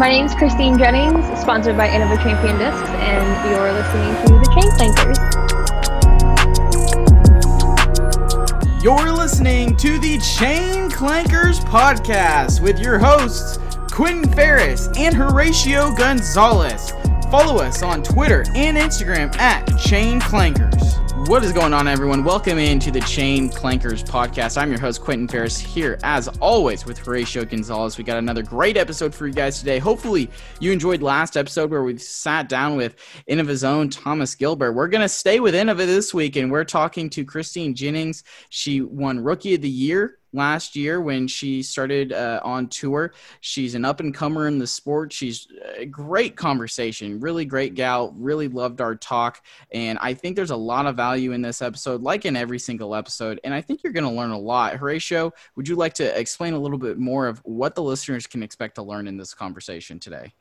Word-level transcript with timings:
My 0.00 0.08
name 0.08 0.24
is 0.24 0.34
Christine 0.34 0.78
Jennings, 0.78 1.26
sponsored 1.38 1.76
by 1.76 1.86
Innova 1.88 2.16
Champion 2.22 2.56
Discs, 2.56 2.88
and 2.88 3.50
you're 3.50 3.70
listening 3.70 4.16
to 4.24 4.32
the 4.38 4.46
Chain 4.54 4.70
Clankers. 4.78 5.18
You're 8.82 9.12
listening 9.12 9.76
to 9.76 9.98
the 9.98 10.16
Chain 10.38 10.90
Clankers 10.90 11.60
podcast 11.60 12.62
with 12.62 12.78
your 12.78 12.98
hosts, 12.98 13.58
Quentin 13.92 14.32
Ferris 14.32 14.88
and 14.96 15.14
Horatio 15.14 15.94
Gonzalez. 15.94 16.94
Follow 17.30 17.58
us 17.58 17.82
on 17.82 18.02
Twitter 18.02 18.46
and 18.54 18.78
Instagram 18.78 19.36
at 19.36 19.66
Chain 19.76 20.18
Clankers. 20.18 20.99
What 21.30 21.44
is 21.44 21.52
going 21.52 21.72
on, 21.72 21.86
everyone? 21.86 22.24
Welcome 22.24 22.58
into 22.58 22.90
the 22.90 22.98
Chain 23.02 23.50
Clankers 23.50 24.02
podcast. 24.02 24.58
I'm 24.60 24.68
your 24.68 24.80
host, 24.80 25.00
Quentin 25.00 25.28
Ferris, 25.28 25.60
here 25.60 25.96
as 26.02 26.26
always 26.40 26.84
with 26.84 26.98
Horatio 26.98 27.44
Gonzalez. 27.44 27.96
We 27.96 28.02
got 28.02 28.18
another 28.18 28.42
great 28.42 28.76
episode 28.76 29.14
for 29.14 29.28
you 29.28 29.32
guys 29.32 29.60
today. 29.60 29.78
Hopefully, 29.78 30.28
you 30.58 30.72
enjoyed 30.72 31.02
last 31.02 31.36
episode 31.36 31.70
where 31.70 31.84
we 31.84 31.96
sat 31.98 32.48
down 32.48 32.74
with 32.74 32.96
Innova's 33.28 33.62
own 33.62 33.90
Thomas 33.90 34.34
Gilbert. 34.34 34.72
We're 34.72 34.88
going 34.88 35.02
to 35.02 35.08
stay 35.08 35.38
with 35.38 35.54
Innova 35.54 35.86
this 35.86 36.12
week, 36.12 36.34
and 36.34 36.50
we're 36.50 36.64
talking 36.64 37.08
to 37.10 37.24
Christine 37.24 37.76
Jennings. 37.76 38.24
She 38.48 38.80
won 38.80 39.20
Rookie 39.20 39.54
of 39.54 39.60
the 39.60 39.70
Year 39.70 40.18
last 40.32 40.76
year 40.76 41.00
when 41.00 41.28
she 41.28 41.62
started 41.62 42.12
uh, 42.12 42.40
on 42.42 42.68
tour. 42.68 43.12
She's 43.40 43.74
an 43.74 43.84
up 43.84 44.00
and 44.00 44.14
comer 44.14 44.46
in 44.46 44.58
the 44.58 44.66
sport. 44.66 45.12
She's 45.12 45.48
a 45.76 45.86
great 45.86 46.36
conversation, 46.36 47.20
really 47.20 47.44
great 47.44 47.74
gal. 47.74 48.14
Really 48.16 48.48
loved 48.48 48.80
our 48.80 48.94
talk. 48.94 49.42
And 49.72 49.98
I 50.00 50.14
think 50.14 50.36
there's 50.36 50.50
a 50.50 50.56
lot 50.56 50.86
of 50.86 50.96
value 50.96 51.32
in 51.32 51.42
this 51.42 51.62
episode, 51.62 52.02
like 52.02 52.24
in 52.24 52.36
every 52.36 52.58
single 52.58 52.94
episode. 52.94 53.40
And 53.44 53.54
I 53.54 53.60
think 53.60 53.82
you're 53.82 53.92
going 53.92 54.04
to 54.04 54.10
learn 54.10 54.30
a 54.30 54.38
lot. 54.38 54.76
Horatio, 54.76 55.32
would 55.56 55.68
you 55.68 55.76
like 55.76 55.94
to 55.94 56.18
explain 56.18 56.54
a 56.54 56.58
little 56.58 56.78
bit 56.78 56.98
more 56.98 57.26
of 57.26 57.40
what 57.44 57.74
the 57.74 57.82
listeners 57.82 58.26
can 58.26 58.42
expect 58.42 58.76
to 58.76 58.82
learn 58.82 59.08
in 59.08 59.16
this 59.16 59.34
conversation 59.34 59.98
today? 59.98 60.34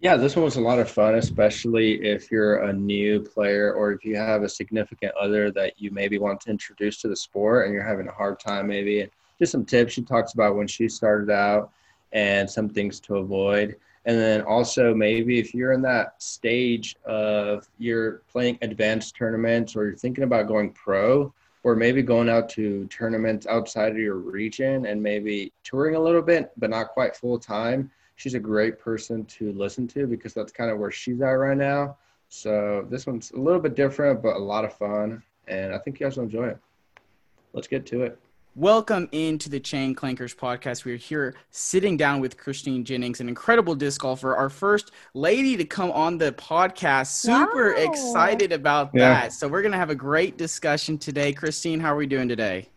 Yeah, 0.00 0.16
this 0.16 0.36
one 0.36 0.44
was 0.44 0.54
a 0.54 0.60
lot 0.60 0.78
of 0.78 0.88
fun, 0.88 1.16
especially 1.16 1.94
if 2.06 2.30
you're 2.30 2.58
a 2.58 2.72
new 2.72 3.20
player 3.20 3.72
or 3.72 3.90
if 3.90 4.04
you 4.04 4.14
have 4.14 4.44
a 4.44 4.48
significant 4.48 5.12
other 5.20 5.50
that 5.50 5.72
you 5.76 5.90
maybe 5.90 6.18
want 6.18 6.40
to 6.42 6.50
introduce 6.50 7.00
to 7.02 7.08
the 7.08 7.16
sport 7.16 7.64
and 7.64 7.74
you're 7.74 7.82
having 7.82 8.06
a 8.06 8.12
hard 8.12 8.38
time, 8.38 8.68
maybe. 8.68 9.10
Just 9.40 9.50
some 9.50 9.64
tips 9.64 9.94
she 9.94 10.02
talks 10.02 10.34
about 10.34 10.54
when 10.54 10.68
she 10.68 10.88
started 10.88 11.30
out 11.30 11.72
and 12.12 12.48
some 12.48 12.68
things 12.68 13.00
to 13.00 13.16
avoid. 13.16 13.74
And 14.04 14.16
then 14.16 14.42
also, 14.42 14.94
maybe 14.94 15.40
if 15.40 15.52
you're 15.52 15.72
in 15.72 15.82
that 15.82 16.22
stage 16.22 16.94
of 17.04 17.68
you're 17.78 18.22
playing 18.30 18.58
advanced 18.62 19.16
tournaments 19.16 19.74
or 19.74 19.86
you're 19.86 19.96
thinking 19.96 20.22
about 20.22 20.46
going 20.46 20.70
pro, 20.70 21.34
or 21.64 21.74
maybe 21.74 22.02
going 22.02 22.28
out 22.28 22.48
to 22.50 22.86
tournaments 22.86 23.48
outside 23.48 23.90
of 23.90 23.98
your 23.98 24.14
region 24.14 24.86
and 24.86 25.02
maybe 25.02 25.52
touring 25.64 25.96
a 25.96 26.00
little 26.00 26.22
bit, 26.22 26.52
but 26.56 26.70
not 26.70 26.90
quite 26.90 27.16
full 27.16 27.36
time 27.36 27.90
she's 28.18 28.34
a 28.34 28.40
great 28.40 28.80
person 28.80 29.24
to 29.24 29.52
listen 29.52 29.86
to 29.86 30.06
because 30.06 30.34
that's 30.34 30.50
kind 30.50 30.72
of 30.72 30.78
where 30.78 30.90
she's 30.90 31.20
at 31.22 31.28
right 31.28 31.56
now. 31.56 31.96
So 32.28 32.84
this 32.90 33.06
one's 33.06 33.30
a 33.30 33.38
little 33.38 33.60
bit 33.60 33.76
different, 33.76 34.22
but 34.22 34.34
a 34.34 34.38
lot 34.38 34.64
of 34.64 34.72
fun, 34.72 35.22
and 35.46 35.72
I 35.72 35.78
think 35.78 36.00
you 36.00 36.06
guys 36.06 36.16
will 36.16 36.24
enjoy 36.24 36.48
it. 36.48 36.58
Let's 37.52 37.68
get 37.68 37.86
to 37.86 38.02
it. 38.02 38.18
Welcome 38.56 39.08
into 39.12 39.48
the 39.48 39.60
Chain 39.60 39.94
Clankers 39.94 40.34
podcast. 40.34 40.84
We're 40.84 40.96
here 40.96 41.36
sitting 41.52 41.96
down 41.96 42.20
with 42.20 42.36
Christine 42.36 42.84
Jennings, 42.84 43.20
an 43.20 43.28
incredible 43.28 43.76
disc 43.76 44.00
golfer, 44.00 44.34
our 44.34 44.50
first 44.50 44.90
lady 45.14 45.56
to 45.56 45.64
come 45.64 45.92
on 45.92 46.18
the 46.18 46.32
podcast. 46.32 47.12
Super 47.12 47.72
wow. 47.72 47.80
excited 47.80 48.50
about 48.50 48.90
yeah. 48.94 49.10
that. 49.10 49.32
So, 49.32 49.46
we're 49.46 49.62
going 49.62 49.72
to 49.72 49.78
have 49.78 49.90
a 49.90 49.94
great 49.94 50.36
discussion 50.36 50.98
today. 50.98 51.32
Christine, 51.32 51.78
how 51.78 51.94
are 51.94 51.96
we 51.96 52.06
doing 52.06 52.28
today? 52.28 52.68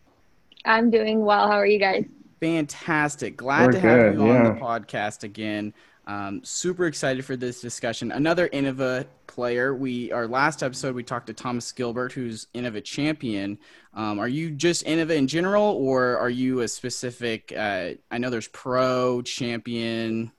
I'm 0.65 0.91
doing 0.91 1.25
well. 1.25 1.47
How 1.47 1.55
are 1.55 1.65
you 1.65 1.79
guys? 1.79 2.05
Fantastic. 2.41 3.37
Glad 3.37 3.67
We're 3.67 3.71
to 3.73 3.79
have 3.79 4.13
you 4.15 4.25
yeah. 4.25 4.33
on 4.33 4.43
the 4.55 4.59
podcast 4.59 5.23
again. 5.23 5.73
Um, 6.07 6.41
super 6.43 6.87
excited 6.87 7.23
for 7.23 7.37
this 7.37 7.61
discussion. 7.61 8.11
Another 8.11 8.49
Innova 8.49 9.05
player. 9.27 9.75
We 9.75 10.11
our 10.11 10.27
last 10.27 10.63
episode 10.63 10.95
we 10.95 11.03
talked 11.03 11.27
to 11.27 11.33
Thomas 11.33 11.71
Gilbert, 11.71 12.11
who's 12.11 12.47
Innova 12.55 12.83
champion. 12.83 13.59
Um, 13.93 14.19
are 14.19 14.27
you 14.27 14.49
just 14.49 14.85
Innova 14.85 15.11
in 15.11 15.27
general, 15.27 15.63
or 15.63 16.17
are 16.17 16.31
you 16.31 16.61
a 16.61 16.67
specific? 16.67 17.53
Uh, 17.55 17.91
I 18.09 18.17
know 18.17 18.31
there's 18.31 18.47
pro 18.47 19.21
champion. 19.21 20.31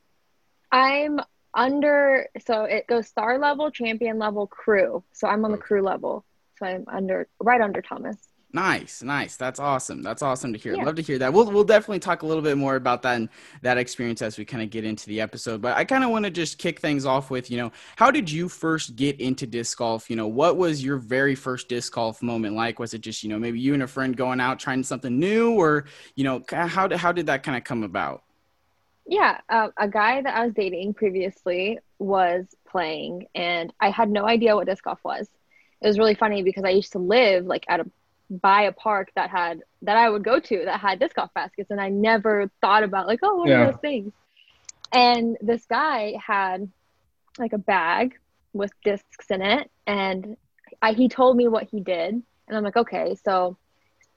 I'm 0.72 1.20
under, 1.54 2.28
so 2.44 2.64
it 2.64 2.88
goes 2.88 3.06
star 3.06 3.38
level, 3.38 3.70
champion 3.70 4.18
level, 4.18 4.48
crew. 4.48 5.04
So 5.12 5.28
I'm 5.28 5.44
on 5.44 5.52
the 5.52 5.58
crew 5.58 5.82
level. 5.82 6.24
So 6.58 6.66
I'm 6.66 6.84
under, 6.88 7.28
right 7.40 7.60
under 7.60 7.80
Thomas. 7.80 8.16
Nice, 8.54 9.02
nice. 9.02 9.36
That's 9.36 9.58
awesome. 9.58 10.02
That's 10.02 10.20
awesome 10.20 10.52
to 10.52 10.58
hear. 10.58 10.74
Yeah. 10.74 10.84
Love 10.84 10.96
to 10.96 11.02
hear 11.02 11.18
that. 11.18 11.32
We'll 11.32 11.50
we'll 11.50 11.64
definitely 11.64 12.00
talk 12.00 12.20
a 12.22 12.26
little 12.26 12.42
bit 12.42 12.58
more 12.58 12.76
about 12.76 13.00
that 13.02 13.16
and 13.16 13.30
that 13.62 13.78
experience 13.78 14.20
as 14.20 14.36
we 14.36 14.44
kind 14.44 14.62
of 14.62 14.68
get 14.68 14.84
into 14.84 15.06
the 15.06 15.22
episode. 15.22 15.62
But 15.62 15.76
I 15.78 15.84
kind 15.84 16.04
of 16.04 16.10
want 16.10 16.26
to 16.26 16.30
just 16.30 16.58
kick 16.58 16.78
things 16.78 17.06
off 17.06 17.30
with, 17.30 17.50
you 17.50 17.56
know, 17.56 17.72
how 17.96 18.10
did 18.10 18.30
you 18.30 18.50
first 18.50 18.94
get 18.94 19.18
into 19.20 19.46
disc 19.46 19.78
golf? 19.78 20.10
You 20.10 20.16
know, 20.16 20.26
what 20.26 20.58
was 20.58 20.84
your 20.84 20.98
very 20.98 21.34
first 21.34 21.70
disc 21.70 21.94
golf 21.94 22.22
moment 22.22 22.54
like? 22.54 22.78
Was 22.78 22.92
it 22.92 23.00
just, 23.00 23.22
you 23.22 23.30
know, 23.30 23.38
maybe 23.38 23.58
you 23.58 23.72
and 23.72 23.82
a 23.82 23.86
friend 23.86 24.14
going 24.14 24.38
out 24.38 24.58
trying 24.58 24.82
something 24.82 25.18
new 25.18 25.52
or, 25.52 25.86
you 26.14 26.24
know, 26.24 26.42
how 26.50 26.86
did 26.86 26.98
how 26.98 27.10
did 27.10 27.26
that 27.26 27.42
kind 27.44 27.56
of 27.56 27.64
come 27.64 27.82
about? 27.82 28.22
Yeah, 29.06 29.38
uh, 29.48 29.68
a 29.78 29.88
guy 29.88 30.20
that 30.20 30.34
I 30.34 30.44
was 30.44 30.52
dating 30.52 30.92
previously 30.92 31.78
was 31.98 32.44
playing 32.68 33.28
and 33.34 33.72
I 33.80 33.88
had 33.88 34.10
no 34.10 34.26
idea 34.26 34.54
what 34.54 34.66
disc 34.66 34.84
golf 34.84 35.00
was. 35.02 35.26
It 35.80 35.86
was 35.86 35.98
really 35.98 36.14
funny 36.14 36.42
because 36.42 36.64
I 36.64 36.70
used 36.70 36.92
to 36.92 36.98
live 36.98 37.46
like 37.46 37.64
at 37.68 37.80
a 37.80 37.90
buy 38.40 38.62
a 38.62 38.72
park 38.72 39.10
that 39.14 39.30
had 39.30 39.62
that 39.82 39.96
I 39.96 40.08
would 40.08 40.24
go 40.24 40.40
to 40.40 40.64
that 40.64 40.80
had 40.80 40.98
disc 40.98 41.16
golf 41.16 41.32
baskets, 41.34 41.70
and 41.70 41.80
I 41.80 41.88
never 41.88 42.50
thought 42.60 42.82
about 42.82 43.06
like, 43.06 43.20
oh, 43.22 43.36
what 43.36 43.48
yeah. 43.48 43.62
are 43.62 43.72
those 43.72 43.80
things? 43.80 44.12
And 44.92 45.36
this 45.40 45.64
guy 45.66 46.14
had 46.24 46.70
like 47.38 47.52
a 47.52 47.58
bag 47.58 48.18
with 48.52 48.72
discs 48.84 49.30
in 49.30 49.42
it, 49.42 49.70
and 49.86 50.36
I, 50.80 50.92
he 50.92 51.08
told 51.08 51.36
me 51.36 51.48
what 51.48 51.68
he 51.70 51.80
did, 51.80 52.14
and 52.48 52.56
I'm 52.56 52.64
like, 52.64 52.76
okay. 52.76 53.16
So 53.24 53.56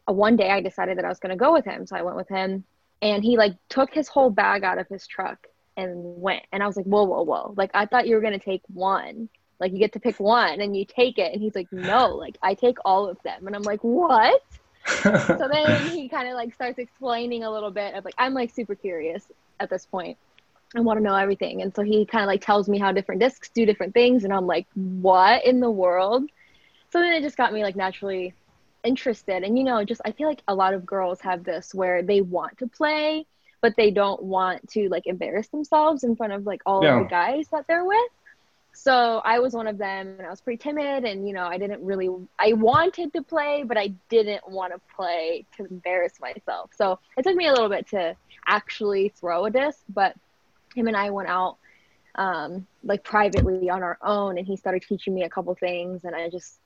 uh, 0.07 0.13
one 0.13 0.35
day 0.35 0.51
I 0.51 0.61
decided 0.61 0.97
that 0.97 1.05
I 1.05 1.09
was 1.09 1.19
going 1.19 1.31
to 1.31 1.35
go 1.35 1.53
with 1.53 1.65
him, 1.65 1.85
so 1.85 1.95
I 1.95 2.01
went 2.01 2.17
with 2.17 2.29
him, 2.29 2.63
and 3.01 3.23
he 3.23 3.37
like 3.37 3.55
took 3.69 3.93
his 3.93 4.07
whole 4.07 4.29
bag 4.29 4.63
out 4.63 4.77
of 4.77 4.87
his 4.87 5.07
truck 5.07 5.47
and 5.77 6.21
went, 6.21 6.43
and 6.51 6.63
I 6.63 6.67
was 6.67 6.77
like, 6.77 6.85
whoa, 6.85 7.03
whoa, 7.03 7.23
whoa! 7.23 7.53
Like 7.57 7.71
I 7.73 7.85
thought 7.85 8.07
you 8.07 8.15
were 8.15 8.21
going 8.21 8.39
to 8.39 8.45
take 8.45 8.61
one 8.67 9.29
like 9.59 9.71
you 9.71 9.79
get 9.79 9.93
to 9.93 9.99
pick 9.99 10.19
one 10.19 10.61
and 10.61 10.75
you 10.75 10.85
take 10.85 11.17
it 11.17 11.33
and 11.33 11.41
he's 11.41 11.55
like 11.55 11.71
no 11.71 12.09
like 12.09 12.37
i 12.41 12.53
take 12.53 12.77
all 12.85 13.07
of 13.07 13.17
them. 13.23 13.47
And 13.47 13.55
i'm 13.55 13.63
like 13.63 13.81
what? 13.81 14.41
So 14.87 15.49
then 15.51 15.89
he 15.89 16.07
kind 16.09 16.27
of 16.27 16.35
like 16.35 16.53
starts 16.53 16.77
explaining 16.77 17.43
a 17.43 17.51
little 17.51 17.71
bit 17.71 17.95
of 17.95 18.05
like 18.05 18.15
i'm 18.17 18.33
like 18.33 18.51
super 18.51 18.75
curious 18.75 19.23
at 19.59 19.69
this 19.69 19.85
point. 19.85 20.17
I 20.75 20.81
want 20.81 20.97
to 20.97 21.03
know 21.03 21.15
everything. 21.15 21.61
And 21.61 21.73
so 21.73 21.83
he 21.83 22.05
kind 22.05 22.23
of 22.23 22.27
like 22.27 22.41
tells 22.41 22.67
me 22.67 22.77
how 22.79 22.91
different 22.91 23.21
discs 23.21 23.49
do 23.49 23.65
different 23.65 23.93
things 23.93 24.23
and 24.23 24.33
i'm 24.33 24.47
like 24.47 24.67
what 24.75 25.45
in 25.45 25.59
the 25.59 25.71
world? 25.71 26.23
So 26.91 26.99
then 26.99 27.13
it 27.13 27.21
just 27.21 27.37
got 27.37 27.53
me 27.53 27.63
like 27.63 27.75
naturally 27.75 28.33
interested. 28.83 29.43
And 29.43 29.57
you 29.57 29.63
know 29.63 29.83
just 29.83 30.01
i 30.05 30.11
feel 30.11 30.27
like 30.27 30.43
a 30.47 30.55
lot 30.55 30.73
of 30.73 30.85
girls 30.85 31.21
have 31.21 31.43
this 31.43 31.73
where 31.73 32.03
they 32.03 32.21
want 32.21 32.57
to 32.59 32.67
play 32.67 33.25
but 33.65 33.75
they 33.77 33.89
don't 33.89 34.21
want 34.21 34.69
to 34.69 34.89
like 34.89 35.07
embarrass 35.07 35.47
themselves 35.47 36.03
in 36.03 36.15
front 36.15 36.31
of 36.31 36.45
like 36.45 36.61
all 36.67 36.83
yeah. 36.83 36.97
of 36.97 37.05
the 37.05 37.09
guys 37.09 37.47
that 37.51 37.65
they're 37.67 37.83
with 37.83 38.11
so 38.75 39.21
I 39.23 39.39
was 39.39 39.53
one 39.53 39.67
of 39.67 39.77
them 39.77 40.15
and 40.17 40.27
I 40.27 40.29
was 40.29 40.41
pretty 40.41 40.57
timid 40.57 41.05
and 41.05 41.27
you 41.27 41.33
know 41.33 41.45
I 41.45 41.57
didn't 41.57 41.83
really 41.83 42.09
I 42.37 42.53
wanted 42.53 43.13
to 43.13 43.23
play 43.23 43.63
but 43.65 43.77
I 43.77 43.93
didn't 44.09 44.47
want 44.49 44.73
to 44.73 44.81
play 44.95 45.45
to 45.57 45.65
embarrass 45.65 46.19
myself. 46.19 46.71
So 46.75 46.99
it 47.17 47.23
took 47.23 47.35
me 47.35 47.47
a 47.47 47.53
little 47.53 47.69
bit 47.69 47.87
to 47.89 48.15
actually 48.47 49.09
throw 49.09 49.45
a 49.45 49.49
disc, 49.51 49.79
but 49.89 50.15
him 50.75 50.87
and 50.87 50.97
I 50.97 51.09
went 51.09 51.29
out 51.29 51.57
um, 52.15 52.67
like 52.83 53.03
privately 53.03 53.69
on 53.69 53.81
our 53.81 53.97
own 54.01 54.37
and 54.37 54.45
he 54.45 54.57
started 54.57 54.83
teaching 54.83 55.13
me 55.13 55.23
a 55.23 55.29
couple 55.29 55.55
things 55.55 56.03
and 56.03 56.15
I 56.15 56.29
just 56.29 56.59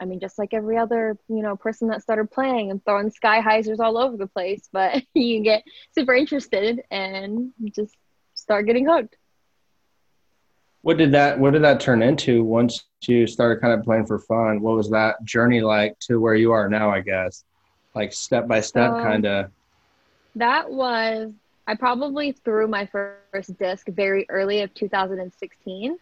I 0.00 0.06
mean 0.06 0.18
just 0.18 0.38
like 0.38 0.52
every 0.52 0.76
other, 0.76 1.16
you 1.28 1.42
know, 1.42 1.56
person 1.56 1.88
that 1.88 2.02
started 2.02 2.32
playing 2.32 2.72
and 2.72 2.84
throwing 2.84 3.10
sky 3.10 3.40
hyzers 3.40 3.78
all 3.78 3.96
over 3.96 4.16
the 4.16 4.26
place, 4.26 4.68
but 4.72 5.04
you 5.14 5.40
get 5.40 5.62
super 5.92 6.14
interested 6.14 6.82
and 6.90 7.52
just 7.70 7.94
start 8.34 8.66
getting 8.66 8.86
hooked 8.86 9.16
what 10.84 10.98
did 10.98 11.12
that 11.12 11.38
what 11.38 11.54
did 11.54 11.62
that 11.62 11.80
turn 11.80 12.02
into 12.02 12.44
once 12.44 12.84
you 13.06 13.26
started 13.26 13.62
kind 13.62 13.72
of 13.72 13.82
playing 13.84 14.04
for 14.04 14.18
fun? 14.18 14.60
What 14.60 14.76
was 14.76 14.90
that 14.90 15.24
journey 15.24 15.62
like 15.62 15.98
to 16.00 16.20
where 16.20 16.34
you 16.34 16.52
are 16.52 16.68
now 16.68 16.90
i 16.90 17.00
guess? 17.00 17.42
Like 17.94 18.12
step 18.12 18.46
by 18.46 18.60
step 18.60 18.90
um, 18.90 19.02
kind 19.02 19.24
of 19.24 19.50
that 20.36 20.70
was 20.70 21.32
i 21.66 21.74
probably 21.74 22.32
threw 22.32 22.68
my 22.68 22.84
first 22.86 23.56
disc 23.58 23.88
very 23.88 24.26
early 24.28 24.60
of 24.60 24.74
2016 24.74 25.96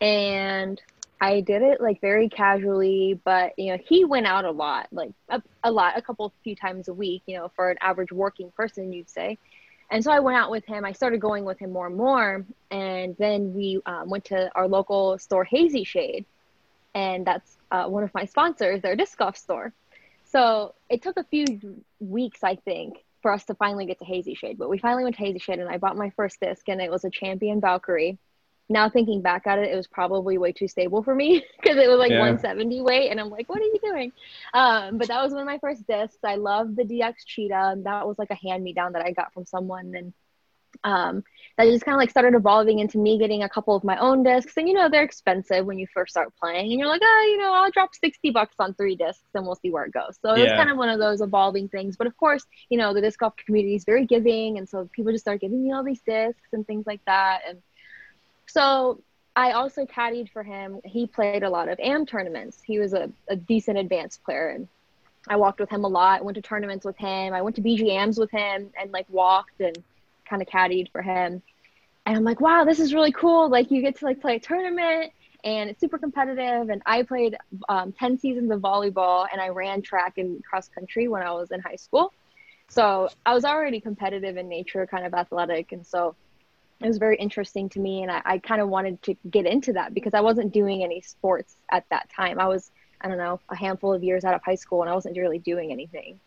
and 0.00 0.82
i 1.20 1.40
did 1.40 1.62
it 1.62 1.80
like 1.80 2.00
very 2.00 2.28
casually 2.28 3.18
but 3.24 3.52
you 3.56 3.72
know 3.72 3.78
he 3.86 4.04
went 4.04 4.26
out 4.26 4.44
a 4.44 4.50
lot 4.50 4.88
like 4.90 5.12
a, 5.28 5.40
a 5.64 5.70
lot 5.70 5.96
a 5.96 6.02
couple 6.02 6.32
few 6.42 6.56
times 6.56 6.88
a 6.88 6.92
week 6.92 7.22
you 7.26 7.36
know 7.36 7.50
for 7.54 7.70
an 7.70 7.76
average 7.80 8.12
working 8.12 8.50
person 8.56 8.92
you'd 8.92 9.08
say 9.08 9.38
and 9.90 10.04
so 10.04 10.12
I 10.12 10.20
went 10.20 10.36
out 10.36 10.50
with 10.50 10.64
him. 10.66 10.84
I 10.84 10.92
started 10.92 11.20
going 11.20 11.44
with 11.44 11.58
him 11.58 11.72
more 11.72 11.86
and 11.86 11.96
more. 11.96 12.44
And 12.70 13.16
then 13.18 13.54
we 13.54 13.80
um, 13.86 14.10
went 14.10 14.26
to 14.26 14.50
our 14.54 14.68
local 14.68 15.18
store, 15.18 15.44
Hazy 15.44 15.84
Shade. 15.84 16.26
And 16.94 17.26
that's 17.26 17.56
uh, 17.70 17.86
one 17.86 18.02
of 18.02 18.12
my 18.12 18.24
sponsors, 18.24 18.82
their 18.82 18.96
disc 18.96 19.16
golf 19.16 19.36
store. 19.36 19.72
So 20.24 20.74
it 20.90 21.02
took 21.02 21.16
a 21.16 21.24
few 21.24 21.82
weeks, 22.00 22.44
I 22.44 22.56
think, 22.56 22.98
for 23.22 23.32
us 23.32 23.44
to 23.46 23.54
finally 23.54 23.86
get 23.86 23.98
to 24.00 24.04
Hazy 24.04 24.34
Shade. 24.34 24.58
But 24.58 24.68
we 24.68 24.78
finally 24.78 25.04
went 25.04 25.16
to 25.16 25.22
Hazy 25.22 25.38
Shade 25.38 25.58
and 25.58 25.70
I 25.70 25.78
bought 25.78 25.96
my 25.96 26.10
first 26.10 26.38
disc 26.40 26.68
and 26.68 26.82
it 26.82 26.90
was 26.90 27.04
a 27.04 27.10
champion 27.10 27.60
Valkyrie. 27.60 28.18
Now 28.68 28.88
thinking 28.90 29.22
back 29.22 29.46
at 29.46 29.58
it, 29.58 29.70
it 29.72 29.76
was 29.76 29.86
probably 29.86 30.36
way 30.38 30.52
too 30.52 30.68
stable 30.68 31.02
for 31.02 31.14
me 31.14 31.44
because 31.60 31.76
it 31.76 31.88
was 31.88 31.98
like 31.98 32.10
yeah. 32.10 32.20
170 32.20 32.80
weight 32.82 33.10
and 33.10 33.20
I'm 33.20 33.30
like, 33.30 33.48
what 33.48 33.60
are 33.60 33.64
you 33.64 33.78
doing? 33.82 34.12
Um, 34.54 34.98
but 34.98 35.08
that 35.08 35.22
was 35.22 35.32
one 35.32 35.40
of 35.40 35.46
my 35.46 35.58
first 35.58 35.86
discs. 35.86 36.18
I 36.24 36.36
love 36.36 36.76
the 36.76 36.84
DX 36.84 37.14
Cheetah. 37.26 37.78
That 37.84 38.06
was 38.06 38.18
like 38.18 38.30
a 38.30 38.34
hand 38.34 38.62
me 38.62 38.72
down 38.72 38.92
that 38.92 39.04
I 39.04 39.12
got 39.12 39.32
from 39.32 39.46
someone 39.46 39.94
and 39.94 40.12
um, 40.84 41.24
that 41.56 41.64
just 41.64 41.84
kind 41.84 41.94
of 41.94 41.98
like 41.98 42.10
started 42.10 42.34
evolving 42.34 42.78
into 42.78 42.98
me 42.98 43.18
getting 43.18 43.42
a 43.42 43.48
couple 43.48 43.74
of 43.74 43.82
my 43.82 43.96
own 43.98 44.22
discs. 44.22 44.56
And 44.56 44.68
you 44.68 44.74
know, 44.74 44.88
they're 44.88 45.02
expensive 45.02 45.66
when 45.66 45.78
you 45.78 45.86
first 45.92 46.12
start 46.12 46.32
playing, 46.40 46.70
and 46.70 46.78
you're 46.78 46.88
like, 46.88 47.00
oh, 47.02 47.26
you 47.30 47.38
know, 47.38 47.52
I'll 47.52 47.70
drop 47.70 47.94
60 47.94 48.30
bucks 48.30 48.54
on 48.58 48.74
three 48.74 48.94
discs 48.94 49.24
and 49.34 49.44
we'll 49.44 49.56
see 49.56 49.70
where 49.70 49.84
it 49.84 49.92
goes. 49.92 50.18
So 50.22 50.36
yeah. 50.36 50.44
it's 50.44 50.52
kind 50.52 50.70
of 50.70 50.76
one 50.76 50.88
of 50.88 50.98
those 50.98 51.20
evolving 51.20 51.68
things. 51.68 51.96
But 51.96 52.06
of 52.06 52.16
course, 52.16 52.44
you 52.68 52.78
know, 52.78 52.94
the 52.94 53.00
disc 53.00 53.18
golf 53.18 53.34
community 53.36 53.74
is 53.74 53.84
very 53.84 54.06
giving. 54.06 54.58
And 54.58 54.68
so 54.68 54.88
people 54.92 55.12
just 55.12 55.24
start 55.24 55.40
giving 55.40 55.62
me 55.62 55.72
all 55.72 55.82
these 55.82 56.00
discs 56.02 56.48
and 56.52 56.66
things 56.66 56.86
like 56.86 57.04
that. 57.06 57.40
And 57.48 57.60
so 58.48 59.00
I 59.36 59.52
also 59.52 59.86
caddied 59.86 60.30
for 60.32 60.42
him. 60.42 60.80
He 60.84 61.06
played 61.06 61.44
a 61.44 61.50
lot 61.50 61.68
of 61.68 61.78
AM 61.78 62.06
tournaments. 62.06 62.60
He 62.64 62.78
was 62.78 62.92
a, 62.92 63.10
a 63.28 63.36
decent 63.36 63.78
advanced 63.78 64.24
player. 64.24 64.48
And 64.48 64.66
I 65.28 65.36
walked 65.36 65.60
with 65.60 65.70
him 65.70 65.84
a 65.84 65.88
lot. 65.88 66.20
I 66.20 66.22
went 66.24 66.34
to 66.36 66.42
tournaments 66.42 66.84
with 66.84 66.96
him. 66.96 67.32
I 67.32 67.42
went 67.42 67.54
to 67.56 67.62
BGMs 67.62 68.18
with 68.18 68.30
him 68.30 68.70
and 68.80 68.90
like 68.90 69.06
walked 69.10 69.60
and 69.60 69.76
kind 70.28 70.42
of 70.42 70.48
caddied 70.48 70.90
for 70.90 71.02
him. 71.02 71.42
And 72.06 72.16
I'm 72.16 72.24
like, 72.24 72.40
wow, 72.40 72.64
this 72.64 72.80
is 72.80 72.94
really 72.94 73.12
cool. 73.12 73.48
Like 73.48 73.70
you 73.70 73.82
get 73.82 73.98
to 73.98 74.06
like 74.06 74.20
play 74.20 74.36
a 74.36 74.40
tournament 74.40 75.12
and 75.44 75.70
it's 75.70 75.80
super 75.80 75.98
competitive. 75.98 76.70
And 76.70 76.82
I 76.86 77.02
played 77.02 77.36
um, 77.68 77.92
10 77.92 78.18
seasons 78.18 78.50
of 78.50 78.60
volleyball 78.60 79.26
and 79.30 79.40
I 79.40 79.50
ran 79.50 79.82
track 79.82 80.18
and 80.18 80.42
cross 80.44 80.68
country 80.68 81.06
when 81.06 81.22
I 81.22 81.30
was 81.32 81.50
in 81.50 81.60
high 81.60 81.76
school. 81.76 82.12
So 82.68 83.08
I 83.24 83.34
was 83.34 83.44
already 83.44 83.80
competitive 83.80 84.36
in 84.36 84.48
nature, 84.48 84.86
kind 84.86 85.06
of 85.06 85.14
athletic. 85.14 85.72
And 85.72 85.86
so 85.86 86.16
it 86.80 86.86
was 86.86 86.98
very 86.98 87.16
interesting 87.16 87.68
to 87.70 87.80
me. 87.80 88.02
And 88.02 88.10
I, 88.10 88.22
I 88.24 88.38
kind 88.38 88.60
of 88.60 88.68
wanted 88.68 89.02
to 89.02 89.16
get 89.30 89.46
into 89.46 89.72
that 89.74 89.94
because 89.94 90.14
I 90.14 90.20
wasn't 90.20 90.52
doing 90.52 90.84
any 90.84 91.00
sports 91.00 91.56
at 91.70 91.84
that 91.90 92.08
time. 92.10 92.38
I 92.38 92.46
was, 92.46 92.70
I 93.00 93.08
don't 93.08 93.18
know, 93.18 93.40
a 93.48 93.56
handful 93.56 93.92
of 93.92 94.04
years 94.04 94.24
out 94.24 94.34
of 94.34 94.42
high 94.44 94.54
school 94.54 94.82
and 94.82 94.90
I 94.90 94.94
wasn't 94.94 95.16
really 95.16 95.38
doing 95.38 95.72
anything. 95.72 96.20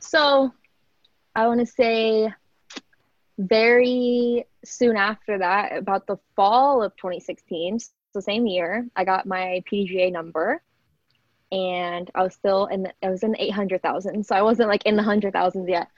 So 0.00 0.52
I 1.34 1.46
want 1.46 1.60
to 1.60 1.66
say 1.66 2.32
very 3.38 4.46
soon 4.64 4.96
after 4.96 5.38
that, 5.38 5.76
about 5.76 6.06
the 6.06 6.18
fall 6.36 6.82
of 6.82 6.94
2016, 6.96 7.78
so 7.78 8.20
same 8.20 8.46
year, 8.46 8.86
I 8.94 9.04
got 9.04 9.26
my 9.26 9.62
PDGA 9.70 10.12
number 10.12 10.62
and 11.50 12.10
I 12.14 12.22
was 12.22 12.34
still 12.34 12.66
in 12.66 12.84
the, 12.84 12.92
I 13.02 13.10
was 13.10 13.22
in 13.22 13.32
the 13.32 13.42
800,000. 13.42 14.24
So 14.24 14.34
I 14.34 14.42
wasn't 14.42 14.68
like 14.68 14.84
in 14.86 14.96
the 14.96 15.02
hundred 15.02 15.32
thousands 15.32 15.68
yet, 15.68 15.88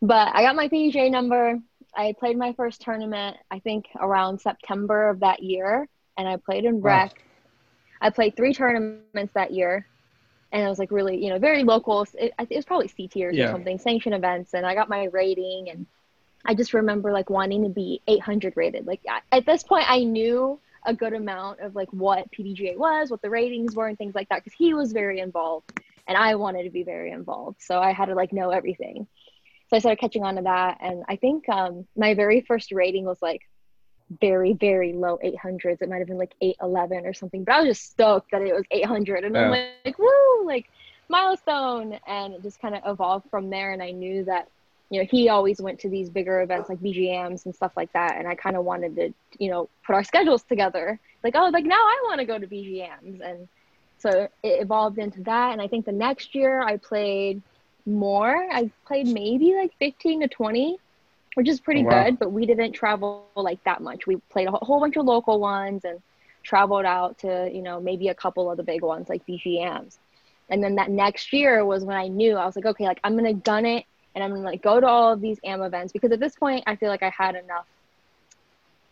but 0.00 0.28
I 0.34 0.42
got 0.42 0.56
my 0.56 0.68
PDGA 0.68 1.10
number. 1.10 1.58
I 1.96 2.14
played 2.18 2.36
my 2.36 2.52
first 2.52 2.80
tournament, 2.80 3.36
I 3.50 3.58
think 3.58 3.86
around 3.98 4.40
September 4.40 5.08
of 5.08 5.20
that 5.20 5.42
year. 5.42 5.88
And 6.16 6.28
I 6.28 6.36
played 6.36 6.64
in 6.64 6.80
rec. 6.80 7.10
Wow. 7.10 7.22
I 8.00 8.10
played 8.10 8.36
three 8.36 8.52
tournaments 8.52 9.32
that 9.34 9.52
year 9.52 9.86
and 10.52 10.64
I 10.64 10.68
was 10.68 10.78
like 10.78 10.90
really, 10.90 11.22
you 11.22 11.30
know, 11.30 11.38
very 11.38 11.64
local. 11.64 12.06
It, 12.14 12.32
it 12.38 12.56
was 12.56 12.64
probably 12.64 12.88
C 12.88 13.08
tiers 13.08 13.36
yeah. 13.36 13.48
or 13.48 13.52
something, 13.52 13.78
sanctioned 13.78 14.14
events. 14.14 14.54
And 14.54 14.64
I 14.64 14.74
got 14.74 14.88
my 14.88 15.04
rating 15.04 15.68
and 15.70 15.86
I 16.44 16.54
just 16.54 16.74
remember 16.74 17.12
like 17.12 17.30
wanting 17.30 17.64
to 17.64 17.68
be 17.68 18.00
800 18.06 18.54
rated. 18.56 18.86
Like 18.86 19.02
at 19.32 19.44
this 19.44 19.62
point, 19.62 19.84
I 19.88 20.04
knew 20.04 20.58
a 20.86 20.94
good 20.94 21.12
amount 21.12 21.60
of 21.60 21.74
like 21.74 21.92
what 21.92 22.30
PDGA 22.32 22.76
was, 22.76 23.10
what 23.10 23.20
the 23.22 23.30
ratings 23.30 23.74
were, 23.74 23.88
and 23.88 23.98
things 23.98 24.14
like 24.14 24.28
that 24.30 24.42
because 24.42 24.56
he 24.56 24.72
was 24.74 24.92
very 24.92 25.20
involved, 25.20 25.70
and 26.06 26.16
I 26.16 26.36
wanted 26.36 26.62
to 26.62 26.70
be 26.70 26.84
very 26.84 27.10
involved. 27.10 27.60
So 27.60 27.80
I 27.80 27.92
had 27.92 28.06
to 28.06 28.14
like 28.14 28.32
know 28.32 28.50
everything. 28.50 29.06
So 29.68 29.76
I 29.76 29.80
started 29.80 30.00
catching 30.00 30.24
on 30.24 30.36
to 30.36 30.42
that, 30.42 30.78
and 30.80 31.04
I 31.08 31.16
think 31.16 31.48
um, 31.48 31.86
my 31.96 32.14
very 32.14 32.40
first 32.40 32.72
rating 32.72 33.04
was 33.04 33.20
like 33.20 33.42
very 34.20 34.54
very 34.54 34.94
low 34.94 35.18
800s. 35.22 35.82
It 35.82 35.88
might 35.88 35.98
have 35.98 36.06
been 36.06 36.18
like 36.18 36.34
811 36.40 37.04
or 37.04 37.12
something, 37.12 37.44
but 37.44 37.54
I 37.54 37.60
was 37.60 37.76
just 37.76 37.90
stoked 37.90 38.30
that 38.30 38.42
it 38.42 38.54
was 38.54 38.64
800, 38.70 39.24
and 39.24 39.34
yeah. 39.34 39.42
I'm 39.42 39.50
like, 39.50 39.68
like 39.84 39.98
woo, 39.98 40.46
like 40.46 40.66
milestone, 41.08 41.98
and 42.06 42.34
it 42.34 42.42
just 42.42 42.60
kind 42.60 42.74
of 42.74 42.82
evolved 42.86 43.28
from 43.30 43.50
there. 43.50 43.72
And 43.72 43.82
I 43.82 43.90
knew 43.90 44.24
that 44.24 44.48
you 44.90 45.00
know, 45.00 45.06
he 45.10 45.28
always 45.28 45.60
went 45.60 45.78
to 45.80 45.88
these 45.88 46.08
bigger 46.08 46.40
events 46.40 46.68
like 46.68 46.80
BGMs 46.80 47.44
and 47.44 47.54
stuff 47.54 47.72
like 47.76 47.92
that. 47.92 48.16
And 48.16 48.26
I 48.26 48.34
kind 48.34 48.56
of 48.56 48.64
wanted 48.64 48.96
to, 48.96 49.12
you 49.38 49.50
know, 49.50 49.68
put 49.86 49.94
our 49.94 50.04
schedules 50.04 50.42
together. 50.42 50.98
Like, 51.22 51.34
oh, 51.36 51.50
like 51.52 51.64
now 51.64 51.76
I 51.76 52.02
want 52.04 52.20
to 52.20 52.24
go 52.24 52.38
to 52.38 52.46
BGMs. 52.46 53.20
And 53.20 53.48
so 53.98 54.28
it 54.42 54.62
evolved 54.62 54.98
into 54.98 55.22
that. 55.24 55.52
And 55.52 55.60
I 55.60 55.68
think 55.68 55.84
the 55.84 55.92
next 55.92 56.34
year 56.34 56.62
I 56.62 56.78
played 56.78 57.42
more. 57.88 58.46
I 58.50 58.70
played 58.86 59.06
maybe 59.06 59.54
like 59.54 59.72
15 59.78 60.20
to 60.20 60.28
20, 60.28 60.76
which 61.34 61.48
is 61.48 61.60
pretty 61.60 61.82
oh, 61.82 61.88
wow. 61.88 62.04
good, 62.04 62.18
but 62.18 62.32
we 62.32 62.46
didn't 62.46 62.72
travel 62.72 63.26
like 63.34 63.62
that 63.64 63.82
much. 63.82 64.06
We 64.06 64.16
played 64.30 64.48
a 64.48 64.52
whole 64.52 64.80
bunch 64.80 64.96
of 64.96 65.04
local 65.04 65.40
ones 65.40 65.84
and 65.84 66.00
traveled 66.42 66.84
out 66.84 67.18
to, 67.18 67.50
you 67.52 67.62
know, 67.62 67.80
maybe 67.80 68.08
a 68.08 68.14
couple 68.14 68.50
of 68.50 68.56
the 68.56 68.62
big 68.62 68.82
ones 68.82 69.08
like 69.08 69.26
BGMs. 69.26 69.98
And 70.50 70.62
then 70.62 70.76
that 70.76 70.90
next 70.90 71.32
year 71.32 71.64
was 71.64 71.84
when 71.84 71.96
I 71.96 72.08
knew 72.08 72.36
I 72.36 72.46
was 72.46 72.56
like, 72.56 72.64
okay, 72.64 72.84
like 72.84 73.00
I'm 73.04 73.16
going 73.16 73.24
to 73.24 73.40
gun 73.42 73.66
it 73.66 73.84
and 74.18 74.24
I'm 74.24 74.30
gonna 74.30 74.44
like 74.44 74.62
go 74.62 74.80
to 74.80 74.86
all 74.86 75.12
of 75.12 75.20
these 75.20 75.38
AM 75.44 75.62
events 75.62 75.92
because 75.92 76.10
at 76.10 76.18
this 76.18 76.34
point 76.34 76.64
I 76.66 76.74
feel 76.74 76.88
like 76.88 77.04
I 77.04 77.10
had 77.10 77.36
enough 77.36 77.66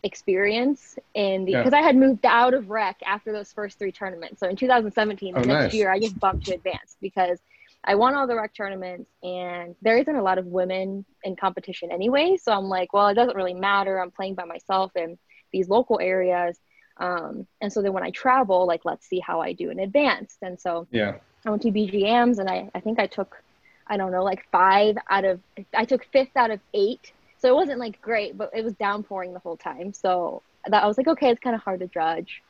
experience 0.03 0.97
in 1.15 1.43
the 1.43 1.53
because 1.53 1.73
yeah. 1.73 1.79
I 1.79 1.81
had 1.81 1.97
moved 1.97 2.25
out 2.25 2.53
of 2.53 2.69
rec 2.69 2.97
after 3.05 3.33
those 3.33 3.51
first 3.51 3.77
three 3.77 3.91
tournaments. 3.91 4.39
So 4.39 4.47
in 4.47 4.55
2017, 4.55 5.33
the 5.33 5.39
oh, 5.39 5.43
next 5.43 5.49
nice. 5.49 5.73
year, 5.73 5.91
I 5.91 5.99
just 5.99 6.17
bumped 6.17 6.45
to 6.45 6.53
advanced 6.53 6.97
because 7.01 7.39
I 7.83 7.95
won 7.95 8.15
all 8.15 8.27
the 8.27 8.35
rec 8.35 8.53
tournaments 8.53 9.09
and 9.23 9.75
there 9.81 9.97
isn't 9.97 10.15
a 10.15 10.21
lot 10.21 10.37
of 10.37 10.45
women 10.45 11.05
in 11.23 11.35
competition 11.35 11.91
anyway. 11.91 12.37
So 12.41 12.51
I'm 12.51 12.65
like, 12.65 12.91
well, 12.91 13.07
it 13.07 13.13
doesn't 13.13 13.35
really 13.35 13.53
matter. 13.53 13.99
I'm 13.99 14.11
playing 14.11 14.35
by 14.35 14.45
myself 14.45 14.91
in 14.95 15.17
these 15.53 15.69
local 15.69 15.99
areas. 15.99 16.59
Um, 16.97 17.47
and 17.61 17.71
so 17.71 17.81
then 17.81 17.93
when 17.93 18.03
I 18.03 18.09
travel, 18.09 18.67
like, 18.67 18.83
let's 18.83 19.07
see 19.07 19.19
how 19.19 19.39
I 19.39 19.53
do 19.53 19.69
in 19.69 19.79
advanced. 19.79 20.39
And 20.41 20.59
so 20.59 20.87
yeah, 20.91 21.15
I 21.45 21.49
went 21.49 21.61
to 21.61 21.71
BGMs 21.71 22.39
and 22.39 22.49
I, 22.49 22.69
I 22.75 22.81
think 22.81 22.99
I 22.99 23.07
took 23.07 23.41
I 23.89 23.97
don't 23.97 24.11
know, 24.11 24.23
like 24.23 24.45
five 24.51 24.97
out 25.09 25.25
of, 25.25 25.39
I 25.75 25.85
took 25.85 26.05
fifth 26.11 26.35
out 26.35 26.51
of 26.51 26.59
eight. 26.73 27.11
So 27.39 27.49
it 27.49 27.55
wasn't 27.55 27.79
like 27.79 28.01
great, 28.01 28.37
but 28.37 28.51
it 28.53 28.63
was 28.63 28.73
downpouring 28.73 29.33
the 29.33 29.39
whole 29.39 29.57
time. 29.57 29.93
So 29.93 30.41
that 30.65 30.83
I 30.83 30.87
was 30.87 30.97
like, 30.97 31.07
okay, 31.07 31.29
it's 31.29 31.39
kind 31.39 31.55
of 31.55 31.61
hard 31.61 31.79
to 31.79 31.87
judge. 31.87 32.41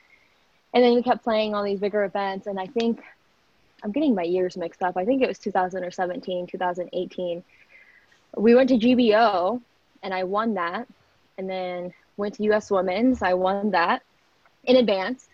And 0.73 0.83
then 0.83 0.95
we 0.95 1.03
kept 1.03 1.23
playing 1.23 1.53
all 1.53 1.63
these 1.63 1.79
bigger 1.79 2.03
events. 2.03 2.47
And 2.47 2.59
I 2.59 2.65
think 2.67 3.01
I'm 3.83 3.91
getting 3.91 4.15
my 4.15 4.23
years 4.23 4.57
mixed 4.57 4.81
up. 4.81 4.97
I 4.97 5.05
think 5.05 5.21
it 5.21 5.27
was 5.27 5.39
2017, 5.39 6.47
2018. 6.47 7.43
We 8.35 8.55
went 8.55 8.69
to 8.69 8.77
GBO 8.77 9.61
and 10.03 10.13
I 10.13 10.23
won 10.23 10.55
that. 10.55 10.87
And 11.37 11.49
then 11.49 11.93
went 12.17 12.35
to 12.35 12.43
US 12.51 12.71
Women's. 12.71 13.21
I 13.21 13.33
won 13.33 13.71
that 13.71 14.01
in 14.63 14.77
advance. 14.77 15.29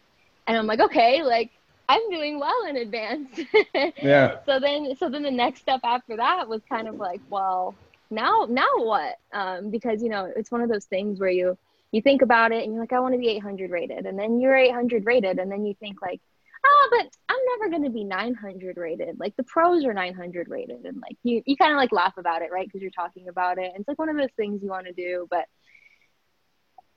And 0.47 0.57
I'm 0.57 0.67
like, 0.67 0.81
okay, 0.81 1.23
like 1.23 1.51
I'm 1.87 2.09
doing 2.09 2.39
well 2.39 2.65
in 2.67 2.77
advance. 2.77 3.39
yeah. 4.01 4.37
So 4.45 4.59
then, 4.59 4.95
so 4.97 5.09
then 5.09 5.23
the 5.23 5.31
next 5.31 5.61
step 5.61 5.81
after 5.83 6.17
that 6.17 6.47
was 6.47 6.61
kind 6.67 6.87
of 6.87 6.95
like, 6.95 7.21
well, 7.29 7.75
now, 8.09 8.45
now 8.49 8.69
what? 8.77 9.17
Um, 9.31 9.69
because 9.69 10.03
you 10.03 10.09
know, 10.09 10.31
it's 10.35 10.51
one 10.51 10.61
of 10.61 10.69
those 10.69 10.85
things 10.85 11.19
where 11.19 11.29
you 11.29 11.57
you 11.93 12.01
think 12.01 12.23
about 12.23 12.51
it 12.51 12.63
and 12.63 12.73
you're 12.73 12.81
like, 12.81 12.91
I 12.91 12.99
want 12.99 13.13
to 13.13 13.19
be 13.19 13.29
800 13.29 13.69
rated, 13.69 14.05
and 14.07 14.17
then 14.17 14.41
you're 14.41 14.55
800 14.55 15.05
rated, 15.05 15.37
and 15.37 15.49
then 15.51 15.63
you 15.63 15.75
think 15.75 16.01
like, 16.01 16.19
oh, 16.65 16.87
but 16.91 17.09
I'm 17.29 17.39
never 17.57 17.69
going 17.69 17.83
to 17.83 17.89
be 17.89 18.03
900 18.03 18.77
rated. 18.77 19.19
Like 19.19 19.35
the 19.35 19.43
pros 19.43 19.85
are 19.85 19.93
900 19.93 20.47
rated, 20.49 20.85
and 20.85 21.01
like 21.01 21.17
you 21.23 21.41
you 21.45 21.57
kind 21.57 21.71
of 21.71 21.77
like 21.77 21.91
laugh 21.91 22.17
about 22.17 22.41
it, 22.41 22.51
right? 22.51 22.67
Because 22.67 22.81
you're 22.81 22.91
talking 22.91 23.27
about 23.27 23.57
it. 23.57 23.71
And 23.73 23.79
it's 23.79 23.87
like 23.87 23.99
one 23.99 24.09
of 24.09 24.17
those 24.17 24.31
things 24.37 24.61
you 24.61 24.69
want 24.69 24.87
to 24.87 24.93
do, 24.93 25.27
but 25.29 25.45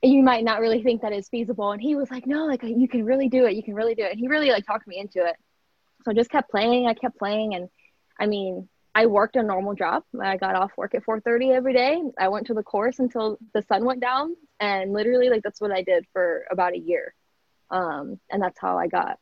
you 0.01 0.21
might 0.21 0.43
not 0.43 0.59
really 0.59 0.83
think 0.83 1.01
that 1.01 1.13
is 1.13 1.27
feasible. 1.29 1.71
And 1.71 1.81
he 1.81 1.95
was 1.95 2.11
like, 2.11 2.27
no, 2.27 2.45
like 2.45 2.63
you 2.63 2.87
can 2.87 3.03
really 3.03 3.29
do 3.29 3.45
it. 3.45 3.55
You 3.55 3.63
can 3.63 3.73
really 3.73 3.95
do 3.95 4.03
it. 4.03 4.11
And 4.11 4.19
he 4.19 4.27
really 4.27 4.51
like 4.51 4.65
talked 4.65 4.87
me 4.87 4.99
into 4.99 5.25
it. 5.25 5.35
So 6.03 6.11
I 6.11 6.13
just 6.13 6.29
kept 6.29 6.51
playing. 6.51 6.87
I 6.87 6.93
kept 6.93 7.17
playing. 7.17 7.55
And 7.55 7.69
I 8.19 8.27
mean, 8.27 8.69
I 8.93 9.05
worked 9.05 9.35
a 9.35 9.43
normal 9.43 9.75
job. 9.75 10.03
I 10.19 10.37
got 10.37 10.55
off 10.55 10.71
work 10.77 10.95
at 10.95 11.03
4:30 11.03 11.51
every 11.51 11.73
day. 11.73 12.01
I 12.17 12.29
went 12.29 12.47
to 12.47 12.53
the 12.53 12.63
course 12.63 12.99
until 12.99 13.37
the 13.53 13.61
sun 13.61 13.85
went 13.85 14.01
down, 14.01 14.35
and 14.59 14.91
literally, 14.91 15.29
like 15.29 15.43
that's 15.43 15.61
what 15.61 15.71
I 15.71 15.83
did 15.83 16.05
for 16.13 16.45
about 16.49 16.73
a 16.73 16.79
year. 16.79 17.13
Um, 17.69 18.19
and 18.31 18.41
that's 18.41 18.59
how 18.59 18.77
I 18.79 18.87
got 18.87 19.19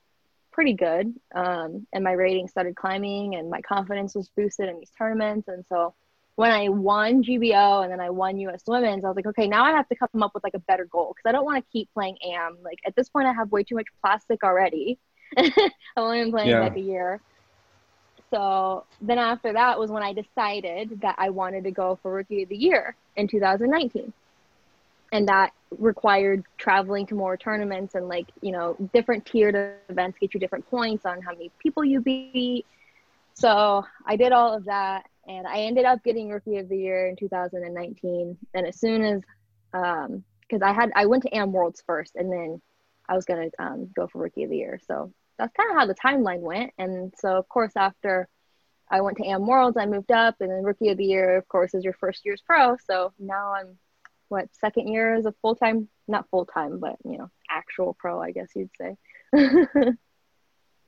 pretty 0.55 0.73
good. 0.73 1.13
Um, 1.35 1.85
and 1.93 2.03
my 2.03 2.13
rating 2.13 2.47
started 2.47 2.75
climbing, 2.75 3.35
and 3.35 3.49
my 3.49 3.61
confidence 3.61 4.15
was 4.15 4.29
boosted 4.29 4.69
in 4.69 4.79
these 4.79 4.89
tournaments. 4.97 5.49
And 5.49 5.65
so 5.67 5.93
when 6.35 6.49
I 6.49 6.69
won 6.69 7.23
GBO 7.23 7.83
and 7.83 7.91
then 7.91 7.99
I 7.99 8.09
won 8.09 8.37
US 8.39 8.63
Women's, 8.65 9.03
I 9.03 9.09
was 9.09 9.17
like, 9.17 9.27
okay, 9.27 9.47
now 9.47 9.65
I 9.65 9.71
have 9.71 9.87
to 9.89 9.95
come 9.95 10.23
up 10.23 10.33
with 10.33 10.43
like 10.43 10.53
a 10.53 10.59
better 10.59 10.85
goal 10.85 11.13
because 11.13 11.29
I 11.29 11.33
don't 11.33 11.45
want 11.45 11.63
to 11.63 11.71
keep 11.71 11.93
playing 11.93 12.17
AM. 12.25 12.57
Like 12.63 12.79
at 12.85 12.95
this 12.95 13.09
point, 13.09 13.27
I 13.27 13.33
have 13.33 13.51
way 13.51 13.63
too 13.63 13.75
much 13.75 13.87
plastic 14.01 14.43
already. 14.43 14.97
I've 15.37 15.51
only 15.97 16.21
been 16.21 16.31
playing 16.31 16.49
yeah. 16.49 16.61
like 16.61 16.77
a 16.77 16.81
year. 16.81 17.19
So 18.31 18.85
then 19.01 19.19
after 19.19 19.53
that 19.53 19.77
was 19.77 19.91
when 19.91 20.03
I 20.03 20.13
decided 20.13 21.01
that 21.01 21.15
I 21.17 21.29
wanted 21.29 21.65
to 21.65 21.71
go 21.71 21.99
for 22.01 22.13
Rookie 22.13 22.43
of 22.43 22.49
the 22.49 22.57
Year 22.57 22.95
in 23.17 23.27
2019. 23.27 24.11
And 25.11 25.27
that 25.27 25.53
required 25.71 26.43
traveling 26.57 27.05
to 27.07 27.15
more 27.15 27.37
tournaments 27.37 27.95
and 27.95 28.07
like, 28.07 28.27
you 28.41 28.51
know, 28.51 28.75
different 28.93 29.25
tiered 29.25 29.77
events 29.89 30.17
get 30.19 30.33
you 30.33 30.39
different 30.39 30.67
points 30.69 31.05
on 31.05 31.21
how 31.21 31.31
many 31.31 31.51
people 31.59 31.83
you 31.83 32.01
beat. 32.01 32.65
So 33.33 33.85
I 34.05 34.15
did 34.15 34.31
all 34.31 34.53
of 34.53 34.65
that 34.65 35.05
and 35.27 35.47
I 35.47 35.61
ended 35.61 35.85
up 35.85 36.03
getting 36.03 36.29
Rookie 36.29 36.57
of 36.57 36.69
the 36.69 36.77
Year 36.77 37.07
in 37.07 37.15
2019. 37.15 38.37
And 38.53 38.67
as 38.67 38.79
soon 38.79 39.03
as, 39.03 39.21
um, 39.73 40.23
because 40.41 40.61
I 40.61 40.73
had 40.73 40.91
I 40.95 41.07
went 41.07 41.23
to 41.23 41.35
Am 41.35 41.51
Worlds 41.51 41.83
first, 41.87 42.15
and 42.15 42.31
then 42.31 42.61
I 43.09 43.15
was 43.15 43.25
gonna 43.25 43.49
um, 43.57 43.89
go 43.95 44.07
for 44.07 44.19
Rookie 44.19 44.43
of 44.43 44.51
the 44.51 44.57
Year. 44.57 44.79
So 44.87 45.11
that's 45.37 45.53
kind 45.53 45.71
of 45.71 45.77
how 45.77 45.85
the 45.87 45.95
timeline 45.95 46.41
went. 46.41 46.71
And 46.77 47.13
so 47.17 47.35
of 47.37 47.49
course 47.49 47.73
after 47.75 48.27
I 48.89 49.01
went 49.01 49.17
to 49.17 49.25
Am 49.25 49.47
Worlds, 49.47 49.77
I 49.77 49.87
moved 49.87 50.11
up, 50.11 50.35
and 50.39 50.51
then 50.51 50.63
Rookie 50.63 50.89
of 50.89 50.97
the 50.97 51.05
Year, 51.05 51.37
of 51.37 51.47
course, 51.47 51.73
is 51.73 51.83
your 51.83 51.93
first 51.93 52.23
year's 52.23 52.41
pro. 52.45 52.77
So 52.77 53.11
now 53.19 53.53
I'm 53.53 53.77
what 54.29 54.49
second 54.55 54.87
year 54.87 55.15
as 55.15 55.25
a 55.25 55.33
full 55.41 55.55
time, 55.55 55.87
not 56.07 56.29
full 56.29 56.45
time, 56.45 56.79
but 56.79 56.95
you 57.03 57.17
know, 57.17 57.29
actual 57.49 57.95
pro, 57.99 58.21
I 58.21 58.31
guess 58.31 58.49
you'd 58.55 58.69
say. 58.79 58.97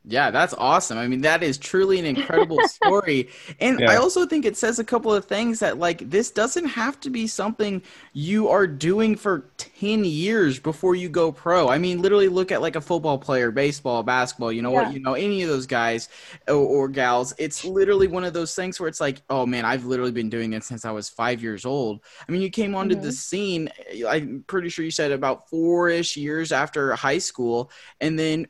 Yeah, 0.10 0.32
that's 0.32 0.54
awesome. 0.54 0.98
I 0.98 1.06
mean, 1.08 1.20
that 1.22 1.44
is 1.44 1.58
truly 1.58 2.00
an 2.00 2.06
incredible 2.06 2.60
story. 2.68 3.28
And 3.60 3.82
yeah. 3.82 3.92
I 3.92 3.98
also 3.98 4.26
think 4.26 4.46
it 4.46 4.56
says 4.56 4.80
a 4.80 4.84
couple 4.84 5.14
of 5.14 5.26
things 5.26 5.60
that, 5.60 5.80
like, 5.80 6.10
this 6.10 6.32
doesn't 6.32 6.66
have 6.66 6.98
to 7.02 7.10
be 7.10 7.28
something 7.28 7.82
you 8.14 8.48
are 8.48 8.66
doing 8.66 9.18
for 9.18 9.50
10 9.58 10.06
years 10.06 10.60
before 10.60 10.96
you 10.96 11.10
go 11.10 11.34
pro. 11.34 11.68
I 11.68 11.78
mean, 11.78 12.02
literally 12.02 12.30
look 12.30 12.54
at 12.54 12.62
like 12.62 12.78
a 12.78 12.82
football 12.82 13.18
player, 13.18 13.52
baseball, 13.52 14.02
basketball, 14.02 14.54
you 14.54 14.62
know 14.62 14.72
yeah. 14.72 14.84
what, 14.84 14.94
you 14.94 15.02
know, 15.02 15.14
any 15.14 15.42
of 15.42 15.50
those 15.50 15.68
guys 15.68 16.08
or, 16.48 16.56
or, 16.56 16.88
gals. 16.88 17.34
It's 17.38 17.66
literally 17.66 18.08
one 18.08 18.24
of 18.24 18.34
those 18.34 18.56
things 18.56 18.80
where 18.80 18.88
it's 18.88 19.02
like, 19.02 19.22
oh 19.30 19.46
man, 19.46 19.66
I've 19.66 19.84
literally 19.84 20.14
been 20.14 20.30
doing 20.30 20.54
it 20.54 20.64
since 20.64 20.86
I 20.86 20.92
was 20.92 21.10
five 21.10 21.44
years 21.44 21.66
old. 21.66 22.00
I 22.28 22.32
mean, 22.32 22.42
you 22.42 22.50
came 22.50 22.76
onto 22.76 22.96
mm-hmm. 22.96 23.04
the 23.04 23.12
scene, 23.12 23.70
I'm 24.08 24.46
pretty 24.48 24.70
sure 24.70 24.86
you 24.86 24.92
said 24.92 25.12
about 25.12 25.50
four 25.50 25.90
ish 25.90 26.16
years 26.16 26.54
after 26.54 26.96
high 26.96 27.18
school. 27.18 27.72
And 28.00 28.18
then 28.18 28.48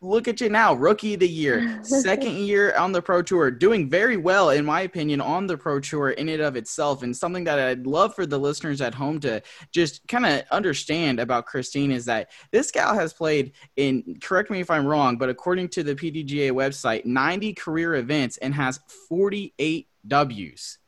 look 0.00 0.28
at 0.28 0.40
you 0.40 0.48
now, 0.48 0.74
rookie 0.74 1.14
of 1.14 1.20
the 1.20 1.28
year, 1.28 1.80
second 1.82 2.36
year 2.36 2.74
on 2.76 2.92
the 2.92 3.02
pro 3.02 3.22
tour, 3.22 3.50
doing 3.50 3.88
very 3.88 4.16
well, 4.16 4.50
in 4.50 4.64
my 4.64 4.82
opinion, 4.82 5.20
on 5.20 5.46
the 5.46 5.56
pro 5.56 5.80
tour 5.80 6.10
in 6.10 6.28
and 6.28 6.40
of 6.40 6.56
itself. 6.56 7.02
And 7.02 7.16
something 7.16 7.44
that 7.44 7.58
I'd 7.58 7.86
love 7.86 8.14
for 8.14 8.26
the 8.26 8.38
listeners 8.38 8.80
at 8.80 8.94
home 8.94 9.18
to 9.20 9.42
just 9.72 10.06
kind 10.08 10.26
of 10.26 10.42
understand 10.50 11.18
about 11.18 11.46
Christine 11.46 11.90
is 11.90 12.04
that 12.04 12.30
this 12.52 12.70
gal 12.70 12.94
has 12.94 13.12
played 13.12 13.52
in, 13.76 14.18
correct 14.20 14.50
me 14.50 14.60
if 14.60 14.70
I'm 14.70 14.86
wrong, 14.86 15.18
but 15.18 15.28
according 15.28 15.68
to 15.70 15.82
the 15.82 15.94
PDGA 15.94 16.52
website, 16.52 17.04
90 17.04 17.54
career 17.54 17.96
events 17.96 18.36
and 18.38 18.54
has 18.54 18.78
48 19.08 19.88
W's. 20.06 20.78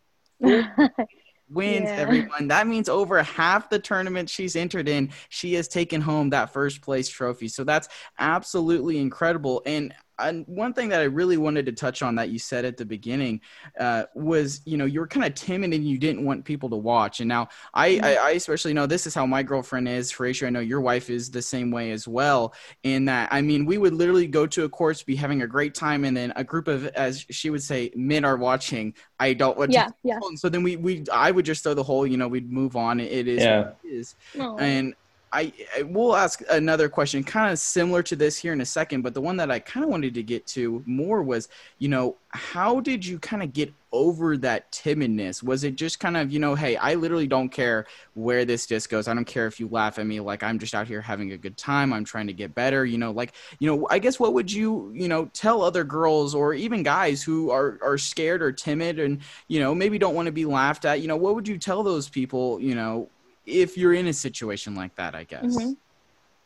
wins 1.51 1.85
yeah. 1.85 1.97
everyone. 1.97 2.49
That 2.49 2.67
means 2.67 2.89
over 2.89 3.23
half 3.23 3.71
the 3.71 3.79
tournament 3.79 4.31
she's 4.31 4.57
entered 4.57 4.89
in, 4.89 5.11
she 5.29 5.55
has 5.55 5.69
taken 5.69 6.01
home 6.01 6.31
that 6.31 6.53
first 6.53 6.81
place 6.81 7.09
trophy. 7.09 7.49
So 7.49 7.65
that's 7.65 7.89
absolutely 8.19 8.99
incredible. 8.99 9.63
And 9.67 9.95
and 10.19 10.45
one 10.47 10.73
thing 10.73 10.89
that 10.91 11.01
I 11.01 11.05
really 11.05 11.37
wanted 11.37 11.67
to 11.67 11.73
touch 11.73 12.03
on 12.03 12.15
that 12.17 12.31
you 12.31 12.39
said 12.39 12.65
at 12.65 12.77
the 12.77 12.85
beginning 12.85 13.41
uh, 13.79 14.05
was, 14.15 14.61
you 14.65 14.77
know, 14.77 14.85
you 14.85 15.01
were 15.01 15.07
kind 15.07 15.27
of 15.27 15.35
timid 15.35 15.73
and 15.73 15.87
you 15.87 15.99
didn't 15.99 16.25
want 16.25 16.45
people 16.45 16.71
to 16.71 16.77
watch. 16.77 17.21
And 17.21 17.29
now 17.29 17.49
I, 17.75 17.91
mm-hmm. 17.91 18.05
I, 18.05 18.17
I, 18.17 18.31
especially 18.31 18.73
know 18.73 18.87
this 18.87 19.07
is 19.07 19.15
how 19.15 19.27
my 19.27 19.43
girlfriend 19.43 19.89
is. 19.89 20.11
Horatio, 20.11 20.49
I 20.49 20.51
know 20.51 20.61
your 20.61 20.81
wife 20.81 21.11
is 21.11 21.31
the 21.31 21.43
same 21.43 21.71
way 21.71 21.93
as 21.93 22.09
well. 22.09 22.55
In 22.83 23.05
that, 23.07 23.29
I 23.33 23.41
mean, 23.41 23.67
we 23.67 23.79
would 23.79 23.95
literally 23.95 24.27
go 24.27 24.47
to 24.47 24.65
a 24.65 24.69
course, 24.69 25.03
be 25.03 25.17
having 25.17 25.43
a 25.43 25.47
great 25.47 25.75
time, 25.75 26.05
and 26.05 26.17
then 26.17 26.33
a 26.37 26.45
group 26.45 26.69
of, 26.69 26.87
as 26.89 27.25
she 27.31 27.51
would 27.51 27.63
say, 27.63 27.91
men 27.95 28.25
are 28.25 28.37
watching. 28.37 28.95
I 29.21 29.35
don't 29.35 29.57
want 29.57 29.73
yeah, 29.73 29.87
to. 29.87 29.95
Yeah. 30.03 30.19
So 30.37 30.49
then 30.49 30.63
we, 30.63 30.77
we, 30.77 31.05
I 31.13 31.31
would 31.31 31.45
just 31.45 31.63
throw 31.63 31.75
the 31.75 31.83
whole, 31.83 32.07
you 32.07 32.17
know, 32.17 32.29
we'd 32.29 32.51
move 32.51 32.77
on. 32.77 33.01
It 33.01 33.29
is 33.29 33.43
yeah. 33.43 33.71
it 33.85 33.89
is. 33.89 34.15
And 34.59 34.95
I, 35.33 35.53
I 35.77 35.83
will 35.83 36.17
ask 36.17 36.43
another 36.51 36.89
question, 36.89 37.23
kind 37.23 37.53
of 37.53 37.59
similar 37.59 38.03
to 38.05 38.17
this 38.17 38.39
here 38.39 38.53
in 38.53 38.61
a 38.61 38.67
second, 38.67 39.03
but 39.03 39.15
the 39.15 39.21
one 39.21 39.37
that 39.37 39.51
I 39.51 39.59
kind 39.59 39.85
of 39.85 39.91
wanted 39.91 40.15
to 40.15 40.23
get 40.23 40.47
to 40.49 40.83
more 40.87 41.23
was, 41.23 41.49
you 41.79 41.89
know, 41.89 42.17
how 42.31 42.81
did 42.81 43.05
you 43.05 43.19
kind 43.19 43.43
of 43.43 43.53
get 43.53 43.73
over 43.91 44.37
that 44.37 44.71
timidness? 44.71 45.43
Was 45.43 45.65
it 45.65 45.77
just 45.77 45.99
kind 45.99 46.17
of, 46.17 46.31
you 46.31 46.39
know, 46.39 46.55
hey, 46.55 46.77
I 46.77 46.95
literally 46.95 47.27
don't 47.27 47.49
care 47.49 47.87
where 48.15 48.45
this 48.45 48.67
disc 48.67 48.91
goes. 48.91 49.09
I 49.09 49.15
don't 49.15 49.25
care 49.25 49.47
if 49.47 49.59
you 49.59 49.69
laugh 49.69 49.99
at 49.99 50.07
me. 50.07 50.21
Like 50.21 50.43
I'm 50.43 50.59
just 50.59 50.75
out 50.75 50.87
here 50.87 51.01
having 51.01 51.33
a 51.33 51.39
good 51.39 51.57
time. 51.57 51.93
I'm 51.93 52.05
trying 52.05 52.27
to 52.27 52.33
get 52.33 52.55
better. 52.55 52.85
You 52.85 52.99
know, 52.99 53.13
like, 53.13 53.33
you 53.59 53.69
know, 53.69 53.87
I 53.91 53.99
guess 53.99 54.21
what 54.21 54.35
would 54.35 54.53
you, 54.53 54.93
you 54.95 55.09
know, 55.09 55.31
tell 55.33 55.63
other 55.63 55.85
girls 55.85 56.35
or 56.35 56.53
even 56.55 56.83
guys 56.83 57.23
who 57.23 57.51
are 57.51 57.79
are 57.83 57.99
scared 57.99 58.43
or 58.43 58.53
timid 58.53 58.99
and, 58.99 59.21
you 59.49 59.61
know, 59.61 59.75
maybe 59.75 59.99
don't 59.99 60.15
want 60.15 60.27
to 60.27 60.33
be 60.33 60.45
laughed 60.45 60.85
at? 60.85 61.01
You 61.01 61.09
know, 61.09 61.17
what 61.17 61.35
would 61.35 61.49
you 61.49 61.59
tell 61.59 61.83
those 61.83 62.09
people, 62.09 62.61
you 62.61 62.75
know, 62.75 63.09
if 63.49 63.77
you're 63.77 63.95
in 63.95 64.07
a 64.07 64.13
situation 64.13 64.75
like 64.75 64.95
that, 64.97 65.15
I 65.15 65.25
guess. 65.25 65.45
Mm-hmm. 65.45 65.73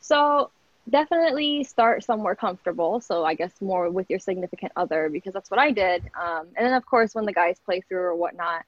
So 0.01 0.51
definitely 0.89 1.65
start 1.65 2.05
somewhere 2.05 2.35
comfortable. 2.35 3.01
So 3.01 3.25
I 3.25 3.35
guess 3.35 3.53
more 3.61 3.91
with 3.91 4.09
your 4.11 4.19
significant 4.19 4.73
other 4.77 5.09
because 5.11 5.33
that's 5.33 5.51
what 5.51 5.61
I 5.61 5.71
did. 5.71 6.03
Um, 6.21 6.49
and 6.57 6.67
then 6.67 6.73
of 6.73 6.85
course 6.87 7.15
when 7.15 7.25
the 7.25 7.33
guys 7.33 7.61
play 7.65 7.83
through 7.89 8.01
or 8.01 8.17
whatnot, 8.17 8.65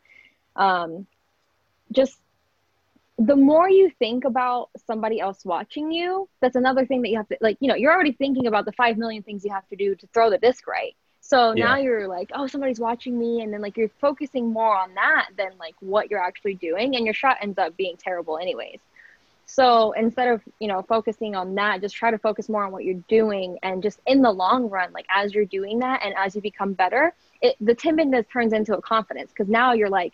um, 0.57 1.07
just 1.93 2.19
the 3.19 3.37
more 3.37 3.69
you 3.69 3.91
think 3.99 4.25
about 4.25 4.71
somebody 4.87 5.21
else 5.21 5.45
watching 5.45 5.93
you, 5.93 6.29
that's 6.41 6.57
another 6.57 6.85
thing 6.85 7.03
that 7.03 7.11
you 7.11 7.17
have 7.17 7.29
to 7.29 7.37
like. 7.41 7.57
You 7.61 7.69
know, 7.69 7.76
you're 7.76 7.93
already 7.93 8.12
thinking 8.12 8.47
about 8.47 8.64
the 8.64 8.73
five 8.73 8.97
million 8.97 9.23
things 9.23 9.45
you 9.45 9.53
have 9.53 9.69
to 9.69 9.76
do 9.76 9.95
to 9.95 10.07
throw 10.12 10.31
the 10.31 10.38
disc 10.38 10.67
right. 10.67 10.97
So 11.26 11.54
yeah. 11.54 11.64
now 11.64 11.76
you're 11.78 12.07
like, 12.07 12.31
oh, 12.35 12.47
somebody's 12.47 12.78
watching 12.78 13.19
me. 13.19 13.40
And 13.40 13.50
then 13.50 13.62
like 13.62 13.78
you're 13.78 13.88
focusing 13.99 14.52
more 14.52 14.76
on 14.76 14.93
that 14.95 15.31
than 15.38 15.52
like 15.59 15.75
what 15.81 16.11
you're 16.11 16.23
actually 16.23 16.54
doing. 16.54 16.97
And 16.97 17.07
your 17.07 17.14
shot 17.14 17.38
ends 17.40 17.57
up 17.59 17.75
being 17.78 17.97
terrible 17.97 18.37
anyways. 18.37 18.78
So 19.47 19.93
instead 19.93 20.28
of, 20.28 20.43
you 20.61 20.69
know, 20.69 20.83
focusing 20.83 21.35
on 21.35 21.54
that, 21.54 21.81
just 21.81 21.95
try 21.95 22.11
to 22.11 22.19
focus 22.19 22.50
more 22.50 22.64
on 22.64 22.73
what 22.73 22.85
you're 22.85 23.02
doing. 23.09 23.59
And 23.62 23.83
just 23.83 24.00
in 24.07 24.21
the 24.21 24.31
long 24.31 24.69
run, 24.69 24.93
like 24.93 25.07
as 25.09 25.33
you're 25.33 25.47
doing 25.47 25.78
that 25.78 26.02
and 26.04 26.14
as 26.19 26.35
you 26.37 26.43
become 26.43 26.75
better, 26.75 27.14
it, 27.40 27.57
the 27.59 27.75
timidness 27.75 28.31
turns 28.31 28.52
into 28.52 28.76
a 28.76 28.83
confidence 28.83 29.31
because 29.31 29.49
now 29.49 29.73
you're 29.73 29.88
like, 29.88 30.12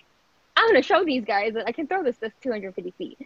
I'm 0.54 0.68
going 0.68 0.80
to 0.80 0.86
show 0.86 1.04
these 1.04 1.24
guys 1.24 1.54
that 1.54 1.66
I 1.66 1.72
can 1.72 1.88
throw 1.88 2.04
this 2.04 2.18
this 2.18 2.32
250 2.40 2.92
feet. 2.96 3.18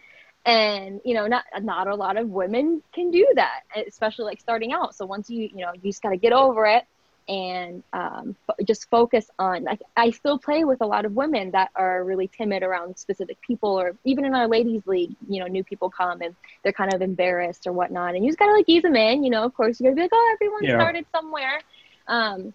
And, 0.43 1.01
you 1.05 1.13
know, 1.13 1.27
not, 1.27 1.43
not 1.61 1.87
a 1.87 1.95
lot 1.95 2.17
of 2.17 2.29
women 2.29 2.81
can 2.93 3.11
do 3.11 3.27
that, 3.35 3.61
especially 3.87 4.25
like 4.25 4.39
starting 4.39 4.73
out. 4.73 4.95
So 4.95 5.05
once 5.05 5.29
you, 5.29 5.49
you 5.53 5.57
know, 5.57 5.71
you 5.73 5.91
just 5.91 6.01
got 6.01 6.09
to 6.09 6.17
get 6.17 6.33
over 6.33 6.65
it 6.65 6.83
and 7.27 7.83
um, 7.93 8.35
just 8.65 8.89
focus 8.89 9.29
on 9.39 9.63
like 9.63 9.81
i 9.97 10.11
still 10.11 10.37
play 10.37 10.63
with 10.63 10.81
a 10.81 10.85
lot 10.85 11.05
of 11.05 11.15
women 11.15 11.49
that 11.51 11.71
are 11.75 12.03
really 12.03 12.27
timid 12.27 12.61
around 12.61 12.97
specific 12.97 13.39
people 13.41 13.69
or 13.69 13.95
even 14.03 14.25
in 14.25 14.35
our 14.35 14.47
ladies 14.47 14.85
league 14.85 15.15
you 15.27 15.39
know 15.39 15.47
new 15.47 15.63
people 15.63 15.89
come 15.89 16.21
and 16.21 16.35
they're 16.63 16.73
kind 16.73 16.93
of 16.93 17.01
embarrassed 17.01 17.67
or 17.67 17.73
whatnot. 17.73 18.15
And 18.15 18.25
you 18.25 18.29
just 18.29 18.39
gotta 18.39 18.51
like 18.51 18.65
ease 18.67 18.83
them 18.83 18.95
in 18.95 19.23
you 19.23 19.29
know 19.29 19.43
of 19.43 19.53
course 19.53 19.79
you're 19.79 19.91
gonna 19.91 19.95
be 19.95 20.01
like 20.01 20.11
oh 20.13 20.31
everyone 20.33 20.63
yeah. 20.63 20.77
started 20.77 21.05
somewhere. 21.11 21.61
Um, 22.07 22.53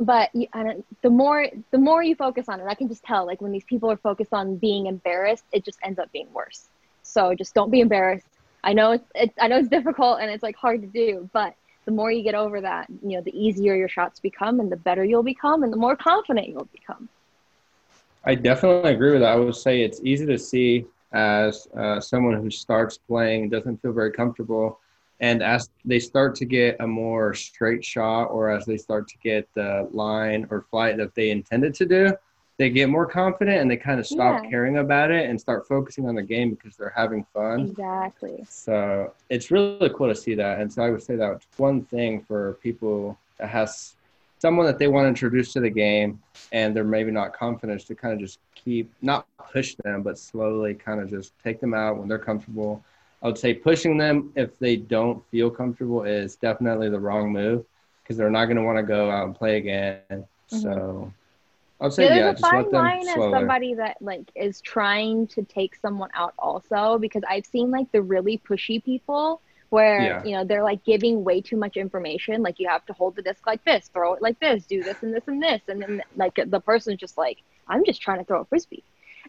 but 0.00 0.30
you, 0.34 0.46
the 1.02 1.10
more 1.10 1.46
the 1.70 1.78
more 1.78 2.02
you 2.02 2.14
focus 2.14 2.48
on 2.48 2.60
it 2.60 2.66
i 2.68 2.74
can 2.74 2.86
just 2.86 3.02
tell 3.02 3.26
like 3.26 3.40
when 3.40 3.50
these 3.50 3.64
people 3.64 3.90
are 3.90 3.96
focused 3.96 4.32
on 4.32 4.56
being 4.56 4.86
embarrassed 4.86 5.44
it 5.52 5.64
just 5.64 5.78
ends 5.82 5.98
up 5.98 6.10
being 6.12 6.32
worse. 6.32 6.68
So 7.02 7.34
just 7.34 7.54
don't 7.54 7.70
be 7.70 7.80
embarrassed. 7.80 8.26
I 8.62 8.74
know 8.74 8.92
it's, 8.92 9.04
it's 9.14 9.34
i 9.40 9.48
know 9.48 9.58
it's 9.58 9.68
difficult 9.68 10.20
and 10.20 10.30
it's 10.30 10.42
like 10.42 10.56
hard 10.56 10.82
to 10.82 10.88
do 10.88 11.28
but 11.32 11.54
the 11.88 11.94
more 11.94 12.12
you 12.12 12.22
get 12.22 12.34
over 12.34 12.60
that, 12.60 12.86
you 13.02 13.16
know, 13.16 13.22
the 13.22 13.34
easier 13.34 13.74
your 13.74 13.88
shots 13.88 14.20
become 14.20 14.60
and 14.60 14.70
the 14.70 14.76
better 14.76 15.06
you'll 15.06 15.22
become 15.22 15.62
and 15.62 15.72
the 15.72 15.76
more 15.78 15.96
confident 15.96 16.46
you'll 16.46 16.68
become. 16.70 17.08
I 18.26 18.34
definitely 18.34 18.92
agree 18.92 19.12
with 19.12 19.22
that. 19.22 19.32
I 19.32 19.36
would 19.36 19.56
say 19.56 19.80
it's 19.80 19.98
easy 20.04 20.26
to 20.26 20.38
see 20.38 20.84
as 21.14 21.66
uh, 21.74 21.98
someone 21.98 22.34
who 22.34 22.50
starts 22.50 22.98
playing 22.98 23.48
doesn't 23.48 23.80
feel 23.80 23.94
very 23.94 24.12
comfortable 24.12 24.80
and 25.20 25.42
as 25.42 25.70
they 25.82 25.98
start 25.98 26.34
to 26.34 26.44
get 26.44 26.76
a 26.80 26.86
more 26.86 27.32
straight 27.32 27.82
shot 27.82 28.24
or 28.24 28.50
as 28.50 28.66
they 28.66 28.76
start 28.76 29.08
to 29.08 29.16
get 29.24 29.48
the 29.54 29.88
line 29.90 30.46
or 30.50 30.66
flight 30.70 30.98
that 30.98 31.14
they 31.14 31.30
intended 31.30 31.72
to 31.76 31.86
do 31.86 32.12
they 32.58 32.68
get 32.70 32.88
more 32.88 33.06
confident 33.06 33.58
and 33.58 33.70
they 33.70 33.76
kind 33.76 34.00
of 34.00 34.06
stop 34.06 34.42
yeah. 34.42 34.50
caring 34.50 34.78
about 34.78 35.12
it 35.12 35.30
and 35.30 35.40
start 35.40 35.66
focusing 35.66 36.08
on 36.08 36.16
the 36.16 36.22
game 36.22 36.50
because 36.50 36.76
they're 36.76 36.92
having 36.94 37.24
fun. 37.32 37.60
Exactly. 37.60 38.44
So 38.48 39.14
it's 39.30 39.52
really 39.52 39.90
cool 39.90 40.08
to 40.08 40.14
see 40.14 40.34
that. 40.34 40.60
And 40.60 40.70
so 40.70 40.82
I 40.82 40.90
would 40.90 41.02
say 41.02 41.14
that 41.16 41.40
one 41.56 41.84
thing 41.84 42.20
for 42.20 42.54
people 42.54 43.16
that 43.38 43.48
has 43.48 43.94
someone 44.40 44.66
that 44.66 44.78
they 44.78 44.88
want 44.88 45.04
to 45.04 45.08
introduce 45.08 45.52
to 45.52 45.60
the 45.60 45.70
game 45.70 46.20
and 46.50 46.74
they're 46.74 46.82
maybe 46.82 47.12
not 47.12 47.32
confident 47.32 47.86
to 47.86 47.94
kind 47.94 48.12
of 48.12 48.20
just 48.20 48.40
keep 48.56 48.90
not 49.02 49.26
push 49.52 49.76
them 49.84 50.02
but 50.02 50.18
slowly 50.18 50.74
kind 50.74 51.00
of 51.00 51.08
just 51.08 51.32
take 51.42 51.60
them 51.60 51.74
out 51.74 51.96
when 51.96 52.08
they're 52.08 52.18
comfortable. 52.18 52.84
I 53.22 53.26
would 53.26 53.38
say 53.38 53.54
pushing 53.54 53.96
them 53.96 54.32
if 54.34 54.58
they 54.58 54.76
don't 54.76 55.24
feel 55.30 55.48
comfortable 55.48 56.02
is 56.02 56.34
definitely 56.34 56.90
the 56.90 56.98
wrong 56.98 57.32
move 57.32 57.64
because 58.02 58.16
they're 58.16 58.30
not 58.30 58.46
going 58.46 58.56
to 58.56 58.62
want 58.62 58.78
to 58.78 58.82
go 58.82 59.10
out 59.10 59.26
and 59.26 59.34
play 59.34 59.58
again. 59.58 60.00
Mm-hmm. 60.10 60.58
So 60.58 61.12
Say 61.90 62.04
yeah, 62.04 62.08
there's 62.08 62.40
yeah, 62.40 62.48
a 62.48 62.62
fine 62.64 62.70
line 62.72 63.08
as 63.08 63.14
somebody 63.14 63.74
that 63.74 63.98
like 64.00 64.30
is 64.34 64.60
trying 64.60 65.28
to 65.28 65.44
take 65.44 65.76
someone 65.76 66.10
out 66.12 66.34
also 66.38 66.98
because 66.98 67.22
I've 67.28 67.46
seen 67.46 67.70
like 67.70 67.90
the 67.92 68.02
really 68.02 68.38
pushy 68.38 68.82
people 68.84 69.40
where 69.70 70.02
yeah. 70.02 70.24
you 70.24 70.32
know 70.32 70.44
they're 70.44 70.64
like 70.64 70.82
giving 70.84 71.22
way 71.24 71.40
too 71.40 71.56
much 71.56 71.76
information 71.76 72.42
like 72.42 72.58
you 72.58 72.68
have 72.68 72.84
to 72.86 72.92
hold 72.92 73.14
the 73.16 73.22
disc 73.22 73.46
like 73.46 73.62
this 73.64 73.90
throw 73.92 74.14
it 74.14 74.22
like 74.22 74.38
this 74.40 74.64
do 74.64 74.82
this 74.82 75.02
and 75.02 75.14
this 75.14 75.24
and 75.26 75.42
this 75.42 75.60
and 75.68 75.82
then 75.82 76.02
like 76.16 76.38
the 76.46 76.60
person's 76.60 76.98
just 76.98 77.18
like 77.18 77.38
i'm 77.68 77.84
just 77.84 78.00
trying 78.00 78.18
to 78.18 78.24
throw 78.24 78.40
a 78.40 78.44
frisbee 78.46 78.82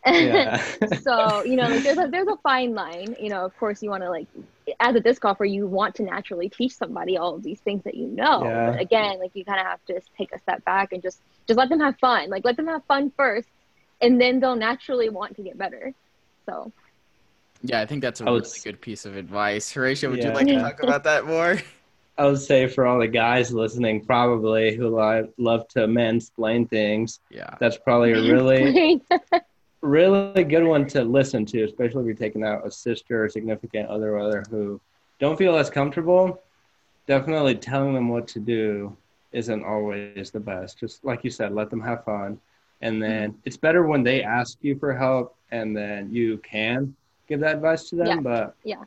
yeah. 0.05 0.61
so 1.01 1.43
you 1.43 1.55
know 1.55 1.67
like 1.67 1.83
there's 1.83 1.97
a 1.97 2.07
there's 2.07 2.27
a 2.27 2.37
fine 2.37 2.73
line 2.73 3.15
you 3.19 3.29
know 3.29 3.43
of 3.43 3.57
course 3.57 3.83
you 3.83 3.89
want 3.89 4.01
to 4.01 4.09
like 4.09 4.27
as 4.79 4.95
a 4.95 4.99
disc 4.99 5.21
golfer, 5.21 5.45
you 5.45 5.67
want 5.67 5.95
to 5.95 6.03
naturally 6.03 6.49
teach 6.49 6.75
somebody 6.75 7.17
all 7.17 7.35
of 7.35 7.43
these 7.43 7.59
things 7.59 7.83
that 7.83 7.95
you 7.95 8.07
know. 8.07 8.43
Yeah. 8.43 8.71
But 8.71 8.81
again, 8.81 9.19
like 9.19 9.31
you 9.33 9.45
kind 9.45 9.59
of 9.59 9.65
have 9.65 9.83
to 9.85 9.93
just 9.93 10.09
take 10.17 10.31
a 10.33 10.39
step 10.39 10.63
back 10.65 10.91
and 10.93 11.01
just 11.01 11.19
just 11.47 11.57
let 11.57 11.69
them 11.69 11.79
have 11.79 11.97
fun. 11.99 12.29
Like 12.29 12.45
let 12.45 12.57
them 12.57 12.67
have 12.67 12.83
fun 12.85 13.11
first, 13.15 13.47
and 14.01 14.19
then 14.19 14.39
they'll 14.39 14.55
naturally 14.55 15.09
want 15.09 15.35
to 15.37 15.41
get 15.43 15.57
better. 15.57 15.93
So 16.45 16.71
Yeah, 17.61 17.81
I 17.81 17.85
think 17.85 18.01
that's 18.01 18.21
a 18.21 18.23
I 18.23 18.27
really 18.27 18.41
would 18.41 18.63
good 18.63 18.81
piece 18.81 19.05
of 19.05 19.15
advice. 19.15 19.71
Horatio, 19.71 20.09
would 20.11 20.23
you 20.23 20.31
like 20.31 20.47
to 20.47 20.59
talk 20.59 20.81
about 20.83 21.03
that 21.03 21.25
more? 21.25 21.57
I 22.17 22.25
would 22.25 22.39
say 22.41 22.67
for 22.67 22.85
all 22.85 22.99
the 22.99 23.07
guys 23.07 23.53
listening, 23.53 24.03
probably 24.05 24.75
who 24.75 24.89
love 25.37 25.67
to 25.69 25.87
mansplain 25.87 26.69
things, 26.69 27.21
Yeah. 27.29 27.55
that's 27.61 27.77
probably 27.77 28.11
a 28.11 28.21
really, 28.21 29.01
really 29.81 30.43
good 30.43 30.63
one 30.63 30.85
to 30.87 31.03
listen 31.03 31.45
to, 31.47 31.63
especially 31.63 32.01
if 32.01 32.05
you're 32.05 32.15
taking 32.15 32.43
out 32.43 32.65
a 32.65 32.71
sister 32.71 33.23
or 33.23 33.29
significant 33.29 33.89
other, 33.89 34.17
other 34.17 34.43
who 34.49 34.79
don't 35.19 35.37
feel 35.37 35.55
as 35.55 35.69
comfortable. 35.69 36.41
Definitely 37.07 37.55
telling 37.55 37.93
them 37.93 38.09
what 38.09 38.27
to 38.29 38.39
do 38.39 38.95
isn't 39.31 39.63
always 39.63 40.31
the 40.31 40.39
best. 40.39 40.79
Just 40.79 41.03
like 41.03 41.23
you 41.23 41.29
said, 41.29 41.53
let 41.53 41.69
them 41.69 41.81
have 41.81 42.03
fun. 42.03 42.39
And 42.81 43.01
then 43.01 43.31
mm-hmm. 43.31 43.39
it's 43.45 43.57
better 43.57 43.85
when 43.85 44.03
they 44.03 44.23
ask 44.23 44.57
you 44.61 44.77
for 44.77 44.93
help 44.93 45.35
and 45.51 45.75
then 45.75 46.13
you 46.13 46.37
can 46.39 46.95
give 47.27 47.39
that 47.41 47.55
advice 47.55 47.89
to 47.89 47.95
them. 47.95 48.07
Yeah. 48.07 48.19
But 48.21 48.55
Yeah. 48.63 48.83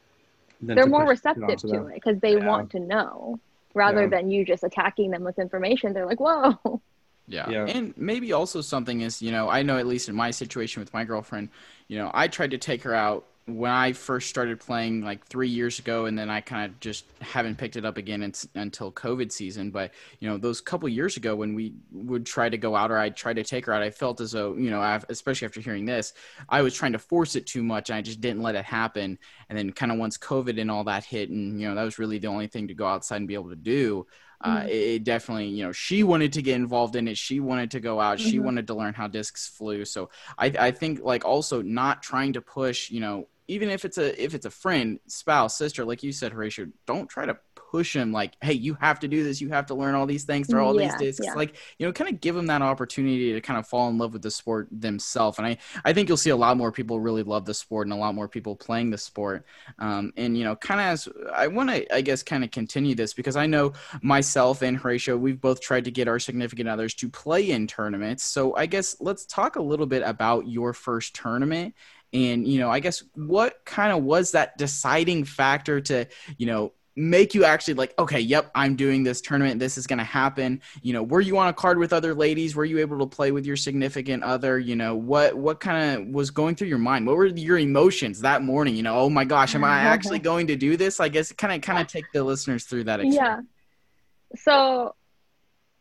they're 0.60 0.86
more 0.86 1.06
receptive 1.06 1.44
onto 1.44 1.68
to 1.68 1.86
it 1.86 1.94
because 1.94 2.18
they 2.20 2.36
Yeah. 2.36 2.46
want 2.46 2.70
to 2.70 2.80
know 2.80 3.38
rather 3.74 4.02
Yeah. 4.02 4.08
than 4.08 4.30
you 4.30 4.44
just 4.44 4.64
attacking 4.64 5.10
them 5.10 5.24
with 5.24 5.38
information. 5.38 5.92
They're 5.92 6.06
like, 6.06 6.20
whoa. 6.20 6.80
Yeah. 7.28 7.48
Yeah. 7.48 7.64
And 7.66 7.94
maybe 7.96 8.32
also 8.32 8.60
something 8.60 9.00
is, 9.00 9.22
you 9.22 9.30
know, 9.30 9.48
I 9.48 9.62
know 9.62 9.78
at 9.78 9.86
least 9.86 10.08
in 10.08 10.14
my 10.14 10.30
situation 10.30 10.80
with 10.80 10.92
my 10.92 11.04
girlfriend, 11.04 11.48
you 11.88 11.98
know, 11.98 12.10
I 12.12 12.28
tried 12.28 12.50
to 12.50 12.58
take 12.58 12.82
her 12.82 12.94
out 12.94 13.26
when 13.46 13.72
I 13.72 13.92
first 13.92 14.28
started 14.28 14.60
playing 14.60 15.02
like 15.02 15.26
three 15.26 15.48
years 15.48 15.80
ago, 15.80 16.06
and 16.06 16.16
then 16.16 16.30
I 16.30 16.40
kind 16.40 16.64
of 16.70 16.78
just 16.78 17.04
haven't 17.20 17.58
picked 17.58 17.74
it 17.74 17.84
up 17.84 17.96
again 17.96 18.22
it's, 18.22 18.46
until 18.54 18.92
COVID 18.92 19.32
season. 19.32 19.72
But, 19.72 19.90
you 20.20 20.28
know, 20.28 20.38
those 20.38 20.60
couple 20.60 20.88
years 20.88 21.16
ago 21.16 21.34
when 21.34 21.54
we 21.54 21.74
would 21.90 22.24
try 22.24 22.48
to 22.48 22.56
go 22.56 22.76
out 22.76 22.92
or 22.92 22.98
I'd 22.98 23.16
try 23.16 23.32
to 23.32 23.42
take 23.42 23.66
her 23.66 23.72
out, 23.72 23.82
I 23.82 23.90
felt 23.90 24.20
as 24.20 24.30
though, 24.30 24.54
you 24.54 24.70
know, 24.70 24.80
I've, 24.80 25.04
especially 25.08 25.46
after 25.46 25.60
hearing 25.60 25.86
this, 25.86 26.12
I 26.48 26.62
was 26.62 26.72
trying 26.72 26.92
to 26.92 27.00
force 27.00 27.34
it 27.34 27.46
too 27.46 27.64
much 27.64 27.90
and 27.90 27.96
I 27.96 28.02
just 28.02 28.20
didn't 28.20 28.42
let 28.42 28.54
it 28.54 28.64
happen. 28.64 29.18
And 29.48 29.58
then 29.58 29.72
kind 29.72 29.90
of 29.90 29.98
once 29.98 30.18
COVID 30.18 30.60
and 30.60 30.70
all 30.70 30.84
that 30.84 31.04
hit, 31.04 31.30
and, 31.30 31.60
you 31.60 31.68
know, 31.68 31.74
that 31.74 31.84
was 31.84 31.98
really 31.98 32.18
the 32.18 32.28
only 32.28 32.46
thing 32.46 32.68
to 32.68 32.74
go 32.74 32.86
outside 32.86 33.16
and 33.16 33.28
be 33.28 33.34
able 33.34 33.50
to 33.50 33.56
do 33.56 34.06
uh, 34.42 34.62
Mhm. 34.62 34.68
it, 34.68 34.72
it 34.72 35.04
definitely 35.04 35.48
you 35.48 35.64
know 35.64 35.72
she 35.72 36.02
wanted 36.02 36.32
to 36.34 36.42
get 36.42 36.56
involved 36.56 36.96
in 36.96 37.08
it 37.08 37.16
she 37.18 37.40
wanted 37.40 37.70
to 37.72 37.80
go 37.80 38.00
out 38.00 38.20
she 38.20 38.38
Mhm. 38.38 38.42
wanted 38.44 38.66
to 38.66 38.74
learn 38.74 38.94
how 38.94 39.06
discs 39.08 39.48
flew 39.48 39.84
so 39.84 40.10
I, 40.38 40.46
I 40.58 40.70
think 40.72 41.00
like 41.02 41.24
also 41.24 41.62
not 41.62 42.02
trying 42.02 42.32
to 42.34 42.40
push 42.40 42.90
you 42.90 43.00
know 43.00 43.28
even 43.48 43.70
if 43.70 43.84
it's 43.84 43.98
a 43.98 44.22
if 44.22 44.34
it's 44.34 44.46
a 44.46 44.50
friend 44.50 44.98
spouse 45.06 45.56
sister 45.58 45.84
like 45.84 46.02
you 46.02 46.12
said 46.12 46.32
horatio 46.32 46.66
don't 46.86 47.08
try 47.08 47.26
to 47.26 47.36
push 47.72 47.94
them 47.94 48.12
like 48.12 48.36
hey 48.42 48.52
you 48.52 48.74
have 48.74 49.00
to 49.00 49.08
do 49.08 49.24
this 49.24 49.40
you 49.40 49.48
have 49.48 49.66
to 49.66 49.74
learn 49.74 49.94
all 49.94 50.06
these 50.06 50.24
things 50.24 50.48
throw 50.48 50.66
all 50.66 50.74
Yeah, 50.74 50.82
these 50.82 50.94
discs 50.94 51.26
yeah. 51.26 51.34
like 51.34 51.56
you 51.78 51.86
know 51.86 51.92
kind 51.92 52.12
of 52.12 52.20
give 52.20 52.34
them 52.34 52.46
that 52.46 52.62
opportunity 52.62 53.32
to 53.32 53.40
kind 53.40 53.58
of 53.58 53.66
fall 53.66 53.88
in 53.88 53.98
love 53.98 54.12
with 54.12 54.22
the 54.22 54.30
sport 54.30 54.68
themselves 54.70 55.38
and 55.38 55.46
i 55.46 55.58
i 55.84 55.92
think 55.92 56.08
you'll 56.08 56.16
see 56.18 56.30
a 56.30 56.36
lot 56.36 56.56
more 56.56 56.70
people 56.72 57.00
really 57.00 57.22
love 57.22 57.46
the 57.46 57.54
sport 57.54 57.86
and 57.86 57.94
a 57.94 57.96
lot 57.96 58.14
more 58.14 58.28
people 58.28 58.54
playing 58.54 58.90
the 58.90 58.98
sport 58.98 59.46
um, 59.78 60.12
and 60.16 60.36
you 60.36 60.44
know 60.44 60.54
kind 60.56 60.80
of 60.80 60.86
as 60.86 61.08
i 61.34 61.46
want 61.46 61.70
to 61.70 61.94
i 61.94 62.00
guess 62.00 62.22
kind 62.22 62.44
of 62.44 62.50
continue 62.50 62.94
this 62.94 63.14
because 63.14 63.36
i 63.36 63.46
know 63.46 63.72
myself 64.02 64.62
and 64.62 64.76
Horatio, 64.76 65.16
we've 65.16 65.40
both 65.40 65.60
tried 65.60 65.84
to 65.84 65.90
get 65.90 66.08
our 66.08 66.18
significant 66.18 66.68
others 66.68 66.94
to 66.94 67.08
play 67.08 67.50
in 67.50 67.66
tournaments. 67.66 68.24
So 68.24 68.56
I 68.56 68.66
guess 68.66 68.96
let's 69.00 69.26
talk 69.26 69.56
a 69.56 69.62
little 69.62 69.86
bit 69.86 70.02
about 70.04 70.48
your 70.48 70.72
first 70.72 71.14
tournament. 71.14 71.74
And, 72.12 72.46
you 72.46 72.58
know, 72.58 72.70
I 72.70 72.80
guess 72.80 73.02
what 73.14 73.64
kind 73.64 73.92
of 73.92 74.02
was 74.04 74.32
that 74.32 74.58
deciding 74.58 75.24
factor 75.24 75.80
to, 75.82 76.06
you 76.36 76.46
know, 76.46 76.72
make 76.94 77.34
you 77.34 77.44
actually 77.44 77.74
like, 77.74 77.94
okay, 77.98 78.20
yep, 78.20 78.50
I'm 78.54 78.76
doing 78.76 79.02
this 79.02 79.20
tournament. 79.20 79.58
This 79.58 79.78
is 79.78 79.86
going 79.86 79.98
to 79.98 80.04
happen. 80.04 80.60
You 80.82 80.92
know, 80.92 81.02
were 81.02 81.20
you 81.20 81.38
on 81.38 81.48
a 81.48 81.52
card 81.52 81.78
with 81.78 81.92
other 81.92 82.14
ladies? 82.14 82.54
Were 82.54 82.64
you 82.64 82.78
able 82.78 82.98
to 82.98 83.06
play 83.06 83.32
with 83.32 83.46
your 83.46 83.56
significant 83.56 84.22
other? 84.22 84.58
You 84.58 84.76
know, 84.76 84.94
what, 84.94 85.34
what 85.34 85.60
kind 85.60 86.00
of 86.00 86.08
was 86.08 86.30
going 86.30 86.54
through 86.54 86.68
your 86.68 86.78
mind? 86.78 87.06
What 87.06 87.16
were 87.16 87.26
your 87.26 87.58
emotions 87.58 88.20
that 88.20 88.42
morning? 88.42 88.76
You 88.76 88.82
know, 88.82 88.96
oh 88.96 89.10
my 89.10 89.24
gosh, 89.24 89.54
am 89.54 89.64
I 89.64 89.78
mm-hmm. 89.78 89.86
actually 89.86 90.18
going 90.18 90.46
to 90.48 90.56
do 90.56 90.76
this? 90.76 91.00
I 91.00 91.08
guess 91.08 91.32
kind 91.32 91.54
of, 91.54 91.62
kind 91.62 91.80
of 91.80 91.86
take 91.86 92.04
the 92.12 92.22
listeners 92.22 92.64
through 92.64 92.84
that. 92.84 93.00
experience. 93.00 93.46
Yeah. 94.34 94.40
So 94.40 94.94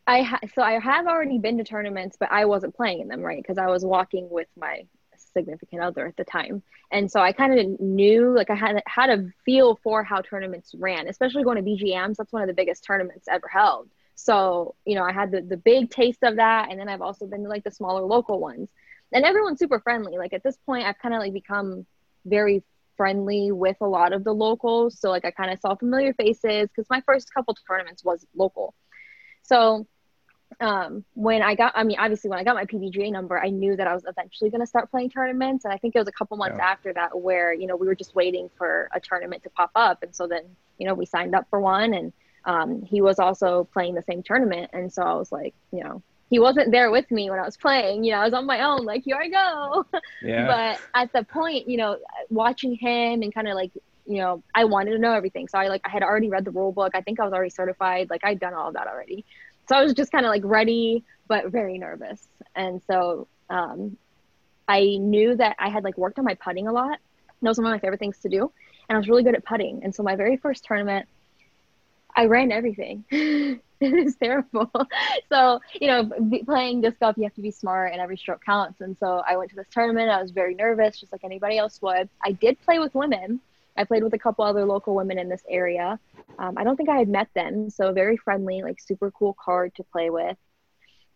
I 0.07 0.23
ha- 0.23 0.39
so 0.55 0.61
I 0.61 0.79
have 0.79 1.07
already 1.07 1.37
been 1.37 1.57
to 1.57 1.63
tournaments, 1.63 2.17
but 2.19 2.31
I 2.31 2.45
wasn't 2.45 2.75
playing 2.75 3.01
in 3.01 3.07
them, 3.07 3.21
right? 3.21 3.41
Because 3.41 3.57
I 3.57 3.67
was 3.67 3.85
walking 3.85 4.29
with 4.29 4.47
my 4.57 4.85
significant 5.33 5.81
other 5.81 6.07
at 6.07 6.17
the 6.17 6.23
time, 6.23 6.61
and 6.91 7.09
so 7.09 7.19
I 7.19 7.31
kind 7.31 7.59
of 7.59 7.79
knew, 7.79 8.35
like, 8.35 8.49
I 8.49 8.55
had 8.55 8.81
had 8.85 9.09
a 9.09 9.29
feel 9.45 9.79
for 9.83 10.03
how 10.03 10.21
tournaments 10.21 10.73
ran, 10.77 11.07
especially 11.07 11.43
going 11.43 11.57
to 11.57 11.63
BGMs. 11.63 12.17
That's 12.17 12.33
one 12.33 12.41
of 12.41 12.47
the 12.47 12.53
biggest 12.53 12.83
tournaments 12.83 13.27
ever 13.29 13.47
held. 13.47 13.89
So 14.15 14.75
you 14.85 14.95
know, 14.95 15.03
I 15.03 15.11
had 15.11 15.31
the 15.31 15.41
the 15.41 15.57
big 15.57 15.89
taste 15.89 16.23
of 16.23 16.35
that, 16.35 16.69
and 16.69 16.79
then 16.79 16.89
I've 16.89 17.01
also 17.01 17.25
been 17.25 17.43
to 17.43 17.49
like 17.49 17.63
the 17.63 17.71
smaller 17.71 18.03
local 18.03 18.39
ones, 18.39 18.69
and 19.11 19.25
everyone's 19.25 19.59
super 19.59 19.79
friendly. 19.79 20.17
Like 20.17 20.33
at 20.33 20.43
this 20.43 20.57
point, 20.65 20.85
I've 20.85 20.99
kind 20.99 21.15
of 21.15 21.19
like 21.19 21.33
become 21.33 21.85
very 22.25 22.63
friendly 22.97 23.51
with 23.51 23.77
a 23.81 23.87
lot 23.87 24.13
of 24.13 24.23
the 24.23 24.33
locals. 24.33 24.99
So 24.99 25.09
like 25.09 25.25
I 25.25 25.31
kind 25.31 25.51
of 25.51 25.59
saw 25.59 25.75
familiar 25.75 26.13
faces 26.13 26.67
because 26.67 26.85
my 26.89 27.01
first 27.01 27.33
couple 27.33 27.55
tournaments 27.67 28.03
was 28.03 28.25
local. 28.35 28.75
So 29.41 29.87
um, 30.59 31.03
when 31.13 31.41
I 31.41 31.55
got, 31.55 31.73
I 31.75 31.83
mean, 31.83 31.97
obviously 31.99 32.29
when 32.29 32.39
I 32.39 32.43
got 32.43 32.55
my 32.55 32.65
PDGA 32.65 33.11
number, 33.11 33.39
I 33.39 33.49
knew 33.49 33.75
that 33.75 33.87
I 33.87 33.93
was 33.93 34.03
eventually 34.07 34.49
going 34.49 34.61
to 34.61 34.67
start 34.67 34.91
playing 34.91 35.09
tournaments. 35.09 35.65
And 35.65 35.73
I 35.73 35.77
think 35.77 35.95
it 35.95 35.99
was 35.99 36.07
a 36.07 36.11
couple 36.11 36.37
months 36.37 36.57
Yeah. 36.57 36.65
after 36.69 36.93
that 36.93 37.19
where, 37.19 37.53
you 37.53 37.67
know, 37.67 37.75
we 37.75 37.87
were 37.87 37.95
just 37.95 38.15
waiting 38.15 38.49
for 38.57 38.89
a 38.93 38.99
tournament 38.99 39.43
to 39.43 39.49
pop 39.49 39.71
up. 39.75 40.03
And 40.03 40.15
so 40.15 40.27
then, 40.27 40.43
you 40.77 40.85
know, 40.87 40.93
we 40.93 41.05
signed 41.05 41.33
up 41.35 41.47
for 41.49 41.59
one 41.59 41.93
and 41.93 42.13
um, 42.45 42.81
he 42.81 43.01
was 43.01 43.19
also 43.19 43.67
playing 43.73 43.95
the 43.95 44.01
same 44.01 44.23
tournament. 44.23 44.71
And 44.73 44.91
so 44.91 45.03
I 45.03 45.13
was 45.13 45.31
like, 45.31 45.53
you 45.71 45.83
know, 45.83 46.01
he 46.29 46.39
wasn't 46.39 46.71
there 46.71 46.91
with 46.91 47.09
me 47.11 47.29
when 47.29 47.39
I 47.39 47.43
was 47.45 47.57
playing, 47.57 48.03
you 48.03 48.13
know, 48.13 48.19
I 48.19 48.23
was 48.23 48.33
on 48.33 48.45
my 48.45 48.61
own, 48.61 48.85
like, 48.85 49.03
here 49.03 49.17
I 49.17 49.27
go. 49.27 49.85
Yeah. 50.21 50.47
But 50.47 50.81
at 50.93 51.11
the 51.13 51.23
point, 51.23 51.67
you 51.67 51.77
know, 51.77 51.97
watching 52.29 52.75
him 52.75 53.21
and 53.21 53.33
kind 53.33 53.47
of 53.47 53.55
like, 53.55 53.71
you 54.07 54.17
know, 54.17 54.41
I 54.55 54.65
wanted 54.65 54.91
to 54.91 54.97
know 54.97 55.13
everything. 55.13 55.47
So 55.47 55.57
I 55.57 55.67
like 55.67 55.81
I 55.85 55.89
had 55.89 56.03
already 56.03 56.29
read 56.29 56.43
the 56.45 56.51
rule 56.51 56.71
book. 56.71 56.93
I 56.95 57.01
think 57.01 57.19
I 57.19 57.23
was 57.23 57.33
already 57.33 57.49
certified. 57.51 58.09
Like 58.09 58.21
I'd 58.23 58.39
done 58.39 58.53
all 58.53 58.69
of 58.69 58.73
that 58.73 58.87
already. 58.87 59.25
So 59.71 59.77
I 59.77 59.83
was 59.83 59.93
just 59.93 60.11
kind 60.11 60.25
of 60.25 60.31
like 60.31 60.41
ready, 60.43 61.05
but 61.29 61.49
very 61.49 61.77
nervous. 61.77 62.27
And 62.57 62.81
so 62.87 63.29
um, 63.49 63.95
I 64.67 64.97
knew 64.99 65.33
that 65.37 65.55
I 65.59 65.69
had 65.69 65.85
like 65.85 65.97
worked 65.97 66.19
on 66.19 66.25
my 66.25 66.33
putting 66.33 66.67
a 66.67 66.73
lot. 66.73 66.99
That 67.41 67.47
was 67.47 67.57
one 67.57 67.67
of 67.67 67.71
my 67.71 67.79
favorite 67.79 68.01
things 68.01 68.17
to 68.23 68.27
do. 68.27 68.51
And 68.89 68.97
I 68.97 68.99
was 68.99 69.07
really 69.07 69.23
good 69.23 69.33
at 69.33 69.45
putting. 69.45 69.81
And 69.85 69.95
so 69.95 70.03
my 70.03 70.17
very 70.17 70.35
first 70.35 70.65
tournament, 70.65 71.07
I 72.13 72.25
ran 72.25 72.51
everything. 72.51 73.05
it 73.11 73.61
was 73.79 74.17
terrible. 74.17 74.69
So, 75.29 75.61
you 75.79 75.87
know, 75.87 76.03
b- 76.03 76.43
playing 76.43 76.81
disc 76.81 76.99
golf, 76.99 77.15
you 77.15 77.23
have 77.23 77.35
to 77.35 77.41
be 77.41 77.51
smart 77.51 77.93
and 77.93 78.01
every 78.01 78.17
stroke 78.17 78.43
counts. 78.43 78.81
And 78.81 78.97
so 78.97 79.23
I 79.25 79.37
went 79.37 79.51
to 79.51 79.55
this 79.55 79.67
tournament. 79.71 80.09
I 80.09 80.21
was 80.21 80.31
very 80.31 80.53
nervous, 80.53 80.99
just 80.99 81.13
like 81.13 81.23
anybody 81.23 81.57
else 81.57 81.81
would. 81.81 82.09
I 82.21 82.33
did 82.33 82.59
play 82.65 82.79
with 82.79 82.93
women. 82.93 83.39
I 83.77 83.83
played 83.83 84.03
with 84.03 84.13
a 84.13 84.19
couple 84.19 84.45
other 84.45 84.65
local 84.65 84.95
women 84.95 85.17
in 85.17 85.29
this 85.29 85.43
area. 85.49 85.99
Um, 86.39 86.57
I 86.57 86.63
don't 86.63 86.75
think 86.75 86.89
I 86.89 86.97
had 86.97 87.07
met 87.07 87.29
them. 87.33 87.69
So, 87.69 87.93
very 87.93 88.17
friendly, 88.17 88.61
like 88.61 88.79
super 88.79 89.11
cool 89.11 89.35
card 89.43 89.73
to 89.75 89.83
play 89.83 90.09
with. 90.09 90.37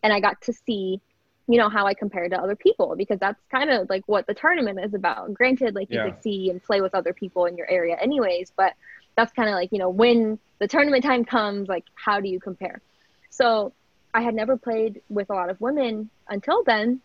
And 0.04 0.14
I 0.14 0.20
got 0.20 0.42
to 0.44 0.54
see, 0.54 1.02
you 1.48 1.58
know, 1.58 1.70
how 1.70 1.86
I 1.86 1.94
compared 1.94 2.32
to 2.32 2.42
other 2.42 2.56
people 2.56 2.96
because 2.96 3.20
that's 3.20 3.42
kind 3.52 3.70
of 3.70 3.90
like 3.90 4.04
what 4.08 4.28
the 4.28 4.34
tournament 4.34 4.80
is 4.84 4.94
about. 4.94 5.34
Granted, 5.34 5.76
like 5.76 5.90
you 5.90 6.02
could 6.12 6.22
see 6.22 6.50
and 6.50 6.64
play 6.64 6.82
with 6.82 6.96
other 6.96 7.14
people 7.14 7.46
in 7.46 7.58
your 7.58 7.70
area, 7.70 7.98
anyways, 8.02 8.52
but 8.56 8.74
that's 9.16 9.32
kind 9.34 9.50
of 9.50 9.56
like, 9.56 9.72
you 9.72 9.80
know, 9.80 9.90
when 9.90 10.40
the 10.60 10.68
tournament 10.68 11.04
time 11.04 11.26
comes, 11.26 11.68
like, 11.68 11.86
how 11.96 12.20
do 12.20 12.30
you 12.30 12.40
compare? 12.40 12.82
So, 13.30 13.74
I 14.14 14.22
had 14.22 14.34
never 14.34 14.56
played 14.56 15.02
with 15.10 15.30
a 15.30 15.34
lot 15.34 15.50
of 15.50 15.60
women 15.60 16.10
until 16.30 16.64
then. 16.64 17.02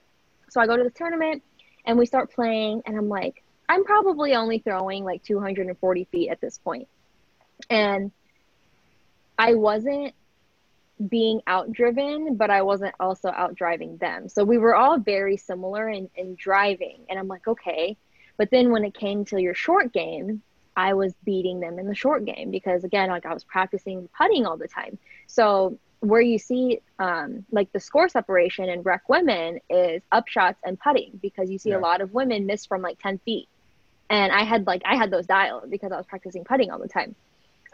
So, 0.48 0.60
I 0.60 0.66
go 0.66 0.76
to 0.76 0.84
this 0.84 0.94
tournament 0.94 1.42
and 1.84 1.98
we 1.98 2.06
start 2.06 2.32
playing, 2.32 2.82
and 2.86 2.96
I'm 2.96 3.08
like, 3.08 3.42
I'm 3.70 3.84
probably 3.84 4.34
only 4.34 4.58
throwing 4.58 5.04
like 5.04 5.22
240 5.22 6.04
feet 6.10 6.28
at 6.28 6.40
this 6.40 6.58
point. 6.58 6.88
And 7.70 8.10
I 9.38 9.54
wasn't 9.54 10.12
being 11.08 11.40
outdriven, 11.46 12.36
but 12.36 12.50
I 12.50 12.62
wasn't 12.62 12.96
also 12.98 13.30
outdriving 13.30 14.00
them. 14.00 14.28
So 14.28 14.42
we 14.42 14.58
were 14.58 14.74
all 14.74 14.98
very 14.98 15.36
similar 15.36 15.88
in, 15.88 16.10
in 16.16 16.34
driving. 16.34 16.98
And 17.08 17.16
I'm 17.16 17.28
like, 17.28 17.46
okay. 17.46 17.96
But 18.36 18.50
then 18.50 18.72
when 18.72 18.84
it 18.84 18.92
came 18.92 19.24
to 19.26 19.40
your 19.40 19.54
short 19.54 19.92
game, 19.92 20.42
I 20.76 20.94
was 20.94 21.14
beating 21.24 21.60
them 21.60 21.78
in 21.78 21.86
the 21.86 21.94
short 21.94 22.24
game 22.24 22.50
because 22.50 22.82
again, 22.82 23.08
like 23.08 23.24
I 23.24 23.32
was 23.32 23.44
practicing 23.44 24.08
putting 24.18 24.46
all 24.46 24.56
the 24.56 24.66
time. 24.66 24.98
So 25.28 25.78
where 26.00 26.20
you 26.20 26.38
see 26.40 26.80
um, 26.98 27.44
like 27.52 27.70
the 27.72 27.78
score 27.78 28.08
separation 28.08 28.68
in 28.68 28.82
rec 28.82 29.08
women 29.08 29.60
is 29.70 30.02
upshots 30.12 30.56
and 30.64 30.76
putting 30.80 31.20
because 31.22 31.48
you 31.52 31.58
see 31.58 31.70
Yeah. 31.70 31.78
a 31.78 31.80
lot 31.80 32.00
of 32.00 32.12
women 32.12 32.46
miss 32.46 32.66
from 32.66 32.82
like 32.82 32.98
10 32.98 33.18
feet. 33.18 33.46
And 34.10 34.32
I 34.32 34.42
had 34.44 34.66
like 34.66 34.82
I 34.84 34.96
had 34.96 35.10
those 35.10 35.26
dialed 35.26 35.70
because 35.70 35.92
I 35.92 35.96
was 35.96 36.06
practicing 36.06 36.44
putting 36.44 36.70
all 36.70 36.78
the 36.78 36.88
time. 36.88 37.14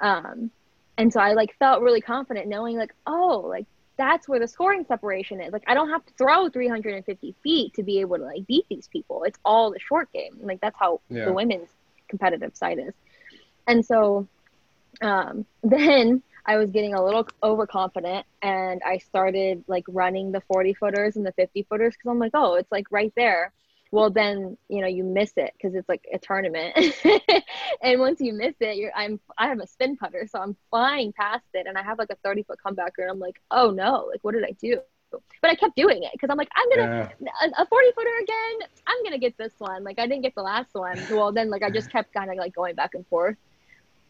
Um, 0.01 0.51
and 0.99 1.13
so 1.13 1.21
I 1.21 1.33
like 1.33 1.57
felt 1.59 1.83
really 1.83 2.01
confident 2.03 2.47
knowing 2.49 2.77
like, 2.79 2.95
oh, 3.07 3.45
like 3.49 3.67
that's 3.97 4.29
where 4.29 4.39
the 4.39 4.47
scoring 4.47 4.85
separation 4.87 5.41
is. 5.41 5.53
Like 5.53 5.65
I 5.67 5.75
don't 5.75 5.89
have 5.91 6.05
to 6.07 6.13
throw 6.19 6.49
350 6.51 7.35
feet 7.43 7.75
to 7.75 7.83
be 7.83 8.01
able 8.01 8.19
to 8.19 8.25
like 8.25 8.47
beat 8.47 8.67
these 8.69 8.89
people. 8.89 9.25
It's 9.25 9.39
all 9.45 9.73
the 9.73 9.81
short 9.81 10.13
game. 10.13 10.37
Like 10.43 10.61
that's 10.61 10.77
how 10.79 11.01
Yeah. 11.09 11.25
the 11.25 11.33
women's 11.33 11.71
competitive 12.09 12.55
side 12.55 12.79
is. 12.79 12.95
And 13.67 13.85
so 13.85 14.29
um, 15.01 15.47
then 15.63 16.23
I 16.45 16.57
was 16.59 16.71
getting 16.71 16.95
a 16.95 17.03
little 17.05 17.27
overconfident 17.43 18.25
and 18.43 18.81
I 18.87 18.99
started 18.99 19.65
like 19.67 19.85
running 19.89 20.33
the 20.33 20.43
40 20.43 20.75
footers 20.75 21.17
and 21.17 21.27
the 21.27 21.33
50 21.33 21.65
footers 21.65 21.95
because 21.95 22.11
I'm 22.11 22.19
like, 22.19 22.33
oh, 22.35 22.55
it's 22.55 22.71
like 22.71 22.87
right 22.93 23.13
there. 23.17 23.53
Well, 23.91 24.11
then 24.11 24.57
you 24.69 24.81
know 24.81 24.89
you 24.89 25.05
miss 25.05 25.33
it 25.37 25.53
because 25.57 25.75
it's 25.75 25.89
like 25.89 26.05
a 26.13 26.19
tournament, 26.19 26.77
and 27.83 28.01
once 28.01 28.21
you 28.21 28.33
miss 28.33 28.55
it, 28.61 28.77
you're 28.77 28.93
I'm 28.95 29.21
I 29.39 29.49
have 29.49 29.61
a 29.61 29.67
spin 29.67 29.97
putter, 29.97 30.27
so 30.31 30.41
I'm 30.41 30.57
flying 30.71 31.13
past 31.13 31.45
it, 31.55 31.67
and 31.67 31.79
I 31.79 31.83
have 31.83 31.99
like 31.99 32.11
a 32.11 32.17
30 32.25 32.43
foot 32.45 32.59
comebacker, 32.65 32.99
and 32.99 33.11
I'm 33.11 33.21
like, 33.21 33.41
oh 33.51 33.71
no, 33.71 34.09
like 34.11 34.21
what 34.23 34.35
did 34.35 34.45
I 34.45 34.53
do? 34.61 34.81
But 35.41 35.51
I 35.51 35.55
kept 35.55 35.77
doing 35.77 36.03
it 36.03 36.11
because 36.13 36.31
I'm 36.31 36.37
like, 36.37 36.51
I'm 36.57 36.69
gonna 36.69 37.11
yeah. 37.21 37.31
a, 37.59 37.63
a 37.63 37.67
40 37.67 37.87
footer 37.95 38.11
again. 38.23 38.69
I'm 38.87 39.03
gonna 39.05 39.19
get 39.19 39.39
this 39.39 39.53
one. 39.59 39.85
Like 39.85 39.99
I 39.99 40.07
didn't 40.07 40.23
get 40.23 40.35
the 40.35 40.43
last 40.43 40.75
one. 40.75 41.01
Well, 41.11 41.33
then 41.33 41.49
like 41.49 41.63
I 41.63 41.71
just 41.71 41.91
kept 41.91 42.13
kind 42.13 42.31
of 42.31 42.37
like 42.37 42.55
going 42.55 42.75
back 42.75 42.95
and 42.95 43.07
forth 43.07 43.37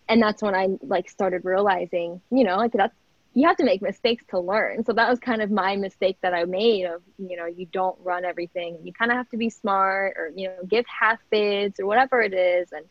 and 0.08 0.22
that's 0.22 0.42
when 0.42 0.54
I 0.54 0.68
like 0.82 1.08
started 1.10 1.44
realizing, 1.44 2.20
you 2.30 2.44
know, 2.44 2.56
like 2.56 2.72
that's 2.72 2.94
you 3.36 3.46
have 3.46 3.58
to 3.58 3.64
make 3.64 3.82
mistakes 3.82 4.24
to 4.30 4.40
learn. 4.40 4.82
So 4.86 4.94
that 4.94 5.10
was 5.10 5.18
kind 5.18 5.42
of 5.42 5.50
my 5.50 5.76
mistake 5.76 6.16
that 6.22 6.32
I 6.32 6.46
made 6.46 6.86
of, 6.86 7.02
you 7.18 7.36
know, 7.36 7.44
you 7.44 7.66
don't 7.66 7.94
run 8.02 8.24
everything. 8.24 8.78
You 8.82 8.94
kind 8.94 9.10
of 9.10 9.18
have 9.18 9.28
to 9.28 9.36
be 9.36 9.50
smart 9.50 10.16
or, 10.16 10.32
you 10.34 10.48
know, 10.48 10.56
give 10.66 10.86
half 10.86 11.18
bids 11.30 11.78
or 11.78 11.84
whatever 11.84 12.22
it 12.22 12.32
is. 12.32 12.72
And 12.72 12.86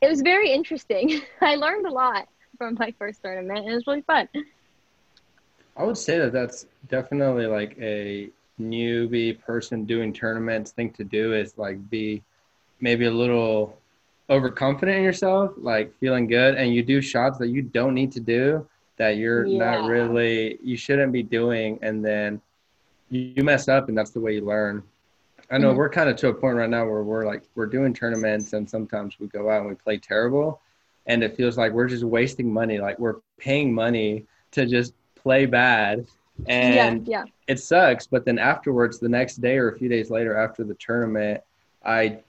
it 0.00 0.08
was 0.08 0.22
very 0.22 0.50
interesting. 0.50 1.20
I 1.42 1.56
learned 1.56 1.84
a 1.84 1.90
lot 1.90 2.28
from 2.56 2.78
my 2.80 2.94
first 2.98 3.20
tournament 3.20 3.58
and 3.58 3.68
it 3.68 3.74
was 3.74 3.86
really 3.86 4.00
fun. 4.00 4.26
I 5.76 5.84
would 5.84 5.98
say 5.98 6.18
that 6.18 6.32
that's 6.32 6.64
definitely 6.88 7.44
like 7.44 7.76
a 7.78 8.30
newbie 8.58 9.38
person 9.38 9.84
doing 9.84 10.14
tournaments 10.14 10.70
thing 10.70 10.92
to 10.94 11.04
do 11.04 11.34
is 11.34 11.58
like 11.58 11.90
be 11.90 12.22
maybe 12.80 13.04
a 13.04 13.10
little 13.10 13.78
overconfident 14.30 14.96
in 14.96 15.04
yourself, 15.04 15.52
like 15.58 15.94
feeling 15.98 16.26
good, 16.26 16.54
and 16.54 16.72
you 16.72 16.82
do 16.82 17.02
shots 17.02 17.36
that 17.36 17.48
you 17.48 17.60
don't 17.60 17.92
need 17.92 18.12
to 18.12 18.20
do 18.20 18.66
that 19.02 19.16
you're 19.16 19.44
yeah. 19.46 19.58
not 19.58 19.88
really 19.88 20.60
you 20.62 20.76
shouldn't 20.76 21.12
be 21.12 21.24
doing, 21.24 21.76
and 21.82 22.04
then 22.04 22.40
you 23.10 23.42
mess 23.42 23.66
up, 23.66 23.88
and 23.88 23.98
that's 23.98 24.12
the 24.12 24.20
way 24.20 24.34
you 24.34 24.44
learn. 24.44 24.80
I 25.50 25.58
know 25.58 25.70
mm-hmm. 25.70 25.78
we're 25.78 25.90
kind 25.90 26.08
of 26.08 26.14
to 26.18 26.28
a 26.28 26.34
point 26.34 26.56
right 26.56 26.70
now 26.70 26.84
where 26.86 27.02
we're 27.02 27.26
like 27.26 27.42
we're 27.56 27.66
doing 27.66 27.92
tournaments, 27.92 28.52
and 28.52 28.68
sometimes 28.70 29.18
we 29.18 29.26
go 29.26 29.50
out 29.50 29.62
and 29.62 29.68
we 29.68 29.74
play 29.74 29.98
terrible, 29.98 30.60
and 31.06 31.24
it 31.24 31.36
feels 31.36 31.58
like 31.58 31.72
we're 31.72 31.88
just 31.88 32.04
wasting 32.04 32.52
money. 32.52 32.78
Like 32.78 32.96
we're 33.00 33.16
paying 33.38 33.74
money 33.74 34.24
to 34.52 34.66
just 34.66 34.94
play 35.16 35.46
bad, 35.46 36.06
and 36.46 37.08
yeah, 37.08 37.24
yeah. 37.24 37.30
it 37.48 37.58
sucks. 37.58 38.06
But 38.06 38.24
then 38.24 38.38
afterwards, 38.38 39.00
the 39.00 39.08
next 39.08 39.40
day 39.40 39.58
or 39.58 39.70
a 39.70 39.76
few 39.76 39.88
days 39.88 40.10
later 40.10 40.36
after 40.36 40.62
the 40.62 40.74
tournament, 40.74 41.42
I 41.84 42.20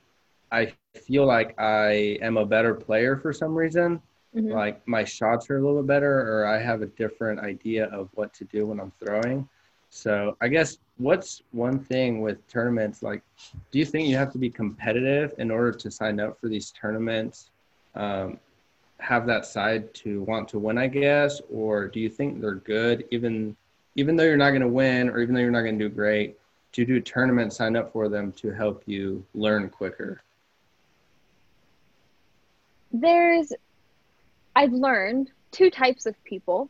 I 0.51 0.73
feel 0.95 1.27
like 1.27 1.53
I 1.59 2.17
am 2.19 2.37
a 2.37 2.45
better 2.47 2.73
player 2.73 3.15
for 3.15 3.31
some 3.31 3.53
reason. 3.53 4.01
Mm-hmm. 4.35 4.51
Like 4.51 4.87
my 4.87 5.03
shots 5.03 5.49
are 5.49 5.57
a 5.57 5.61
little 5.61 5.81
bit 5.81 5.87
better, 5.87 6.19
or 6.21 6.45
I 6.45 6.59
have 6.59 6.81
a 6.81 6.87
different 6.87 7.39
idea 7.39 7.85
of 7.85 8.09
what 8.15 8.33
to 8.35 8.45
do 8.45 8.67
when 8.67 8.79
I'm 8.79 8.91
throwing. 9.03 9.47
So 9.89 10.35
I 10.41 10.47
guess 10.47 10.79
what's 10.97 11.43
one 11.51 11.79
thing 11.79 12.21
with 12.21 12.45
tournaments? 12.47 13.03
Like, 13.03 13.21
do 13.71 13.77
you 13.77 13.85
think 13.85 14.07
you 14.07 14.17
have 14.17 14.31
to 14.31 14.39
be 14.39 14.49
competitive 14.49 15.33
in 15.37 15.51
order 15.51 15.71
to 15.71 15.91
sign 15.91 16.19
up 16.19 16.39
for 16.39 16.47
these 16.49 16.71
tournaments? 16.71 17.51
Um, 17.95 18.39
have 18.99 19.27
that 19.27 19.45
side 19.45 19.93
to 19.95 20.23
want 20.23 20.47
to 20.47 20.59
win, 20.59 20.77
I 20.77 20.87
guess, 20.87 21.41
or 21.51 21.87
do 21.87 21.99
you 21.99 22.09
think 22.09 22.41
they're 22.41 22.55
good 22.55 23.05
even 23.11 23.55
even 23.95 24.15
though 24.15 24.23
you're 24.23 24.37
not 24.37 24.49
going 24.49 24.61
to 24.61 24.67
win 24.67 25.09
or 25.09 25.19
even 25.19 25.35
though 25.35 25.41
you're 25.41 25.51
not 25.51 25.61
going 25.61 25.77
to 25.77 25.89
do 25.89 25.93
great? 25.93 26.37
To 26.71 26.85
do 26.85 26.99
tournaments, 26.99 27.57
sign 27.57 27.75
up 27.75 27.91
for 27.93 28.09
them 28.09 28.31
to 28.31 28.49
help 28.49 28.81
you 28.87 29.23
learn 29.35 29.69
quicker 29.69 30.23
there's 32.93 33.51
I've 34.55 34.73
learned 34.73 35.31
two 35.51 35.69
types 35.69 36.05
of 36.05 36.21
people. 36.23 36.69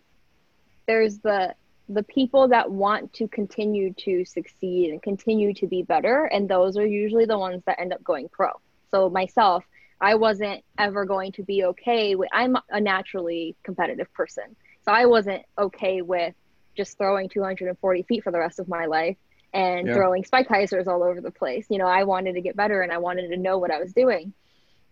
There's 0.87 1.19
the 1.19 1.55
the 1.89 2.03
people 2.03 2.47
that 2.47 2.71
want 2.71 3.11
to 3.13 3.27
continue 3.27 3.93
to 3.93 4.23
succeed 4.23 4.91
and 4.91 5.01
continue 5.01 5.53
to 5.53 5.67
be 5.67 5.83
better 5.83 6.23
and 6.23 6.47
those 6.47 6.77
are 6.77 6.85
usually 6.85 7.25
the 7.25 7.37
ones 7.37 7.61
that 7.65 7.79
end 7.79 7.91
up 7.91 8.01
going 8.03 8.29
pro. 8.29 8.49
So 8.89 9.09
myself, 9.09 9.65
I 9.99 10.15
wasn't 10.15 10.63
ever 10.77 11.03
going 11.03 11.33
to 11.33 11.43
be 11.43 11.65
okay 11.65 12.15
with 12.15 12.29
I'm 12.31 12.55
a 12.69 12.79
naturally 12.79 13.55
competitive 13.63 14.11
person. 14.13 14.55
So 14.85 14.91
I 14.91 15.05
wasn't 15.05 15.43
okay 15.57 16.01
with 16.01 16.33
just 16.75 16.97
throwing 16.97 17.29
240 17.29 18.03
feet 18.03 18.23
for 18.23 18.31
the 18.31 18.39
rest 18.39 18.59
of 18.59 18.67
my 18.67 18.85
life 18.85 19.17
and 19.53 19.87
yeah. 19.87 19.93
throwing 19.93 20.23
spike 20.23 20.47
hyzers 20.47 20.87
all 20.87 21.03
over 21.03 21.21
the 21.21 21.31
place. 21.31 21.67
You 21.69 21.77
know, 21.77 21.85
I 21.85 22.03
wanted 22.03 22.33
to 22.33 22.41
get 22.41 22.55
better 22.55 22.81
and 22.81 22.91
I 22.91 22.97
wanted 22.97 23.29
to 23.29 23.37
know 23.37 23.57
what 23.57 23.71
I 23.71 23.79
was 23.79 23.93
doing. 23.93 24.33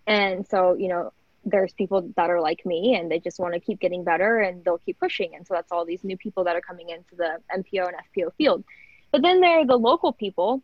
And 0.05 0.47
so, 0.47 0.75
you 0.75 0.87
know, 0.87 1.13
there's 1.43 1.73
people 1.73 2.11
that 2.15 2.29
are 2.29 2.39
like 2.39 2.65
me 2.65 2.95
and 2.95 3.09
they 3.11 3.19
just 3.19 3.39
want 3.39 3.53
to 3.53 3.59
keep 3.59 3.79
getting 3.79 4.03
better 4.03 4.39
and 4.39 4.63
they'll 4.63 4.77
keep 4.77 4.99
pushing. 4.99 5.35
And 5.35 5.45
so 5.45 5.53
that's 5.55 5.71
all 5.71 5.85
these 5.85 6.03
new 6.03 6.17
people 6.17 6.43
that 6.43 6.55
are 6.55 6.61
coming 6.61 6.89
into 6.89 7.15
the 7.15 7.37
MPO 7.55 7.87
and 7.87 7.95
FPO 8.15 8.33
field. 8.35 8.63
But 9.11 9.21
then 9.21 9.41
there 9.41 9.59
are 9.59 9.65
the 9.65 9.77
local 9.77 10.13
people 10.13 10.61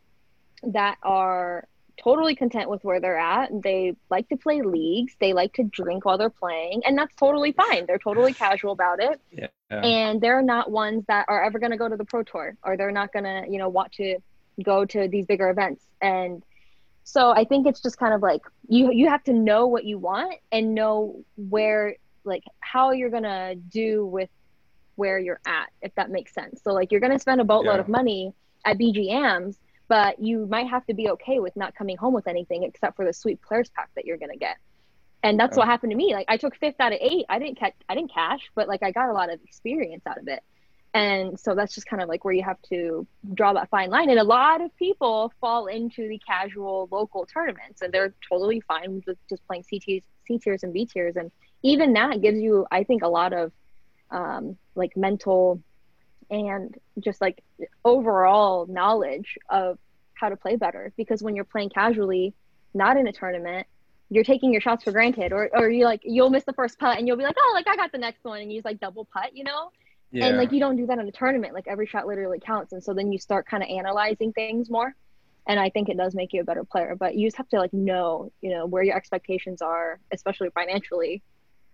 that 0.62 0.98
are 1.02 1.66
totally 2.02 2.34
content 2.34 2.70
with 2.70 2.82
where 2.84 3.00
they're 3.00 3.18
at. 3.18 3.50
They 3.62 3.94
like 4.08 4.28
to 4.28 4.36
play 4.36 4.62
leagues. 4.62 5.14
They 5.20 5.32
like 5.32 5.52
to 5.54 5.64
drink 5.64 6.04
while 6.04 6.16
they're 6.16 6.30
playing, 6.30 6.82
and 6.86 6.96
that's 6.96 7.14
totally 7.16 7.52
fine. 7.52 7.86
They're 7.86 7.98
totally 7.98 8.32
casual 8.32 8.72
about 8.72 9.02
it. 9.02 9.20
Yeah. 9.30 9.48
And 9.70 10.20
they're 10.20 10.42
not 10.42 10.70
ones 10.70 11.04
that 11.08 11.26
are 11.28 11.42
ever 11.42 11.58
going 11.58 11.72
to 11.72 11.76
go 11.76 11.88
to 11.88 11.96
the 11.96 12.04
pro 12.04 12.22
tour, 12.22 12.56
or 12.62 12.76
they're 12.76 12.92
not 12.92 13.12
going 13.12 13.24
to, 13.24 13.44
you 13.50 13.58
know, 13.58 13.68
want 13.68 13.92
to 13.92 14.18
go 14.62 14.84
to 14.84 15.08
these 15.08 15.26
bigger 15.26 15.50
events. 15.50 15.84
And 16.00 16.42
so 17.08 17.30
i 17.30 17.42
think 17.42 17.66
it's 17.66 17.80
just 17.80 17.96
kind 17.96 18.12
of 18.12 18.20
like 18.20 18.42
you 18.68 18.92
you 18.92 19.08
have 19.08 19.24
to 19.24 19.32
know 19.32 19.66
what 19.66 19.84
you 19.84 19.98
want 19.98 20.34
and 20.52 20.74
know 20.74 21.24
where 21.36 21.96
like 22.28 22.44
how 22.60 22.92
you're 22.92 23.10
gonna 23.10 23.54
do 23.54 24.04
with 24.04 24.28
where 24.96 25.18
you're 25.18 25.40
at 25.46 25.68
if 25.80 25.94
that 25.94 26.10
makes 26.10 26.34
sense. 26.34 26.60
So 26.62 26.72
like 26.72 26.92
you're 26.92 27.00
gonna 27.00 27.18
spend 27.18 27.40
a 27.40 27.44
boatload 27.44 27.76
yeah. 27.76 27.80
of 27.80 27.88
money 27.88 28.34
at 28.64 28.76
bgms 28.78 29.56
but 29.88 30.20
you 30.20 30.46
might 30.46 30.68
have 30.68 30.84
to 30.86 30.92
be 30.92 31.08
okay 31.08 31.38
with 31.38 31.56
not 31.56 31.74
coming 31.74 31.96
home 31.96 32.12
with 32.12 32.26
anything 32.26 32.62
except 32.64 32.96
for 32.96 33.06
the 33.06 33.12
sweet 33.12 33.40
players 33.40 33.70
pack 33.70 33.88
that 33.94 34.04
you're 34.04 34.18
gonna 34.18 34.36
get. 34.36 34.56
And 35.22 35.40
that's 35.40 35.56
what 35.56 35.66
happened 35.66 35.92
to 35.92 35.96
me. 35.96 36.12
Like 36.12 36.26
i 36.28 36.36
took 36.36 36.54
fifth 36.56 36.78
out 36.78 36.92
of 36.92 36.98
eight. 37.00 37.24
I 37.28 37.38
didn't 37.38 37.58
catch 37.58 37.74
i 37.88 37.94
didn't 37.94 38.12
cash 38.12 38.50
but 38.54 38.68
like 38.68 38.82
i 38.82 38.90
got 38.92 39.08
a 39.08 39.12
lot 39.12 39.32
of 39.32 39.40
experience 39.42 40.02
out 40.06 40.18
of 40.18 40.28
it 40.28 40.42
and 40.94 41.38
so 41.38 41.54
that's 41.54 41.74
just 41.74 41.86
kind 41.86 42.02
of 42.02 42.08
like 42.08 42.24
where 42.24 42.32
you 42.32 42.42
have 42.42 42.60
to 42.70 43.06
draw 43.34 43.52
that 43.52 43.68
fine 43.68 43.90
line. 43.90 44.08
And 44.10 44.18
a 44.18 44.24
lot 44.24 44.60
of 44.60 44.74
people 44.76 45.32
fall 45.40 45.66
into 45.66 46.08
the 46.08 46.18
casual 46.26 46.88
local 46.90 47.26
tournaments 47.26 47.82
and 47.82 47.92
they're 47.92 48.14
totally 48.28 48.60
fine 48.60 49.02
with 49.06 49.18
just 49.28 49.46
playing 49.46 49.64
C 49.64 49.78
tiers, 49.78 50.02
C 50.26 50.38
tiers 50.38 50.62
and 50.62 50.72
B 50.72 50.86
tiers. 50.86 51.16
And 51.16 51.30
even 51.62 51.92
that 51.92 52.22
gives 52.22 52.38
you, 52.38 52.66
I 52.70 52.84
think, 52.84 53.02
a 53.02 53.08
lot 53.08 53.32
of 53.32 53.52
um, 54.10 54.56
like 54.74 54.96
mental 54.96 55.62
and 56.30 56.74
just 57.00 57.20
like 57.20 57.42
overall 57.84 58.66
knowledge 58.66 59.38
of 59.50 59.78
how 60.14 60.30
to 60.30 60.36
play 60.36 60.56
better. 60.56 60.92
Because 60.96 61.22
when 61.22 61.36
you're 61.36 61.44
playing 61.44 61.70
casually, 61.70 62.32
not 62.72 62.96
in 62.96 63.06
a 63.06 63.12
tournament, 63.12 63.66
you're 64.10 64.24
taking 64.24 64.52
your 64.52 64.62
shots 64.62 64.84
for 64.84 64.92
granted 64.92 65.32
or, 65.32 65.50
or 65.52 65.68
you 65.68 65.84
like 65.84 66.00
you'll 66.02 66.30
miss 66.30 66.44
the 66.44 66.52
first 66.54 66.78
putt 66.78 66.96
and 66.96 67.06
you'll 67.06 67.18
be 67.18 67.24
like 67.24 67.36
oh 67.38 67.50
like 67.54 67.68
i 67.68 67.76
got 67.76 67.92
the 67.92 67.98
next 67.98 68.24
one 68.24 68.40
and 68.40 68.50
you 68.50 68.56
just 68.56 68.64
like 68.64 68.80
double 68.80 69.04
putt 69.04 69.36
you 69.36 69.44
know 69.44 69.70
yeah. 70.10 70.26
And 70.26 70.38
like 70.38 70.52
you 70.52 70.60
don't 70.60 70.76
do 70.76 70.86
that 70.86 70.98
in 70.98 71.06
a 71.06 71.12
tournament. 71.12 71.54
Like 71.54 71.66
every 71.68 71.86
shot 71.86 72.06
literally 72.06 72.40
counts. 72.40 72.72
And 72.72 72.82
so 72.82 72.94
then 72.94 73.12
you 73.12 73.18
start 73.18 73.46
kind 73.46 73.62
of 73.62 73.68
analyzing 73.68 74.32
things 74.32 74.70
more. 74.70 74.94
And 75.46 75.58
I 75.58 75.70
think 75.70 75.88
it 75.88 75.96
does 75.96 76.14
make 76.14 76.32
you 76.32 76.40
a 76.40 76.44
better 76.44 76.64
player. 76.64 76.94
But 76.98 77.14
you 77.14 77.26
just 77.26 77.36
have 77.36 77.48
to 77.50 77.58
like 77.58 77.72
know, 77.72 78.32
you 78.40 78.50
know, 78.50 78.66
where 78.66 78.82
your 78.82 78.96
expectations 78.96 79.62
are, 79.62 79.98
especially 80.12 80.50
financially, 80.50 81.22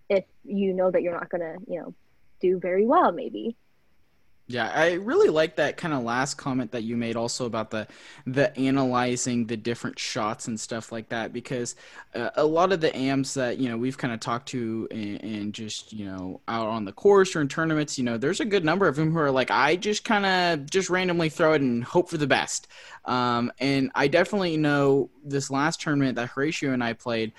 if 0.09 0.25
you 0.44 0.73
know 0.73 0.90
that 0.90 1.03
you're 1.03 1.14
not 1.14 1.29
gonna, 1.29 1.57
you 1.66 1.81
know, 1.81 1.94
do 2.40 2.59
very 2.59 2.87
well 2.87 3.12
maybe. 3.12 3.57
Yeah, 4.47 4.71
I 4.75 4.93
really 4.95 5.31
like 5.31 5.57
that 5.57 5.79
kind 5.79 5.95
of 5.95 6.03
last 6.03 6.35
comment 6.35 6.73
that 6.73 6.83
you 6.83 6.99
made 6.99 7.17
also 7.17 7.47
about 7.47 7.71
the 7.71 7.87
the 8.27 8.55
analyzing 8.59 9.47
the 9.47 9.57
different 9.57 9.99
shots 9.99 10.49
and 10.49 10.61
stuff 10.61 10.93
like 10.93 11.09
that 11.09 11.33
because 11.33 11.77
uh, 12.15 12.29
a 12.37 12.45
lot 12.45 12.71
of 12.71 12.83
the 12.83 12.95
AMs 12.95 13.33
that 13.35 13.57
you 13.57 13.71
know 13.71 13.79
we've 13.79 13.97
kind 13.97 14.13
of 14.13 14.21
talked 14.21 14.49
to 14.49 14.87
and, 14.91 15.55
just 15.55 15.95
you 15.95 16.05
know 16.05 16.43
out 16.47 16.67
on 16.67 16.85
the 16.85 16.93
course 16.93 17.35
or 17.35 17.41
in 17.41 17.49
tournaments, 17.49 17.97
you 17.97 18.05
know, 18.05 18.19
there's 18.19 18.41
a 18.41 18.45
good 18.45 18.67
number 18.67 18.87
of 18.87 18.97
them 18.97 19.13
who 19.13 19.19
are 19.19 19.31
like, 19.31 19.51
I 19.51 19.77
just 19.77 20.05
kind 20.05 20.27
of 20.27 20.69
just 20.69 20.91
randomly 20.91 21.31
throw 21.31 21.55
it 21.55 21.63
and 21.63 21.83
hope 21.83 22.11
for 22.11 22.19
the 22.19 22.27
best. 22.27 22.69
Um, 23.07 23.51
and 23.61 23.91
I 23.95 24.09
definitely 24.09 24.57
know 24.59 25.11
this 25.25 25.51
last 25.51 25.81
tournament 25.81 26.17
that 26.17 26.29
Horatio 26.29 26.73
and 26.73 26.85
I 26.85 26.93
played, 26.93 27.33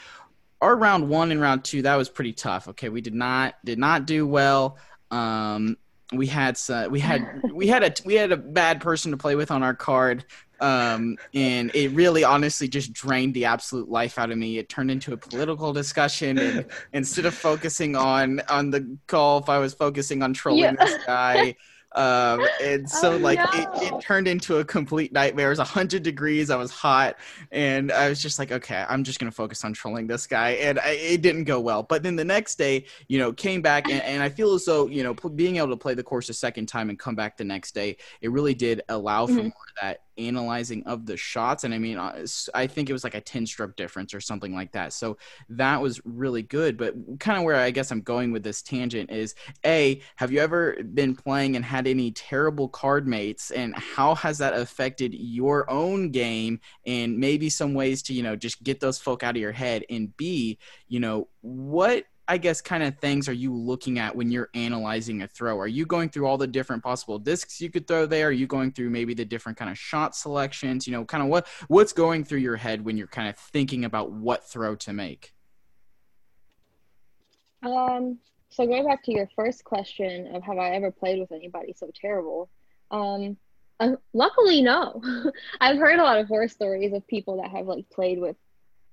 our 0.62 0.76
round 0.76 1.08
one 1.10 1.32
and 1.32 1.40
round 1.40 1.64
two 1.64 1.84
that 1.84 1.96
was 1.98 2.10
pretty 2.10 2.34
tough. 2.34 2.68
Okay, 2.70 2.90
we 2.90 3.02
did 3.02 3.14
not 3.14 3.56
did 3.64 3.78
not 3.78 4.08
do 4.08 4.26
well. 4.26 4.78
Um, 5.12 5.78
we 6.14 6.28
had 6.28 6.60
uh, 6.70 6.88
we 6.90 7.00
had 7.00 7.42
we 7.54 7.68
had 7.68 7.84
a 7.84 7.94
we 8.06 8.16
had 8.16 8.32
a 8.32 8.38
bad 8.38 8.82
person 8.82 9.12
to 9.12 9.18
play 9.18 9.36
with 9.36 9.52
on 9.52 9.64
our 9.64 9.74
card 9.74 10.26
um, 10.62 11.18
and 11.34 11.72
it 11.76 11.90
really 11.90 12.24
honestly 12.24 12.68
just 12.68 12.94
drained 12.94 13.34
the 13.34 13.46
absolute 13.46 13.90
life 13.90 14.18
out 14.18 14.32
of 14.32 14.38
me 14.38 14.58
it 14.58 14.70
turned 14.70 14.92
into 14.92 15.14
a 15.14 15.18
political 15.18 15.74
discussion 15.74 16.38
and 16.38 16.66
instead 16.94 17.26
of 17.26 17.34
focusing 17.34 17.96
on 17.96 18.42
on 18.50 18.70
the 18.70 18.82
golf 19.08 19.50
i 19.50 19.58
was 19.58 19.74
focusing 19.74 20.22
on 20.22 20.34
trolling 20.34 20.64
yeah. 20.64 20.76
this 20.76 21.06
guy 21.06 21.56
Um, 21.96 22.46
and 22.62 22.90
so 23.02 23.14
Oh, 23.14 23.18
like 23.18 23.40
no. 23.40 23.46
it, 23.54 23.68
it 23.84 24.02
turned 24.02 24.28
into 24.28 24.58
a 24.58 24.66
complete 24.66 25.14
nightmare. 25.14 25.48
It 25.48 25.58
was 25.58 25.70
hundred 25.70 26.04
degrees. 26.04 26.50
I 26.50 26.56
was 26.58 26.72
hot, 26.72 27.16
and 27.52 27.92
I 27.92 28.10
was 28.10 28.22
just 28.22 28.38
like, 28.38 28.52
okay, 28.52 28.86
I'm 28.88 29.04
just 29.04 29.20
gonna 29.20 29.32
focus 29.32 29.64
on 29.64 29.74
trolling 29.74 30.08
this 30.08 30.28
guy, 30.28 30.52
and 30.52 30.80
I, 30.80 30.90
it 30.92 31.22
didn't 31.22 31.46
go 31.46 31.60
well. 31.60 31.84
But 31.84 32.04
then 32.04 32.16
the 32.16 32.26
next 32.26 32.56
day, 32.56 32.86
you 33.08 33.18
know, 33.20 33.32
came 33.34 33.62
back, 33.62 33.90
and, 33.90 34.02
and 34.04 34.22
I 34.22 34.30
feel 34.30 34.54
as 34.54 34.66
though 34.66 34.88
you 34.88 35.04
know, 35.04 35.14
pl- 35.14 35.30
being 35.32 35.56
able 35.58 35.70
to 35.70 35.78
play 35.78 35.94
the 35.94 36.04
course 36.04 36.30
a 36.30 36.34
second 36.34 36.66
time 36.68 36.90
and 36.90 37.00
come 37.00 37.16
back 37.16 37.38
the 37.38 37.44
next 37.46 37.74
day, 37.74 37.98
it 38.22 38.32
really 38.32 38.54
did 38.54 38.82
allow 38.90 39.26
for 39.26 39.34
Mhm. 39.34 39.44
more 39.44 39.46
of 39.48 39.76
that 39.82 40.02
analyzing 40.18 40.84
of 40.84 41.06
the 41.06 41.18
shots. 41.18 41.64
And 41.64 41.74
I 41.74 41.78
mean, 41.78 41.98
uh, 41.98 42.26
I 42.54 42.68
think 42.68 42.90
it 42.90 42.94
was 42.94 43.04
like 43.04 43.16
a 43.16 43.22
ten 43.22 43.46
stroke 43.46 43.76
difference 43.76 44.14
or 44.14 44.22
something 44.22 44.54
like 44.54 44.72
that. 44.74 44.94
So 44.94 45.18
that 45.50 45.82
was 45.82 46.02
really 46.06 46.42
good. 46.42 46.78
But 46.78 46.96
kind 47.20 47.38
of 47.38 47.44
where 47.44 47.56
I 47.56 47.72
guess 47.72 47.92
I'm 47.92 48.02
going 48.02 48.32
with 48.32 48.44
this 48.44 48.62
tangent 48.62 49.12
is 49.12 49.36
a 49.66 50.02
have 50.16 50.32
you 50.32 50.40
ever 50.40 50.78
been 50.94 51.16
playing 51.16 51.56
and 51.56 51.66
had 51.66 51.88
any 51.88 52.12
terrible 52.12 52.68
card 52.70 53.08
mates 53.08 53.52
and 53.52 53.76
how 53.76 54.16
has 54.16 54.38
that 54.40 54.54
affected 54.54 55.14
your 55.14 55.70
own 55.70 56.12
game 56.12 56.60
and 56.86 57.18
maybe 57.18 57.50
some 57.50 57.74
ways 57.74 58.02
to 58.04 58.14
you 58.14 58.24
know 58.24 58.36
just 58.36 58.64
get 58.64 58.80
those 58.80 58.98
folk 58.98 59.24
out 59.24 59.36
of 59.36 59.42
your 59.42 59.52
head 59.52 59.84
and 59.90 60.16
b 60.18 60.58
you 60.88 61.00
know 61.00 61.28
what 61.42 62.06
I 62.28 62.38
guess 62.38 62.60
kind 62.60 62.82
of 62.82 62.98
things 62.98 63.30
are 63.30 63.34
you 63.34 63.54
looking 63.54 64.00
at 64.00 64.16
when 64.16 64.32
you're 64.32 64.50
analyzing 64.56 65.22
a 65.22 65.28
throw? 65.28 65.60
Are 65.60 65.68
you 65.68 65.86
going 65.86 66.10
through 66.10 66.26
all 66.26 66.38
the 66.38 66.48
different 66.48 66.84
possible 66.84 67.20
discs 67.20 67.62
you 67.62 67.70
could 67.70 67.88
throw 67.88 68.08
there? 68.08 68.30
Are 68.30 68.32
you 68.32 68.48
going 68.48 68.72
through 68.72 68.90
maybe 68.90 69.14
the 69.14 69.26
different 69.26 69.58
kind 69.58 69.70
of 69.70 69.78
shot 69.78 70.16
selections? 70.16 70.88
You 70.88 70.94
know, 70.94 71.06
kind 71.06 71.22
of 71.22 71.30
what 71.30 71.48
what's 71.68 71.94
going 71.94 72.24
through 72.24 72.40
your 72.40 72.56
head 72.56 72.84
when 72.84 72.98
you're 72.98 73.08
kind 73.08 73.30
of 73.30 73.38
thinking 73.38 73.86
about 73.86 74.12
what 74.12 74.44
throw 74.50 74.76
to 74.78 74.94
make? 74.94 75.34
Um, 77.62 78.20
so 78.50 78.66
going 78.66 78.86
back 78.86 79.04
to 79.04 79.12
your 79.12 79.30
first 79.36 79.64
question 79.64 80.36
of 80.36 80.44
have 80.44 80.58
I 80.58 80.72
ever 80.72 80.92
played 80.92 81.20
with 81.20 81.32
anybody 81.32 81.74
so 81.76 81.90
terrible? 81.94 82.50
Um, 82.90 83.38
uh, 83.80 83.96
luckily, 84.14 84.62
no. 84.62 85.02
I've 85.62 85.78
heard 85.78 86.00
a 86.00 86.04
lot 86.04 86.20
of 86.20 86.28
horror 86.28 86.48
stories 86.48 86.94
of 86.94 87.06
people 87.08 87.42
that 87.42 87.52
have 87.52 87.68
like 87.68 87.90
played 87.90 88.20
with, 88.20 88.36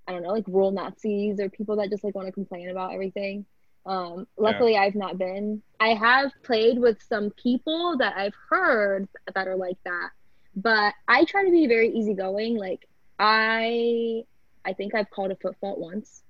I 0.06 0.12
don't 0.12 0.22
know, 0.22 0.30
like 0.30 0.46
rule 0.48 0.70
Nazis 0.70 1.40
or 1.40 1.48
people 1.48 1.76
that 1.76 1.90
just 1.90 2.04
like 2.04 2.14
want 2.14 2.26
to 2.26 2.32
complain 2.32 2.70
about 2.70 2.92
everything. 2.92 3.46
Um, 3.84 4.26
luckily, 4.36 4.76
I've 4.76 4.94
not 4.94 5.18
been. 5.18 5.62
I 5.80 5.94
have 5.94 6.30
played 6.42 6.78
with 6.78 7.02
some 7.02 7.30
people 7.30 7.96
that 7.98 8.16
I've 8.16 8.34
heard 8.48 9.08
that 9.34 9.48
are 9.48 9.56
like 9.56 9.78
that, 9.84 10.10
but 10.54 10.94
I 11.08 11.24
try 11.24 11.44
to 11.44 11.50
be 11.50 11.66
very 11.66 11.90
easygoing. 11.90 12.56
Like 12.56 12.88
I, 13.18 14.24
I 14.64 14.72
think 14.72 14.94
I've 14.94 15.10
called 15.10 15.32
a 15.32 15.36
foot 15.36 15.56
fault 15.60 15.78
once 15.78 16.22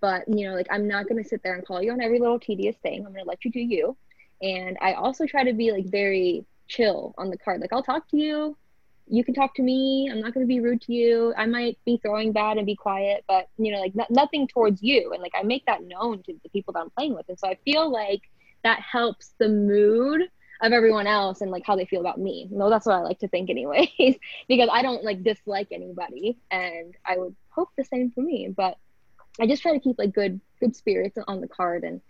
but 0.00 0.26
you 0.28 0.48
know 0.48 0.54
like 0.54 0.66
i'm 0.70 0.86
not 0.86 1.08
going 1.08 1.22
to 1.22 1.28
sit 1.28 1.42
there 1.42 1.54
and 1.54 1.66
call 1.66 1.82
you 1.82 1.92
on 1.92 2.00
every 2.00 2.18
little 2.18 2.38
tedious 2.38 2.76
thing 2.82 3.04
i'm 3.04 3.12
going 3.12 3.24
to 3.24 3.28
let 3.28 3.44
you 3.44 3.50
do 3.50 3.60
you 3.60 3.96
and 4.42 4.76
i 4.80 4.92
also 4.92 5.26
try 5.26 5.44
to 5.44 5.52
be 5.52 5.72
like 5.72 5.86
very 5.86 6.44
chill 6.68 7.14
on 7.18 7.30
the 7.30 7.38
card 7.38 7.60
like 7.60 7.72
i'll 7.72 7.82
talk 7.82 8.08
to 8.08 8.16
you 8.16 8.56
you 9.08 9.24
can 9.24 9.34
talk 9.34 9.54
to 9.54 9.62
me. 9.62 10.08
I'm 10.10 10.20
not 10.20 10.34
going 10.34 10.44
to 10.44 10.48
be 10.48 10.60
rude 10.60 10.82
to 10.82 10.92
you. 10.92 11.32
I 11.36 11.46
might 11.46 11.78
be 11.84 11.98
throwing 12.02 12.32
bad 12.32 12.56
and 12.56 12.66
be 12.66 12.76
quiet 12.76 13.24
but 13.28 13.48
you 13.58 13.72
know 13.72 13.80
like 13.80 13.94
no- 13.94 14.06
nothing 14.10 14.48
towards 14.48 14.82
you. 14.82 15.12
And 15.12 15.22
like 15.22 15.34
i 15.34 15.42
make 15.42 15.64
that 15.66 15.82
known 15.82 16.22
to 16.24 16.34
the 16.42 16.48
people 16.50 16.72
that 16.72 16.80
i'm 16.80 16.90
playing 16.90 17.14
with. 17.14 17.28
And 17.28 17.38
so 17.38 17.48
i 17.48 17.56
feel 17.64 17.90
like 17.90 18.22
that 18.64 18.80
helps 18.80 19.34
the 19.38 19.48
mood 19.48 20.22
of 20.62 20.72
everyone 20.72 21.06
else 21.06 21.42
and 21.42 21.50
like 21.50 21.64
how 21.66 21.76
they 21.76 21.84
feel 21.84 22.00
about 22.00 22.18
me. 22.18 22.48
No 22.50 22.70
that's 22.70 22.86
what 22.86 22.96
i 22.96 23.00
like 23.00 23.18
to 23.20 23.28
think 23.28 23.50
anyways 23.50 23.88
because 24.48 24.68
i 24.72 24.82
don't 24.82 25.04
like 25.04 25.22
dislike 25.22 25.68
anybody. 25.70 26.38
And 26.50 26.94
i 27.04 27.16
would 27.16 27.36
hope 27.50 27.70
the 27.76 27.84
same 27.84 28.10
for 28.10 28.22
me. 28.22 28.52
But 28.54 28.76
I 29.40 29.46
just 29.46 29.62
try 29.62 29.72
to 29.72 29.80
keep 29.80 29.98
like 29.98 30.14
good 30.14 30.40
good 30.60 30.74
spirits 30.74 31.18
on 31.26 31.40
the 31.40 31.48
card 31.48 31.84
and 31.84 32.00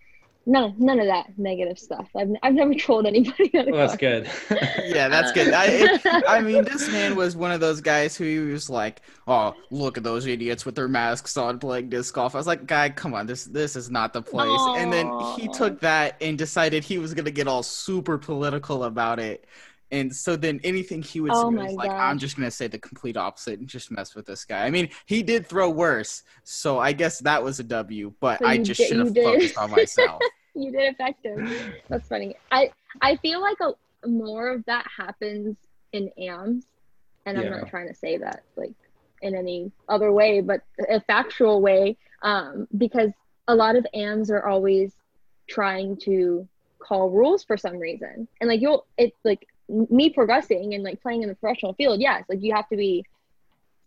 none 0.46 0.74
none 0.78 1.00
of 1.00 1.06
that 1.06 1.36
negative 1.36 1.78
stuff. 1.78 2.08
I've 2.16 2.30
I've 2.42 2.54
never 2.54 2.74
trolled 2.78 3.06
anybody 3.06 3.50
on 3.58 3.70
Well, 3.70 3.86
that's 3.86 3.96
good. 3.96 4.30
Yeah, 4.86 5.08
that's 5.08 5.32
good. 5.32 5.52
I, 5.52 5.66
it, 5.66 6.00
I 6.28 6.40
mean, 6.40 6.64
this 6.64 6.88
man 6.88 7.16
was 7.16 7.36
one 7.36 7.50
of 7.50 7.60
those 7.60 7.80
guys 7.80 8.16
who 8.16 8.24
he 8.24 8.38
was 8.38 8.70
like, 8.70 9.02
"Oh, 9.26 9.54
look 9.70 9.98
at 9.98 10.04
those 10.04 10.26
idiots 10.26 10.64
with 10.64 10.76
their 10.76 10.88
masks 10.88 11.36
on 11.36 11.58
playing 11.58 11.90
disc 11.90 12.14
golf." 12.14 12.34
I 12.34 12.38
was 12.38 12.46
like, 12.46 12.66
"Guy, 12.66 12.88
come 12.90 13.14
on, 13.14 13.26
this 13.26 13.44
this 13.44 13.74
is 13.76 13.90
not 13.90 14.12
the 14.12 14.22
place." 14.22 14.60
And 14.76 14.92
then 14.92 15.10
he 15.36 15.48
took 15.48 15.80
that 15.80 16.16
and 16.20 16.38
decided 16.38 16.84
he 16.84 16.98
was 16.98 17.12
gonna 17.14 17.32
get 17.32 17.48
all 17.48 17.62
super 17.62 18.16
political 18.16 18.84
about 18.84 19.18
it. 19.18 19.44
And 19.92 20.14
so 20.14 20.34
then 20.34 20.60
anything 20.64 21.02
he 21.02 21.20
would 21.20 21.32
Oh 21.32 21.50
say 21.50 21.56
my 21.56 21.64
was 21.64 21.74
like, 21.74 21.90
"I'm 21.90 22.18
just 22.18 22.36
gonna 22.36 22.50
say 22.50 22.68
the 22.68 22.78
complete 22.78 23.16
opposite 23.16 23.58
and 23.58 23.68
just 23.68 23.90
mess 23.90 24.14
with 24.14 24.26
this 24.26 24.44
guy." 24.44 24.64
I 24.64 24.70
mean, 24.70 24.88
he 25.06 25.22
did 25.22 25.46
throw 25.46 25.68
worse, 25.68 26.22
so 26.44 26.78
I 26.78 26.92
guess 26.92 27.18
that 27.20 27.42
was 27.42 27.60
a 27.60 27.64
W. 27.64 28.12
But 28.20 28.38
So 28.38 28.46
I 28.46 28.58
just 28.58 28.80
should 28.80 28.98
have 28.98 29.14
focused 29.14 29.58
on 29.58 29.70
myself. 29.72 30.22
you 30.56 30.72
did 30.72 30.92
effective. 30.92 31.38
That's 31.88 32.08
funny. 32.08 32.36
I 32.50 32.72
I 33.00 33.16
feel 33.16 33.40
like 33.40 33.58
a 33.60 34.08
more 34.08 34.48
of 34.48 34.64
that 34.66 34.86
happens 34.96 35.56
in 35.92 36.10
AMs, 36.18 36.66
and 37.26 37.38
I'm 37.38 37.50
not 37.50 37.68
trying 37.68 37.88
to 37.88 37.94
say 37.94 38.18
that 38.18 38.42
like 38.56 38.74
in 39.22 39.34
any 39.34 39.72
other 39.88 40.12
way, 40.12 40.40
but 40.40 40.62
a 40.88 41.00
factual 41.00 41.60
way, 41.60 41.96
um, 42.22 42.66
because 42.76 43.10
a 43.48 43.54
lot 43.54 43.76
of 43.76 43.86
AMs 43.94 44.30
are 44.30 44.46
always 44.46 44.92
trying 45.48 45.96
to 45.96 46.48
call 46.78 47.10
rules 47.10 47.44
for 47.44 47.56
some 47.56 47.78
reason, 47.78 48.28
and 48.40 48.48
like 48.48 48.60
you'll 48.60 48.86
it's 48.96 49.18
like 49.24 49.46
me 49.68 50.10
progressing 50.10 50.74
and 50.74 50.84
like 50.84 51.02
playing 51.02 51.22
in 51.22 51.28
the 51.28 51.34
professional 51.34 51.74
field. 51.74 52.00
Yes, 52.00 52.24
like 52.28 52.42
you 52.42 52.54
have 52.54 52.68
to 52.68 52.76
be 52.76 53.04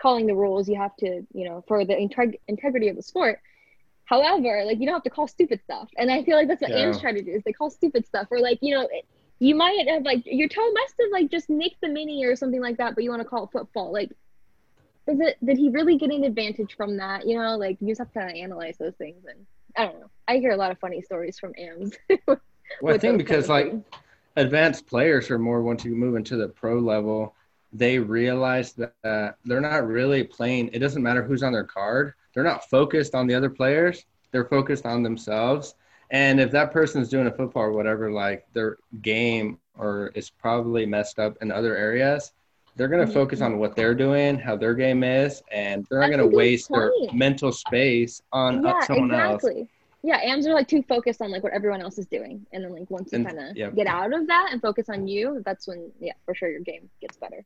calling 0.01 0.27
the 0.27 0.35
rules. 0.35 0.69
You 0.69 0.77
have 0.77 0.95
to 0.97 1.25
you 1.33 1.45
know 1.45 1.63
for 1.67 1.85
the 1.85 1.93
integ- 1.95 2.39
integrity 2.47 2.89
of 2.89 2.95
the 2.95 3.03
sport. 3.03 3.39
However, 4.09 4.63
like 4.65 4.79
you 4.79 4.85
don't 4.87 4.95
have 4.95 5.03
to 5.03 5.11
call 5.11 5.27
stupid 5.27 5.61
stuff, 5.63 5.89
and 5.97 6.11
I 6.11 6.23
feel 6.23 6.37
like 6.37 6.47
that's 6.47 6.61
what 6.61 6.71
Yeah. 6.71 6.77
AMs 6.77 6.99
try 6.99 7.13
to 7.13 7.21
do 7.21 7.31
is 7.31 7.43
they 7.45 7.53
call 7.53 7.69
stupid 7.69 8.05
stuff, 8.07 8.27
or 8.31 8.39
like 8.39 8.59
you 8.61 8.75
know, 8.75 8.87
it, 8.91 9.05
you 9.39 9.55
might 9.55 9.87
have 9.87 10.03
like 10.03 10.23
your 10.25 10.49
toe 10.49 10.71
must 10.73 10.95
have 10.99 11.11
like 11.11 11.31
just 11.31 11.49
nicked 11.49 11.81
the 11.81 11.89
mini 11.89 12.25
or 12.25 12.35
something 12.35 12.61
like 12.61 12.77
that, 12.77 12.95
but 12.95 13.03
you 13.03 13.11
want 13.11 13.21
to 13.21 13.27
call 13.29 13.45
it 13.45 13.51
foot 13.51 13.69
fault. 13.73 13.93
Like, 13.93 14.11
is 15.07 15.19
it 15.21 15.37
did 15.45 15.57
he 15.57 15.69
really 15.69 15.97
get 15.97 16.11
an 16.11 16.23
advantage 16.23 16.75
from 16.75 16.97
that? 16.97 17.27
You 17.27 17.39
know, 17.39 17.57
like 17.57 17.77
you 17.81 17.89
just 17.89 17.99
have 17.99 18.11
to 18.13 18.19
kind 18.19 18.31
of 18.31 18.35
analyze 18.37 18.77
those 18.79 18.95
things, 18.95 19.25
and 19.25 19.45
I 19.77 19.85
don't 19.85 19.99
know. 19.99 20.11
I 20.27 20.37
hear 20.37 20.51
a 20.51 20.57
lot 20.57 20.71
of 20.71 20.79
funny 20.79 21.01
stories 21.01 21.39
from 21.39 21.53
AMs. 21.57 21.97
Well, 22.81 22.95
I 22.95 22.97
think 22.97 23.17
because 23.17 23.47
kind 23.47 23.49
of 23.49 23.49
like 23.49 23.71
things. 23.71 23.85
advanced 24.37 24.87
players 24.87 25.29
are 25.31 25.39
more 25.39 25.61
once 25.61 25.83
you 25.85 25.95
move 25.95 26.15
into 26.15 26.37
the 26.37 26.47
pro 26.49 26.79
level, 26.79 27.35
they 27.73 27.99
realize 27.99 28.73
that 28.73 28.95
uh, 29.03 29.31
they're 29.45 29.61
not 29.61 29.87
really 29.87 30.23
playing. 30.23 30.69
It 30.73 30.79
doesn't 30.79 31.03
matter 31.03 31.23
who's 31.23 31.43
on 31.43 31.53
their 31.53 31.63
card. 31.65 32.13
They're 32.39 32.49
not 32.49 32.69
focused 32.69 33.15
on 33.15 33.27
the 33.27 33.35
other 33.35 33.49
players. 33.49 34.05
They're 34.31 34.45
focused 34.45 34.85
on 34.85 35.03
themselves. 35.03 35.75
And 36.09 36.39
if 36.39 36.51
that 36.51 36.71
person's 36.71 37.09
doing 37.09 37.27
a 37.27 37.31
foot 37.31 37.51
fault 37.51 37.65
or 37.65 37.73
whatever, 37.73 38.09
like 38.13 38.47
their 38.53 38.77
game 39.01 39.59
or 39.77 40.13
is 40.15 40.29
probably 40.29 40.85
messed 40.85 41.19
up 41.19 41.35
in 41.41 41.51
other 41.51 41.75
areas, 41.75 42.31
they're 42.77 42.87
going 42.87 43.05
to 43.05 43.13
focus 43.13 43.41
on 43.41 43.57
what 43.57 43.75
they're 43.75 43.93
doing, 43.93 44.39
how 44.39 44.55
their 44.55 44.73
game 44.73 45.03
is, 45.03 45.43
and 45.51 45.85
they're 45.89 45.99
not 45.99 46.07
going 46.07 46.19
to 46.19 46.33
waste 46.33 46.69
their 46.69 46.93
mental 47.11 47.51
space 47.51 48.21
on 48.31 48.63
yeah, 48.63 48.79
someone 48.85 49.13
else. 49.13 49.43
exactly. 49.43 49.69
Yeah, 50.01 50.19
AMs 50.23 50.47
are 50.47 50.53
like 50.53 50.69
too 50.69 50.81
focused 50.83 51.21
on 51.21 51.31
like 51.31 51.43
what 51.43 51.51
everyone 51.51 51.81
else 51.81 51.97
is 51.97 52.05
doing, 52.05 52.45
and 52.53 52.63
then 52.63 52.71
like 52.71 52.89
once 52.89 53.11
you 53.11 53.21
kind 53.21 53.37
of 53.37 53.57
yeah. 53.57 53.69
get 53.69 53.85
out 53.85 54.13
of 54.13 54.27
that 54.27 54.51
and 54.53 54.61
focus 54.61 54.87
on 54.87 55.09
you, 55.09 55.43
that's 55.43 55.67
when 55.67 55.91
yeah, 55.99 56.13
for 56.23 56.33
sure 56.33 56.49
your 56.49 56.61
game 56.61 56.89
gets 57.01 57.17
better. 57.17 57.43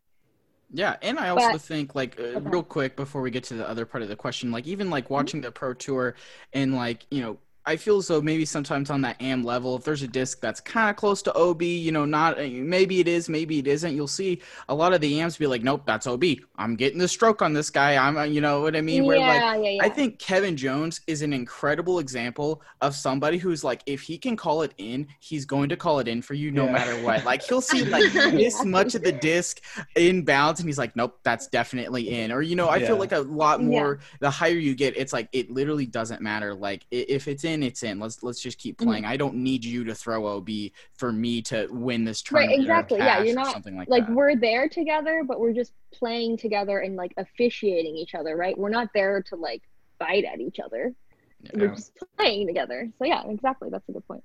Yeah, 0.76 0.96
and 1.04 1.20
I 1.20 1.30
also 1.30 1.52
But- 1.54 1.62
think 1.62 1.94
like 1.96 2.20
uh, 2.20 2.24
Okay. 2.24 2.50
real 2.50 2.64
quick 2.64 2.96
before 2.96 3.22
we 3.22 3.30
get 3.32 3.44
to 3.46 3.54
the 3.54 3.68
other 3.70 3.86
part 3.86 4.02
of 4.02 4.10
the 4.10 4.16
question, 4.16 4.52
like 4.52 4.66
even 4.68 4.90
like 4.90 5.10
watching 5.10 5.42
the 5.42 5.52
pro 5.52 5.74
tour 5.74 6.16
and 6.52 6.76
like 6.76 7.06
you 7.12 7.22
know. 7.22 7.38
I 7.66 7.78
feel 7.78 7.98
as 7.98 8.08
though 8.08 8.22
maybe 8.22 8.46
sometimes 8.46 8.90
on 8.90 9.02
that 9.02 9.22
AM 9.22 9.44
level, 9.44 9.76
if 9.78 9.84
there's 9.84 10.02
a 10.04 10.08
disc 10.08 10.42
that's 10.42 10.60
kind 10.60 10.90
of 10.90 10.96
close 10.96 11.22
to 11.24 11.34
OB, 11.34 11.62
you 11.62 11.92
know, 11.92 12.04
not 12.06 12.38
uh, 12.40 12.48
maybe 12.52 13.00
it 13.00 13.08
is, 13.08 13.30
maybe 13.30 13.60
it 13.60 13.68
isn't. 13.68 13.96
You'll 13.96 14.08
see 14.08 14.42
a 14.68 14.76
lot 14.76 14.94
of 14.94 15.00
the 15.02 15.20
AMs 15.22 15.38
be 15.38 15.48
like, 15.48 15.64
"Nope, 15.64 15.84
that's 15.86 16.06
OB. 16.06 16.24
I'm 16.58 16.76
getting 16.76 17.00
the 17.00 17.08
stroke 17.08 17.42
on 17.42 17.54
this 17.54 17.70
guy. 17.70 17.96
I'm, 17.96 18.18
uh, 18.18 18.24
you 18.24 18.42
know 18.42 18.62
what 18.62 18.76
I 18.76 18.82
mean?" 18.82 19.06
Where 19.06 19.20
like 19.20 19.42
yeah, 19.42 19.56
yeah, 19.56 19.70
yeah. 19.70 19.84
I 19.84 19.90
think 19.90 20.20
Kevin 20.20 20.58
Jones 20.58 21.00
is 21.08 21.22
an 21.22 21.32
incredible 21.32 22.00
example 22.00 22.62
of 22.82 22.96
somebody 22.96 23.38
who's 23.38 23.64
like, 23.64 23.82
if 23.86 24.02
he 24.02 24.18
can 24.18 24.36
call 24.36 24.62
it 24.64 24.74
in, 24.78 25.08
he's 25.20 25.46
going 25.46 25.70
to 25.70 25.78
call 25.78 26.00
it 26.00 26.08
in 26.08 26.22
for 26.22 26.34
you 26.34 26.52
no 26.52 26.66
Yeah. 26.66 26.72
matter 26.74 27.02
what. 27.04 27.24
Like 27.24 27.44
he'll 27.44 27.62
see 27.62 27.86
like 27.86 28.12
this 28.14 28.66
much 28.66 28.94
of 28.96 29.04
the 29.04 29.12
disc 29.14 29.62
in 29.96 30.26
bounds, 30.26 30.60
and 30.60 30.68
he's 30.68 30.78
like, 30.78 30.96
nope, 30.96 31.20
that's 31.24 31.48
definitely 31.48 32.10
in. 32.10 32.32
Or 32.32 32.42
you 32.42 32.56
know, 32.56 32.68
I 32.70 32.80
feel 32.80 32.98
like 32.98 33.14
a 33.14 33.20
lot 33.20 33.60
Yeah. 33.62 33.68
more. 33.68 34.00
The 34.20 34.30
higher 34.30 34.52
you 34.58 34.76
get, 34.76 34.98
it's 34.98 35.14
like 35.14 35.30
it 35.32 35.50
literally 35.50 35.86
doesn't 35.86 36.22
matter. 36.22 36.54
Like 36.54 36.86
if 36.92 37.28
it's 37.28 37.44
in, 37.44 37.53
it's 37.62 37.84
in. 37.84 38.00
Let's 38.00 38.24
let's 38.24 38.40
just 38.42 38.58
keep 38.58 38.78
Mhm. 38.78 38.86
playing. 38.86 39.06
I 39.06 39.18
don't 39.18 39.36
need 39.36 39.64
you 39.66 39.84
to 39.84 39.94
throw 39.94 40.26
OB 40.26 40.72
for 40.94 41.12
me 41.12 41.42
to 41.44 41.68
win 41.70 42.06
this 42.06 42.24
Right, 42.32 42.46
tournament. 42.48 42.60
or 42.60 42.62
exactly. 42.64 42.98
Yeah, 43.00 43.22
you're 43.22 43.36
not- 43.36 43.52
something 43.54 43.76
like, 43.78 43.90
like 43.90 44.08
that. 44.08 44.16
we're 44.16 44.36
there 44.36 44.68
together, 44.70 45.24
but 45.24 45.40
we're 45.40 45.54
just 45.54 45.74
playing 45.92 46.38
together 46.38 46.80
and 46.80 46.96
like 46.96 47.14
officiating 47.18 47.96
each 47.98 48.16
other, 48.16 48.36
right? 48.36 48.58
We're 48.58 48.70
not 48.70 48.90
there 48.94 49.22
to 49.24 49.36
like 49.36 49.62
fight 50.00 50.24
at 50.24 50.40
each 50.40 50.60
other. 50.60 50.96
We're 51.54 51.68
just 51.76 51.92
playing 52.18 52.48
together. 52.48 52.90
So 52.98 53.06
yeah, 53.06 53.24
exactly. 53.28 53.70
That's 53.70 53.88
a 53.90 53.92
good 53.92 54.08
point. 54.08 54.24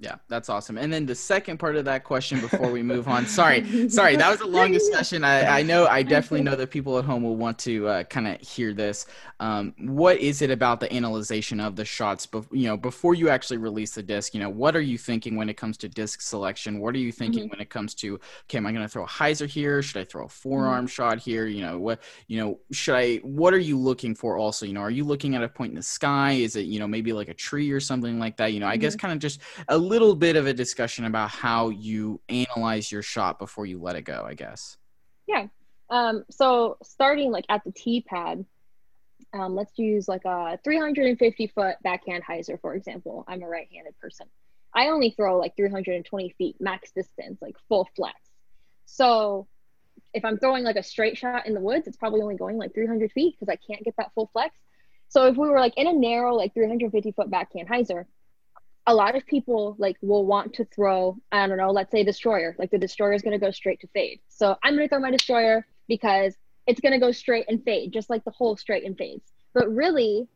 Yeah, 0.00 0.14
that's 0.28 0.48
awesome. 0.48 0.78
And 0.78 0.92
then 0.92 1.06
the 1.06 1.14
second 1.14 1.58
part 1.58 1.74
of 1.74 1.84
that 1.86 2.04
question 2.04 2.40
before 2.40 2.70
we 2.70 2.84
move 2.84 3.08
on. 3.08 3.26
Sorry, 3.26 3.88
sorry, 3.88 4.14
that 4.14 4.30
was 4.30 4.40
a 4.40 4.46
long 4.46 4.70
discussion. 4.70 5.24
I, 5.24 5.58
I 5.58 5.62
know, 5.62 5.88
I 5.88 6.04
definitely 6.04 6.42
know 6.42 6.54
that 6.54 6.70
people 6.70 6.96
at 6.98 7.04
home 7.04 7.24
will 7.24 7.34
want 7.34 7.58
to 7.60 7.88
uh, 7.88 8.04
kind 8.04 8.28
of 8.28 8.40
hear 8.40 8.72
this. 8.72 9.06
Um, 9.40 9.74
what 9.78 10.18
is 10.18 10.40
it 10.40 10.52
about 10.52 10.78
the 10.78 10.92
analyzation 10.92 11.58
of 11.58 11.74
the 11.74 11.84
shots? 11.84 12.26
Be- 12.26 12.42
you 12.52 12.68
know, 12.68 12.76
before 12.76 13.14
you 13.14 13.28
actually 13.28 13.56
release 13.56 13.90
the 13.90 14.02
disc, 14.04 14.34
you 14.34 14.40
know, 14.40 14.48
what 14.50 14.76
are 14.76 14.80
you 14.80 14.98
thinking 14.98 15.34
when 15.34 15.48
it 15.48 15.56
comes 15.56 15.76
to 15.78 15.88
disc 15.88 16.20
selection? 16.20 16.78
What 16.78 16.94
are 16.94 16.98
you 16.98 17.10
thinking 17.10 17.44
mm-hmm. 17.44 17.50
when 17.50 17.60
it 17.60 17.68
comes 17.68 17.94
to, 17.96 18.20
okay, 18.44 18.58
am 18.58 18.66
I 18.66 18.72
going 18.72 18.84
to 18.84 18.88
throw 18.88 19.02
a 19.02 19.08
hyzer 19.08 19.48
here? 19.48 19.82
Should 19.82 20.00
I 20.00 20.04
throw 20.04 20.26
a 20.26 20.28
forearm 20.28 20.86
mm-hmm. 20.86 20.86
shot 20.86 21.18
here? 21.18 21.46
You 21.46 21.62
know, 21.62 21.76
what, 21.76 22.02
you 22.28 22.38
know, 22.38 22.60
should 22.70 22.94
I? 22.94 23.16
What 23.16 23.52
are 23.52 23.58
you 23.58 23.76
looking 23.76 24.14
for? 24.14 24.38
Also, 24.38 24.64
you 24.64 24.74
know, 24.74 24.80
are 24.80 24.90
you 24.90 25.02
looking 25.02 25.34
at 25.34 25.42
a 25.42 25.48
point 25.48 25.70
in 25.70 25.76
the 25.76 25.82
sky? 25.82 26.32
Is 26.32 26.54
it, 26.54 26.66
you 26.66 26.78
know, 26.78 26.86
maybe 26.86 27.12
like 27.12 27.28
a 27.28 27.34
tree 27.34 27.72
or 27.72 27.80
something 27.80 28.20
like 28.20 28.36
that? 28.36 28.52
You 28.52 28.60
know, 28.60 28.68
I 28.68 28.74
mm-hmm. 28.74 28.82
guess 28.82 28.94
kind 28.94 29.12
of 29.12 29.18
just 29.18 29.40
a 29.66 29.87
little 29.88 30.14
bit 30.14 30.36
of 30.36 30.46
a 30.46 30.52
discussion 30.52 31.04
about 31.06 31.30
how 31.30 31.70
you 31.70 32.20
analyze 32.28 32.92
your 32.92 33.02
shot 33.02 33.38
before 33.38 33.66
you 33.66 33.80
let 33.80 33.96
it 33.96 34.02
go, 34.02 34.24
I 34.26 34.34
guess. 34.34 34.76
Yeah. 35.26 35.46
Um, 35.90 36.24
so 36.30 36.76
starting 36.82 37.30
like 37.30 37.46
at 37.48 37.64
the 37.64 37.72
tee 37.72 38.02
pad, 38.02 38.44
um, 39.32 39.54
let's 39.54 39.78
use 39.78 40.08
like 40.08 40.24
a 40.24 40.58
350 40.62 41.46
foot 41.48 41.76
backhand 41.82 42.22
hyzer, 42.24 42.60
for 42.60 42.74
example. 42.74 43.24
I'm 43.26 43.42
a 43.42 43.48
right 43.48 43.68
handed 43.72 43.98
person. 43.98 44.26
I 44.74 44.88
only 44.88 45.10
throw 45.10 45.38
like 45.38 45.56
320 45.56 46.34
feet 46.36 46.56
max 46.60 46.90
distance, 46.90 47.40
like 47.40 47.56
full 47.68 47.88
flex. 47.96 48.16
So 48.84 49.46
if 50.14 50.24
I'm 50.24 50.38
throwing 50.38 50.64
like 50.64 50.76
a 50.76 50.82
straight 50.82 51.16
shot 51.16 51.46
in 51.46 51.54
the 51.54 51.60
woods, 51.60 51.86
it's 51.86 51.96
probably 51.96 52.20
only 52.20 52.36
going 52.36 52.58
like 52.58 52.74
300 52.74 53.12
feet 53.12 53.36
because 53.38 53.52
I 53.52 53.56
can't 53.56 53.84
get 53.84 53.94
that 53.96 54.12
full 54.14 54.28
flex. 54.32 54.54
So 55.08 55.26
if 55.26 55.36
we 55.36 55.48
were 55.48 55.60
like 55.60 55.76
in 55.76 55.86
a 55.86 55.92
narrow, 55.92 56.34
like 56.34 56.54
350 56.54 57.12
foot 57.12 57.30
backhand 57.30 57.68
hyzer, 57.68 58.04
a 58.88 58.94
lot 58.94 59.14
of 59.14 59.24
people 59.26 59.76
like 59.78 59.98
will 60.00 60.24
want 60.24 60.54
to 60.54 60.64
throw 60.64 61.16
i 61.30 61.46
don't 61.46 61.58
know 61.58 61.70
let's 61.70 61.92
say 61.92 62.02
destroyer 62.02 62.56
like 62.58 62.70
the 62.70 62.78
destroyer 62.78 63.12
is 63.12 63.22
going 63.22 63.38
to 63.38 63.46
go 63.46 63.50
straight 63.52 63.78
to 63.80 63.86
fade. 63.88 64.18
So 64.28 64.56
i'm 64.64 64.74
going 64.74 64.88
to 64.88 64.90
throw 64.90 64.98
my 64.98 65.10
destroyer 65.10 65.66
because 65.86 66.34
it's 66.66 66.80
going 66.80 66.92
to 66.92 66.98
go 66.98 67.12
straight 67.12 67.44
and 67.48 67.62
fade 67.62 67.92
just 67.92 68.10
like 68.10 68.24
the 68.24 68.30
hole 68.30 68.56
straight 68.56 68.84
and 68.84 68.96
fades. 68.96 69.32
But 69.54 69.72
really 69.72 70.26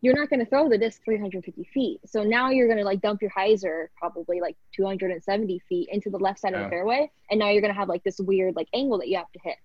you're 0.00 0.16
not 0.16 0.30
going 0.30 0.40
to 0.40 0.46
throw 0.46 0.68
the 0.68 0.78
disc 0.78 1.02
350 1.04 1.64
feet. 1.74 1.98
So 2.06 2.22
now 2.22 2.50
you're 2.50 2.68
going 2.68 2.78
to 2.78 2.84
like 2.84 3.00
dump 3.00 3.20
your 3.20 3.32
hyzer 3.32 3.88
probably 3.96 4.40
like 4.40 4.56
270 4.76 5.58
feet 5.68 5.88
into 5.90 6.08
the 6.08 6.18
left 6.18 6.38
side 6.40 6.52
yeah. 6.52 6.58
of 6.58 6.64
the 6.64 6.70
fairway 6.70 7.10
and 7.30 7.38
now 7.38 7.50
you're 7.50 7.60
going 7.60 7.74
to 7.74 7.78
have 7.78 7.88
like 7.88 8.04
this 8.04 8.20
weird 8.20 8.56
like 8.56 8.68
angle 8.72 8.98
that 8.98 9.08
you 9.08 9.18
have 9.18 9.32
to 9.32 9.40
hit. 9.42 9.56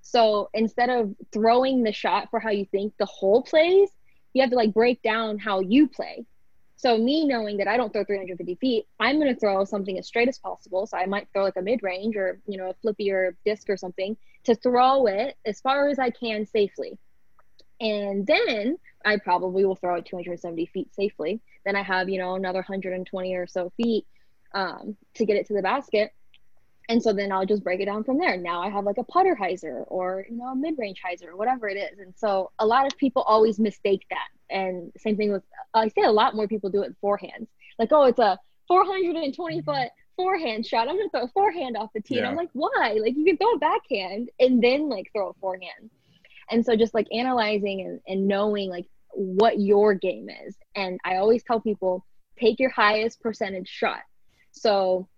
So 0.00 0.48
instead 0.54 0.88
of 0.88 1.14
throwing 1.32 1.82
the 1.82 1.92
shot 1.92 2.30
for 2.30 2.40
how 2.40 2.50
you 2.50 2.64
think 2.64 2.94
the 2.98 3.06
hole 3.06 3.42
plays 3.42 3.90
you 4.32 4.40
have 4.42 4.50
to 4.50 4.56
like 4.56 4.72
break 4.72 5.02
down 5.02 5.38
how 5.38 5.60
you 5.60 5.88
play 5.88 6.24
so 6.80 6.96
me 6.96 7.26
knowing 7.26 7.58
that 7.58 7.68
I 7.68 7.76
don't 7.76 7.92
throw 7.92 8.04
350 8.04 8.54
feet, 8.54 8.86
I'm 8.98 9.20
going 9.20 9.32
to 9.32 9.38
throw 9.38 9.66
something 9.66 9.98
as 9.98 10.06
straight 10.06 10.28
as 10.28 10.38
possible. 10.38 10.86
So 10.86 10.96
I 10.96 11.04
might 11.04 11.28
throw 11.30 11.44
like 11.44 11.56
a 11.56 11.62
mid 11.62 11.82
range 11.82 12.16
or 12.16 12.40
you 12.46 12.56
know 12.56 12.70
a 12.70 12.74
flippy 12.74 13.10
or 13.10 13.36
disc 13.44 13.68
or 13.68 13.76
something 13.76 14.16
to 14.44 14.54
throw 14.54 15.04
it 15.04 15.36
as 15.44 15.60
far 15.60 15.88
as 15.88 15.98
I 15.98 16.08
can 16.08 16.46
safely. 16.46 16.96
And 17.82 18.26
then 18.26 18.78
I 19.04 19.18
probably 19.18 19.66
will 19.66 19.76
throw 19.76 19.96
it 19.96 20.06
270 20.06 20.66
feet 20.72 20.94
safely. 20.94 21.42
Then 21.66 21.76
I 21.76 21.82
have 21.82 22.08
you 22.08 22.18
know 22.18 22.34
another 22.34 22.60
120 22.60 23.34
or 23.34 23.46
so 23.46 23.70
feet 23.76 24.06
um, 24.54 24.96
to 25.16 25.26
get 25.26 25.36
it 25.36 25.48
to 25.48 25.54
the 25.54 25.62
basket. 25.62 26.14
And 26.88 27.02
so 27.02 27.12
then 27.12 27.30
I'll 27.30 27.44
just 27.44 27.62
break 27.62 27.80
it 27.80 27.86
down 27.86 28.04
from 28.04 28.16
there. 28.16 28.38
Now 28.38 28.62
I 28.62 28.70
have 28.70 28.84
like 28.84 28.96
a 28.96 29.04
putter 29.04 29.36
hyzer 29.38 29.84
or 29.88 30.24
you 30.30 30.38
know 30.38 30.46
a 30.46 30.56
mid 30.56 30.78
range 30.78 31.02
hyzer 31.06 31.28
or 31.28 31.36
whatever 31.36 31.68
it 31.68 31.76
is. 31.76 31.98
And 31.98 32.14
so 32.16 32.52
a 32.58 32.64
lot 32.64 32.86
of 32.86 32.96
people 32.96 33.20
always 33.20 33.58
mistake 33.58 34.06
that 34.08 34.28
and 34.50 34.92
same 34.96 35.16
thing 35.16 35.32
with 35.32 35.42
I 35.74 35.88
say 35.88 36.02
a 36.02 36.10
lot 36.10 36.34
more 36.34 36.48
people 36.48 36.70
do 36.70 36.82
it 36.82 36.94
forehands. 37.02 37.46
Like, 37.78 37.90
oh, 37.92 38.04
it's 38.04 38.18
a 38.18 38.38
420 38.68 39.32
mm-hmm. 39.32 39.64
foot 39.64 39.88
forehand 40.16 40.66
shot. 40.66 40.88
I'm 40.88 40.96
gonna 40.96 41.08
throw 41.10 41.24
a 41.24 41.28
forehand 41.28 41.76
off 41.76 41.90
the 41.94 42.00
tee. 42.00 42.16
Yeah. 42.16 42.20
And 42.20 42.28
I'm 42.28 42.36
like, 42.36 42.50
why? 42.52 42.98
Like 43.00 43.16
you 43.16 43.24
can 43.24 43.36
throw 43.36 43.52
a 43.52 43.58
backhand 43.58 44.30
and 44.38 44.62
then 44.62 44.88
like 44.88 45.10
throw 45.12 45.30
a 45.30 45.34
forehand. 45.34 45.90
And 46.50 46.64
so 46.64 46.76
just 46.76 46.94
like 46.94 47.06
analyzing 47.12 47.80
and, 47.82 48.00
and 48.06 48.28
knowing 48.28 48.68
like 48.68 48.86
what 49.12 49.58
your 49.58 49.94
game 49.94 50.28
is. 50.46 50.56
And 50.74 50.98
I 51.04 51.16
always 51.16 51.42
tell 51.42 51.60
people 51.60 52.04
take 52.38 52.58
your 52.58 52.70
highest 52.70 53.20
percentage 53.20 53.68
shot. 53.68 54.00
So 54.52 55.08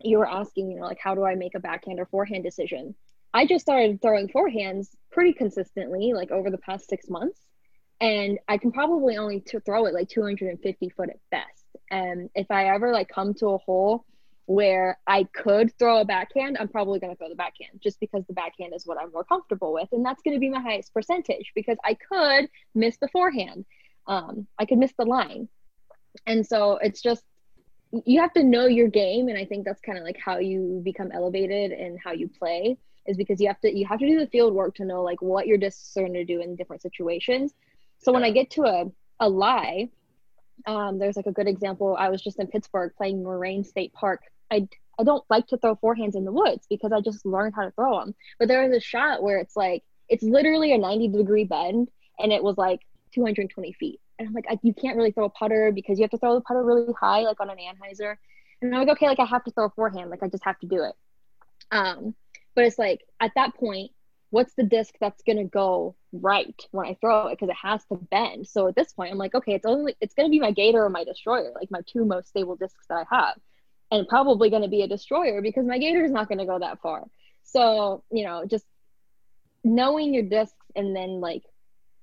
you 0.00 0.18
were 0.18 0.28
asking, 0.28 0.70
you 0.70 0.80
know, 0.80 0.86
like 0.86 0.98
how 1.02 1.14
do 1.14 1.24
I 1.24 1.34
make 1.34 1.54
a 1.54 1.60
backhand 1.60 1.98
or 1.98 2.06
forehand 2.06 2.44
decision? 2.44 2.94
I 3.34 3.46
just 3.46 3.64
started 3.64 4.02
throwing 4.02 4.28
forehands 4.28 4.88
pretty 5.10 5.32
consistently, 5.32 6.12
like 6.12 6.30
over 6.30 6.50
the 6.50 6.58
past 6.58 6.88
six 6.88 7.08
months 7.08 7.40
and 8.02 8.40
I 8.48 8.58
can 8.58 8.72
probably 8.72 9.16
only 9.16 9.44
throw 9.64 9.86
it 9.86 9.94
like 9.94 10.08
250 10.08 10.88
foot 10.90 11.08
at 11.08 11.20
best. 11.30 11.64
And 11.88 12.28
if 12.34 12.50
I 12.50 12.74
ever 12.74 12.92
like 12.92 13.08
come 13.08 13.32
to 13.34 13.50
a 13.50 13.58
hole 13.58 14.04
where 14.46 14.98
I 15.06 15.22
could 15.32 15.72
throw 15.78 16.00
a 16.00 16.04
backhand, 16.04 16.56
I'm 16.58 16.66
probably 16.66 16.98
going 16.98 17.12
to 17.12 17.16
throw 17.16 17.28
the 17.28 17.36
backhand 17.36 17.80
just 17.80 18.00
because 18.00 18.24
the 18.26 18.32
backhand 18.32 18.74
is 18.74 18.88
what 18.88 18.98
I'm 19.00 19.12
more 19.12 19.22
comfortable 19.22 19.72
with. 19.72 19.88
And 19.92 20.04
that's 20.04 20.20
going 20.22 20.34
to 20.34 20.40
be 20.40 20.50
my 20.50 20.60
highest 20.60 20.92
percentage 20.92 21.52
because 21.54 21.78
I 21.84 21.94
could 21.94 22.50
miss 22.74 22.96
the 22.96 23.06
forehand. 23.06 23.64
Um, 24.08 24.48
I 24.58 24.66
could 24.66 24.78
miss 24.78 24.92
the 24.98 25.04
line. 25.04 25.48
And 26.26 26.44
so 26.44 26.78
it's 26.78 27.02
just, 27.02 27.22
you 28.04 28.20
have 28.20 28.32
to 28.32 28.42
know 28.42 28.66
your 28.66 28.88
game. 28.88 29.28
And 29.28 29.38
I 29.38 29.44
think 29.44 29.64
that's 29.64 29.80
kind 29.80 29.96
of 29.96 30.02
like 30.02 30.18
how 30.18 30.38
you 30.38 30.80
become 30.82 31.12
elevated 31.12 31.70
and 31.70 32.00
how 32.02 32.10
you 32.10 32.28
play 32.28 32.78
is 33.06 33.16
because 33.16 33.40
you 33.40 33.46
have 33.46 33.60
to, 33.60 33.72
you 33.72 33.86
have 33.86 34.00
to 34.00 34.08
do 34.08 34.18
the 34.18 34.26
field 34.26 34.54
work 34.54 34.74
to 34.76 34.84
know 34.84 35.02
like 35.04 35.22
what 35.22 35.46
your 35.46 35.56
discs 35.56 35.96
are 35.96 36.00
going 36.00 36.14
to 36.14 36.24
do 36.24 36.40
in 36.40 36.56
different 36.56 36.82
situations 36.82 37.54
so 38.02 38.10
yeah. 38.10 38.14
when 38.14 38.24
I 38.24 38.30
get 38.30 38.50
to 38.52 38.62
a, 38.62 38.84
a 39.20 39.28
lie, 39.28 39.88
um, 40.66 40.98
there's 40.98 41.16
like 41.16 41.26
a 41.26 41.32
good 41.32 41.48
example. 41.48 41.96
I 41.98 42.08
was 42.08 42.22
just 42.22 42.38
in 42.38 42.46
Pittsburgh 42.46 42.92
playing 42.96 43.22
Moraine 43.22 43.64
State 43.64 43.92
Park. 43.92 44.22
I, 44.50 44.68
I 44.98 45.04
don't 45.04 45.24
like 45.30 45.46
to 45.48 45.56
throw 45.56 45.76
forehands 45.76 46.14
in 46.14 46.24
the 46.24 46.32
woods 46.32 46.66
because 46.68 46.92
I 46.92 47.00
just 47.00 47.24
learned 47.24 47.54
how 47.54 47.64
to 47.64 47.70
throw 47.72 48.00
them. 48.00 48.14
But 48.38 48.48
there 48.48 48.62
was 48.62 48.76
a 48.76 48.80
shot 48.80 49.22
where 49.22 49.38
it's 49.38 49.56
like, 49.56 49.82
it's 50.08 50.22
literally 50.22 50.72
a 50.72 50.78
90 50.78 51.08
degree 51.08 51.44
bend 51.44 51.88
and 52.18 52.32
it 52.32 52.42
was 52.42 52.58
like 52.58 52.80
220 53.14 53.72
feet. 53.72 54.00
And 54.18 54.28
I'm 54.28 54.34
like, 54.34 54.46
I, 54.48 54.58
you 54.62 54.74
can't 54.74 54.96
really 54.96 55.12
throw 55.12 55.24
a 55.24 55.30
putter 55.30 55.72
because 55.72 55.98
you 55.98 56.04
have 56.04 56.10
to 56.10 56.18
throw 56.18 56.34
the 56.34 56.42
putter 56.42 56.62
really 56.62 56.92
high, 56.98 57.22
like 57.22 57.40
on 57.40 57.50
an 57.50 57.56
anhyzer. 57.56 58.16
And 58.60 58.74
I'm 58.74 58.86
like, 58.86 58.96
okay, 58.96 59.06
like 59.06 59.20
I 59.20 59.24
have 59.24 59.44
to 59.44 59.50
throw 59.50 59.66
a 59.66 59.70
forehand. 59.70 60.10
Like 60.10 60.22
I 60.22 60.28
just 60.28 60.44
have 60.44 60.58
to 60.60 60.66
do 60.66 60.84
it. 60.84 60.94
Um, 61.70 62.14
but 62.54 62.64
it's 62.64 62.78
like 62.78 63.00
at 63.20 63.32
that 63.34 63.54
point, 63.54 63.90
what's 64.32 64.54
the 64.54 64.62
disc 64.62 64.94
that's 64.98 65.22
going 65.24 65.36
to 65.36 65.44
go 65.44 65.94
right 66.10 66.58
when 66.70 66.86
I 66.86 66.96
throw 67.02 67.26
it 67.26 67.38
because 67.38 67.50
it 67.50 67.56
has 67.62 67.84
to 67.84 67.96
bend. 67.96 68.48
So 68.48 68.66
at 68.66 68.74
this 68.74 68.90
point, 68.90 69.12
I'm 69.12 69.18
like, 69.18 69.34
okay, 69.34 69.52
it's 69.52 69.66
only 69.66 69.94
it's 70.00 70.14
going 70.14 70.26
to 70.26 70.30
be 70.30 70.40
my 70.40 70.52
gator 70.52 70.82
or 70.82 70.88
my 70.88 71.04
destroyer, 71.04 71.52
like 71.54 71.70
my 71.70 71.82
two 71.86 72.06
most 72.06 72.28
stable 72.28 72.56
discs 72.56 72.86
that 72.88 73.06
I 73.06 73.14
have, 73.14 73.34
and 73.90 74.08
probably 74.08 74.48
going 74.48 74.62
to 74.62 74.68
be 74.68 74.80
a 74.80 74.88
destroyer 74.88 75.42
because 75.42 75.66
my 75.66 75.78
gator 75.78 76.02
is 76.02 76.10
not 76.10 76.28
going 76.28 76.38
to 76.38 76.46
go 76.46 76.58
that 76.58 76.80
far. 76.80 77.04
So 77.42 78.04
you 78.10 78.24
know, 78.24 78.46
just 78.46 78.64
knowing 79.62 80.14
your 80.14 80.24
discs 80.24 80.56
and 80.74 80.96
then 80.96 81.20
like 81.20 81.42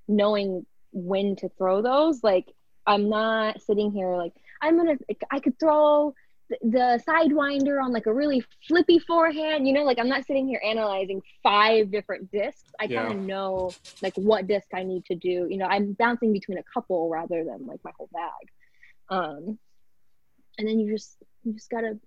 knowing 0.07 0.67
when 0.91 1.35
to 1.37 1.49
throw 1.57 1.81
those, 1.81 2.23
like 2.23 2.45
I'm 2.85 3.09
not 3.09 3.59
sitting 3.63 3.91
here 3.91 4.15
like 4.17 4.33
I'm 4.61 4.77
gonna 4.77 4.97
I 5.31 5.39
could 5.39 5.59
throw 5.59 6.13
the 6.61 7.01
sidewinder 7.07 7.83
on 7.83 7.91
like 7.91 8.05
a 8.05 8.13
really 8.13 8.43
flippy 8.67 8.99
forehand 8.99 9.67
you 9.67 9.73
know? 9.73 9.83
Like 9.83 9.99
i'm 9.99 10.09
not 10.09 10.25
sitting 10.25 10.47
here 10.47 10.61
analyzing 10.63 11.21
five 11.43 11.91
different 11.91 12.31
discs. 12.31 12.71
I 12.79 12.85
yeah. 12.85 13.03
kind 13.03 13.19
of 13.19 13.25
know 13.25 13.71
like 14.01 14.15
what 14.15 14.47
disc 14.47 14.67
i 14.73 14.83
need 14.83 15.05
to 15.05 15.15
do. 15.15 15.47
You 15.49 15.57
know 15.57 15.65
i'm 15.65 15.93
bouncing 15.93 16.33
between 16.33 16.57
a 16.57 16.63
couple 16.73 17.09
rather 17.09 17.43
than 17.43 17.65
like 17.65 17.79
my 17.83 17.91
whole 17.97 18.09
bag. 18.11 18.31
Um 19.09 19.59
and 20.57 20.67
then 20.67 20.79
you 20.79 20.91
just 20.91 21.17
you 21.43 21.53
just 21.53 21.69
gotta 21.69 21.99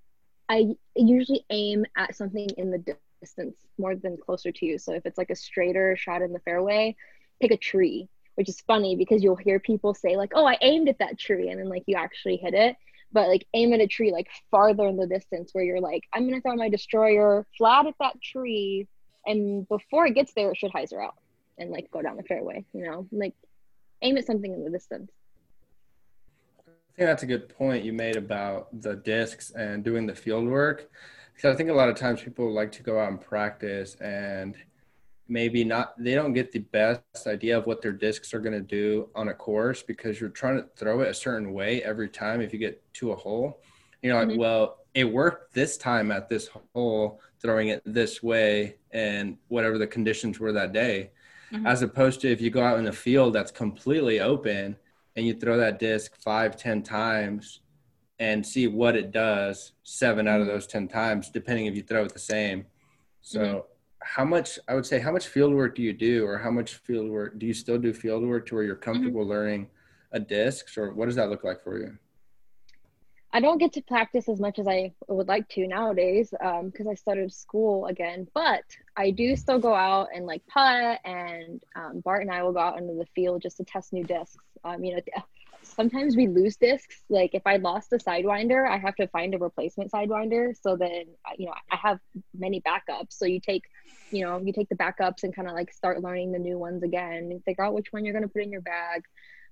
i 0.49 0.75
usually 0.97 1.45
aim 1.51 1.85
at 1.97 2.15
something 2.15 2.49
in 2.57 2.71
the 2.71 2.97
distance 3.21 3.57
more 3.79 3.95
than 3.95 4.17
closer 4.17 4.51
to 4.51 4.67
you. 4.67 4.79
So 4.79 4.93
if 4.93 5.07
it's 5.07 5.19
like 5.19 5.31
a 5.31 5.37
straighter 5.37 5.97
shot 5.97 6.23
in 6.23 6.33
the 6.33 6.41
fairway 6.41 6.97
pick 7.41 7.51
a 7.51 7.57
tree 7.57 8.09
which 8.37 8.49
is 8.49 8.61
funny 8.63 8.97
because 8.97 9.23
you'll 9.23 9.37
hear 9.37 9.59
people 9.59 9.93
say 9.93 10.17
like 10.17 10.33
oh 10.35 10.47
i 10.47 10.57
aimed 10.63 10.89
at 10.89 10.99
that 10.99 11.19
tree 11.19 11.51
and 11.51 11.61
then 11.61 11.69
like 11.69 11.83
you 11.87 11.97
actually 11.97 12.37
hit 12.37 12.55
it 12.55 12.77
but 13.13 13.29
like 13.29 13.47
aim 13.55 13.73
at 13.73 13.81
a 13.81 13.87
tree 13.87 14.13
like 14.13 14.29
farther 14.51 14.87
in 14.87 14.97
the 14.97 15.07
distance 15.07 15.51
where 15.53 15.65
you're 15.65 15.81
like, 15.81 16.05
I'm 16.13 16.29
gonna 16.29 16.41
throw 16.41 16.57
my 16.57 16.69
destroyer 16.69 17.47
flat 17.57 17.87
at 17.87 17.95
that 18.01 18.21
tree, 18.23 18.89
and 19.27 19.69
before 19.69 20.07
it 20.07 20.15
gets 20.15 20.33
there, 20.35 20.51
it 20.51 20.57
should 20.57 20.73
hyzer 20.73 21.05
out 21.05 21.15
and 21.59 21.71
like 21.71 21.91
go 21.91 22.03
down 22.03 22.17
the 22.17 22.23
fairway. 22.23 22.65
You 22.73 22.85
know, 22.85 23.07
like 23.13 23.35
aim 24.03 24.17
at 24.17 24.27
something 24.27 24.53
in 24.53 24.65
the 24.65 24.71
distance. 24.71 25.11
I 26.67 26.97
think 26.97 27.09
that's 27.09 27.23
a 27.23 27.27
good 27.27 27.49
point 27.49 27.85
you 27.85 27.93
made 27.93 28.17
about 28.17 28.69
the 28.83 28.97
discs 28.97 29.51
and 29.51 29.83
doing 29.83 30.07
the 30.07 30.15
field 30.15 30.47
work. 30.47 30.91
Because 31.35 31.55
I 31.55 31.57
think 31.57 31.71
a 31.71 31.75
lot 31.75 31.89
of 31.89 31.97
times 31.97 32.21
people 32.21 32.53
like 32.53 32.71
to 32.73 32.83
go 32.83 33.01
out 33.01 33.09
and 33.09 33.21
practice 33.21 33.97
and 33.97 34.55
maybe 35.33 35.65
not 35.65 35.95
they 35.99 36.15
don't 36.15 36.35
get 36.35 36.53
the 36.53 36.59
best 36.59 37.27
idea 37.27 37.57
of 37.57 37.67
what 37.67 37.81
their 37.81 37.93
discs 37.93 38.35
are 38.35 38.41
going 38.41 38.53
to 38.53 38.61
do 38.61 39.09
on 39.15 39.29
a 39.29 39.35
course 39.35 39.83
because 39.83 40.21
you're 40.21 40.29
trying 40.29 40.57
to 40.57 40.69
throw 40.77 41.01
it 41.01 41.09
a 41.09 41.15
certain 41.15 41.53
way 41.53 41.83
every 41.83 42.09
time 42.09 42.41
if 42.41 42.53
you 42.53 42.59
get 42.59 42.83
to 42.93 43.13
a 43.13 43.17
hole 43.17 43.63
you're 44.03 44.15
like 44.15 44.29
mm-hmm. 44.29 44.39
well 44.39 44.79
it 44.95 45.05
worked 45.05 45.55
this 45.55 45.79
time 45.79 46.13
at 46.13 46.29
this 46.29 46.51
hole 46.75 47.19
throwing 47.41 47.69
it 47.69 47.83
this 47.87 48.23
way 48.23 48.77
and 48.91 49.39
whatever 49.49 49.79
the 49.79 49.87
conditions 49.87 50.39
were 50.39 50.53
that 50.53 50.73
day 50.73 51.11
mm-hmm. 51.51 51.67
as 51.67 51.81
opposed 51.81 52.21
to 52.21 52.31
if 52.31 52.41
you 52.41 52.51
go 52.51 52.63
out 52.63 52.79
in 52.79 52.85
the 52.85 52.93
field 52.93 53.33
that's 53.33 53.51
completely 53.51 54.21
open 54.21 54.77
and 55.17 55.27
you 55.27 55.33
throw 55.33 55.57
that 55.57 55.79
disc 55.79 56.15
five 56.17 56.57
ten 56.57 56.83
times 56.83 57.61
and 58.19 58.47
see 58.47 58.69
what 58.69 58.95
it 58.95 59.11
does 59.11 59.73
seven 59.83 60.29
out 60.29 60.41
of 60.41 60.47
those 60.47 60.69
10 60.69 60.87
times, 60.87 61.29
depending 61.29 61.67
if 61.67 61.75
you 61.75 61.83
throw 61.83 62.05
it 62.05 62.13
the 62.13 62.21
same. 62.21 62.65
So, 63.21 63.41
mm-hmm. 63.41 63.59
How 64.05 64.25
much, 64.25 64.59
I 64.69 64.75
would 64.75 64.87
say, 64.87 64.99
how 64.99 65.13
much 65.13 65.29
field 65.29 65.55
work 65.55 65.75
do 65.75 65.83
you 65.83 65.93
do, 65.93 66.27
or 66.27 66.39
how 66.39 66.51
much 66.51 66.75
field 66.77 67.11
work 67.11 67.39
do 67.39 67.47
you 67.47 67.55
still 67.55 67.79
do 67.79 67.93
field 67.93 68.25
work 68.25 68.47
to 68.47 68.55
where 68.55 68.65
you're 68.65 68.75
mm-hmm. 68.75 68.85
comfortable 68.85 69.23
mm-hmm. 69.23 69.31
learning 69.31 69.67
a 70.13 70.21
disc, 70.21 70.77
or 70.77 70.93
what 70.93 71.07
does 71.07 71.17
that 71.17 71.31
look 71.31 71.45
like 71.45 71.63
for 71.63 71.79
you? 71.79 71.97
I 73.35 73.41
don't 73.41 73.57
get 73.57 73.73
to 73.75 73.83
practice 73.83 74.29
as 74.29 74.39
much 74.41 74.59
as 74.59 74.69
I 74.69 74.93
would 75.09 75.27
like 75.27 75.49
to 75.51 75.67
nowadays 75.67 76.31
because 76.31 76.87
um, 76.87 76.89
I 76.91 76.95
started 76.95 77.33
school 77.33 77.87
again. 77.87 78.29
But 78.35 78.65
I 78.95 79.11
do 79.11 79.37
still 79.37 79.59
go 79.59 79.75
out 79.75 80.09
and 80.15 80.27
like 80.27 80.43
putt, 80.47 81.01
and 81.05 81.63
um, 81.75 82.01
Bart 82.01 82.23
and 82.23 82.31
I 82.31 82.43
will 82.43 82.53
go 82.53 82.59
out 82.59 82.79
into 82.79 82.93
the 82.93 83.07
field 83.15 83.41
just 83.41 83.57
to 83.57 83.65
test 83.65 83.93
new 83.95 84.05
discs. 84.05 84.37
Um, 84.65 84.85
you 84.85 84.97
know, 84.97 85.01
sometimes 85.63 86.17
we 86.17 86.27
lose 86.27 86.57
discs. 86.57 87.03
Like 87.09 87.35
if 87.35 87.43
I 87.47 87.57
lost 87.57 87.93
a 87.93 87.97
sidewinder, 87.97 88.69
I 88.69 88.79
have 88.79 88.97
to 88.97 89.07
find 89.09 89.35
a 89.35 89.39
replacement 89.39 89.91
sidewinder. 89.91 90.55
So 90.61 90.77
then, 90.77 91.05
you 91.39 91.47
know, 91.47 91.55
I 91.71 91.77
have 91.77 91.99
many 92.37 92.61
backups. 92.61 93.13
So 93.13 93.25
you 93.25 93.41
take, 93.41 93.65
you 94.13 94.25
know, 94.25 94.39
you 94.39 94.53
take 94.53 94.69
the 94.69 94.77
backups 94.77 95.23
and 95.23 95.35
kind 95.35 95.49
of 95.49 95.55
like 95.55 95.73
start 95.73 96.03
learning 96.03 96.33
the 96.33 96.39
new 96.39 96.59
ones 96.59 96.83
again 96.83 97.31
and 97.31 97.45
figure 97.45 97.65
out 97.65 97.75
which 97.75 97.93
one 97.93 98.05
you're 98.05 98.15
going 98.15 98.25
to 98.25 98.29
put 98.29 98.43
in 98.43 98.53
your 98.53 98.61
bag. 98.61 99.05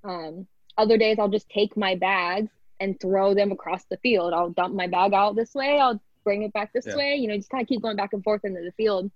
Um, 0.05 0.47
other 0.77 0.97
days, 0.97 1.19
I'll 1.19 1.29
just 1.29 1.49
take 1.49 1.77
my 1.77 1.95
bags 1.97 2.51
and 2.79 2.99
throw 2.99 3.35
them 3.35 3.53
across 3.53 3.85
the 3.91 3.99
field. 3.99 4.33
I'll 4.33 4.51
dump 4.51 4.75
my 4.75 4.87
bag 4.87 5.13
out 5.13 5.37
this 5.37 5.55
way. 5.55 5.79
I'll 5.79 6.01
bring 6.25 6.43
it 6.43 6.53
back 6.53 6.73
this 6.73 6.87
yeah. 6.87 6.97
way. 6.97 7.17
You 7.17 7.29
know, 7.29 7.37
just 7.37 7.51
kind 7.51 7.63
of 7.63 7.69
keep 7.69 7.83
going 7.83 7.97
back 7.97 8.13
and 8.13 8.25
forth 8.25 8.45
into 8.45 8.61
the 8.63 8.73
field. 8.73 9.11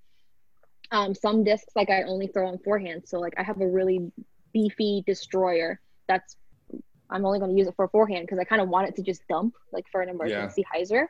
Um, 0.91 1.15
some 1.15 1.45
discs 1.45 1.75
like 1.75 1.91
I 1.91 2.03
only 2.03 2.27
throw 2.27 2.49
on 2.49 2.59
forehand. 2.59 3.03
So 3.07 3.19
like 3.19 3.35
I 3.39 3.43
have 3.43 3.61
a 3.61 3.67
really 3.67 4.13
beefy 4.53 5.03
destroyer 5.07 5.81
that's 6.07 6.37
I'm 7.11 7.25
only 7.25 7.39
going 7.39 7.53
to 7.53 7.59
use 7.59 7.69
it 7.69 7.75
for 7.77 7.89
forehand 7.89 8.25
because 8.25 8.39
I 8.39 8.45
kind 8.45 8.61
of 8.61 8.69
want 8.69 8.89
it 8.89 8.97
to 8.97 9.03
just 9.03 9.27
dump 9.29 9.55
like 9.73 9.87
for 9.91 10.01
an 10.01 10.09
emergency 10.09 10.65
yeah. 10.75 10.81
hyzer. 10.81 11.07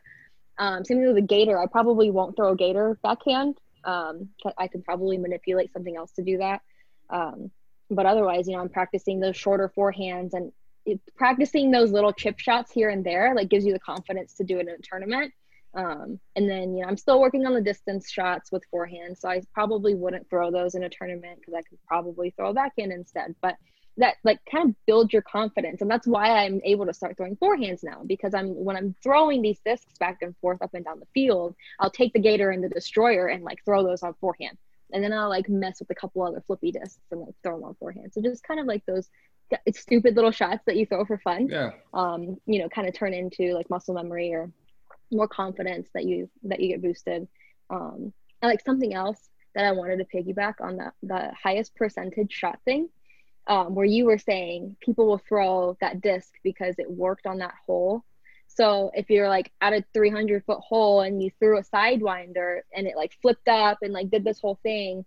Um, 0.59 0.85
same 0.85 1.05
with 1.05 1.17
the 1.17 1.23
gator. 1.23 1.59
I 1.59 1.67
probably 1.67 2.11
won't 2.11 2.37
throw 2.37 2.53
a 2.53 2.57
gator 2.57 2.99
backhand. 3.03 3.59
Um, 3.85 4.29
I 4.59 4.69
can 4.69 4.83
probably 4.83 5.19
manipulate 5.19 5.73
something 5.73 5.97
else 5.97 6.13
to 6.13 6.23
do 6.23 6.39
that. 6.39 6.63
Um, 7.11 7.51
but 7.91 8.07
otherwise, 8.07 8.49
you 8.49 8.55
know, 8.55 8.63
I'm 8.63 8.69
practicing 8.69 9.21
those 9.21 9.37
shorter 9.37 9.71
forehands 9.77 10.33
and 10.33 10.53
it, 10.87 11.01
practicing 11.17 11.71
those 11.71 11.93
little 11.93 12.13
chip 12.13 12.39
shots 12.39 12.73
here 12.73 12.91
and 12.91 13.05
there, 13.05 13.35
like 13.35 13.49
gives 13.49 13.65
you 13.65 13.73
the 13.73 13.81
confidence 13.81 14.35
to 14.35 14.45
do 14.45 14.59
it 14.59 14.69
in 14.69 14.75
a 14.75 14.79
tournament. 14.83 15.33
Um, 15.75 16.21
and 16.37 16.49
then, 16.49 16.77
you 16.77 16.83
know, 16.83 16.89
I'm 16.89 16.97
still 16.97 17.21
working 17.21 17.47
on 17.47 17.55
the 17.55 17.61
distance 17.61 18.11
shots 18.11 18.53
with 18.53 18.65
forehand. 18.71 19.19
So 19.19 19.29
I 19.29 19.43
probably 19.53 19.95
wouldn't 19.95 20.29
throw 20.31 20.51
those 20.51 20.75
in 20.75 20.85
a 20.85 20.89
tournament 20.89 21.41
because 21.41 21.55
I 21.55 21.63
could 21.63 21.79
probably 21.87 22.31
throw 22.31 22.51
a 22.51 22.55
backhand 22.55 22.93
instead. 22.93 23.35
But 23.43 23.57
that 23.97 24.17
like 24.25 24.41
kind 24.51 24.71
of 24.71 24.77
build 24.87 25.13
your 25.13 25.23
confidence. 25.23 25.81
And 25.81 25.91
that's 25.91 26.07
why 26.07 26.45
i'm 26.45 26.61
able 26.65 26.87
to 26.87 26.95
start 26.95 27.17
throwing 27.17 27.37
forehands 27.37 27.83
now 27.83 28.03
because 28.07 28.35
i'm 28.35 28.49
when 28.65 28.77
i'm 28.77 28.95
throwing 29.03 29.43
these 29.43 29.61
discs 29.65 29.97
back 29.99 30.19
and 30.23 30.35
forth 30.39 30.63
up 30.63 30.75
and 30.75 30.85
down 30.85 31.01
the 31.01 31.07
field 31.15 31.55
i'll 31.81 31.91
take 31.91 32.13
the 32.13 32.19
gator 32.19 32.51
and 32.51 32.63
the 32.63 32.69
destroyer 32.69 33.29
and 33.29 33.45
like 33.45 33.65
throw 33.65 33.85
those 33.85 34.03
on 34.03 34.15
forehand. 34.21 34.57
And 34.93 35.03
then 35.03 35.13
i'll 35.13 35.29
like 35.29 35.49
mess 35.49 35.81
with 35.81 35.91
a 35.91 35.95
couple 35.95 36.23
other 36.23 36.43
flippy 36.47 36.73
discs 36.73 36.99
and 37.11 37.21
like 37.21 37.35
throw 37.43 37.57
them 37.57 37.65
on 37.65 37.75
forehand. 37.75 38.13
So 38.13 38.21
just 38.21 38.45
kind 38.45 38.61
of 38.61 38.67
like 38.67 38.85
those 38.87 39.09
stupid 39.73 40.17
little 40.17 40.31
shots 40.31 40.65
that 40.67 40.77
you 40.77 40.87
throw 40.87 41.05
for 41.05 41.19
fun 41.19 41.49
yeah. 41.49 41.71
um 41.93 42.39
you 42.47 42.59
know 42.61 42.69
kind 42.69 42.89
of 42.89 42.95
turn 42.95 43.13
into 43.13 43.53
like 43.53 43.69
muscle 43.69 43.95
memory 43.95 44.33
or 44.33 44.51
more 45.13 45.29
confidence 45.29 45.89
that 45.95 46.05
you 46.05 46.29
that 46.43 46.61
you 46.61 46.69
get 46.69 46.83
boosted. 46.83 47.29
Um 47.71 48.13
and 48.43 48.51
like 48.51 48.65
something 48.65 48.93
else 48.95 49.29
that 49.55 49.65
i 49.65 49.73
wanted 49.73 49.99
to 49.99 50.05
piggyback 50.17 50.55
on 50.61 50.79
that 50.79 50.95
the 51.03 51.31
highest 51.41 51.77
percentage 51.77 52.33
shot 52.33 52.59
thing 52.65 52.89
um, 53.47 53.75
where 53.75 53.87
you 53.87 54.07
were 54.07 54.19
saying 54.19 54.77
people 54.81 55.07
will 55.07 55.23
throw 55.29 55.77
that 55.81 56.01
disc 56.01 56.33
because 56.43 56.75
it 56.79 56.91
worked 56.91 57.27
on 57.27 57.39
that 57.39 57.55
hole. 57.67 58.05
So 58.49 58.91
if 58.95 59.11
you're 59.11 59.29
like 59.29 59.53
at 59.61 59.73
a 59.73 59.85
300 59.93 60.45
foot 60.45 60.61
hole 60.61 61.01
and 61.01 61.23
you 61.23 61.31
threw 61.39 61.59
a 61.59 61.63
sidewinder 61.63 62.61
and 62.75 62.87
it 62.87 62.97
like 62.97 63.13
flipped 63.21 63.49
up 63.49 63.79
and 63.83 63.93
like 63.93 64.11
did 64.11 64.25
this 64.25 64.41
whole 64.41 64.59
thing 64.63 65.05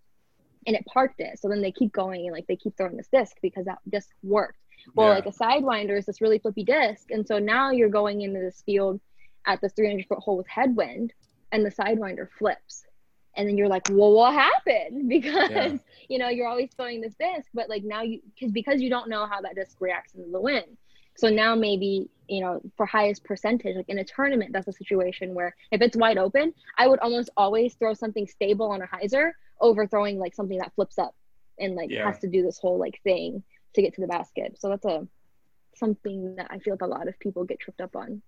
and 0.65 0.75
it 0.75 0.85
parked 0.85 1.19
it. 1.19 1.39
So 1.39 1.47
then 1.47 1.61
they 1.61 1.71
keep 1.71 1.93
going 1.93 2.25
and 2.25 2.33
like 2.33 2.47
they 2.47 2.57
keep 2.57 2.75
throwing 2.75 2.97
this 2.97 3.07
disc 3.11 3.37
because 3.41 3.65
that 3.65 3.79
disc 3.89 4.09
worked. 4.21 4.59
Well, 4.95 5.07
yeah. 5.07 5.15
like 5.15 5.25
a 5.25 5.31
sidewinder 5.31 5.97
is 5.97 6.05
this 6.05 6.21
really 6.21 6.39
flippy 6.39 6.63
disc. 6.63 7.09
And 7.09 7.25
so 7.25 7.39
now 7.39 7.71
you're 7.71 7.89
going 7.89 8.21
into 8.21 8.39
this 8.39 8.61
field 8.65 8.99
at 9.45 9.61
this 9.61 9.73
300 9.73 10.05
foot 10.07 10.19
hole 10.19 10.37
with 10.37 10.47
headwind 10.47 11.13
and 11.51 11.65
the 11.65 11.71
sidewinder 11.71 12.27
flips 12.37 12.85
and 13.37 13.47
then 13.47 13.57
you're 13.57 13.67
like 13.67 13.83
well 13.87 14.11
what 14.11 14.33
happened 14.33 15.07
because 15.09 15.49
yeah. 15.51 15.77
you 16.09 16.17
know 16.17 16.27
you're 16.27 16.47
always 16.47 16.69
throwing 16.75 16.99
this 16.99 17.13
disc 17.19 17.49
but 17.53 17.69
like 17.69 17.83
now 17.83 18.01
you 18.01 18.19
because 18.33 18.51
because 18.51 18.81
you 18.81 18.89
don't 18.89 19.07
know 19.07 19.25
how 19.25 19.39
that 19.39 19.55
disc 19.55 19.77
reacts 19.79 20.13
in 20.15 20.31
the 20.31 20.41
wind 20.41 20.77
so 21.15 21.29
now 21.29 21.55
maybe 21.55 22.09
you 22.27 22.41
know 22.41 22.61
for 22.75 22.85
highest 22.85 23.23
percentage 23.23 23.75
like 23.75 23.87
in 23.87 23.99
a 23.99 24.03
tournament 24.03 24.51
that's 24.51 24.67
a 24.67 24.73
situation 24.73 25.33
where 25.33 25.55
if 25.71 25.81
it's 25.81 25.95
wide 25.95 26.17
open 26.17 26.53
i 26.77 26.87
would 26.87 26.99
almost 26.99 27.29
always 27.37 27.75
throw 27.75 27.93
something 27.93 28.27
stable 28.27 28.69
on 28.69 28.81
a 28.81 28.87
hyzer 28.87 29.31
over 29.61 29.87
throwing 29.87 30.19
like 30.19 30.35
something 30.35 30.57
that 30.57 30.73
flips 30.75 30.97
up 30.97 31.15
and 31.59 31.75
like 31.75 31.89
yeah. 31.89 32.05
has 32.05 32.19
to 32.19 32.27
do 32.27 32.43
this 32.43 32.59
whole 32.59 32.77
like 32.77 32.99
thing 33.03 33.41
to 33.73 33.81
get 33.81 33.93
to 33.93 34.01
the 34.01 34.07
basket 34.07 34.57
so 34.59 34.69
that's 34.69 34.85
a 34.85 35.07
something 35.75 36.35
that 36.35 36.47
i 36.49 36.57
feel 36.57 36.73
like 36.73 36.81
a 36.81 36.87
lot 36.87 37.07
of 37.07 37.17
people 37.19 37.43
get 37.43 37.59
tripped 37.59 37.81
up 37.81 37.95
on 37.95 38.21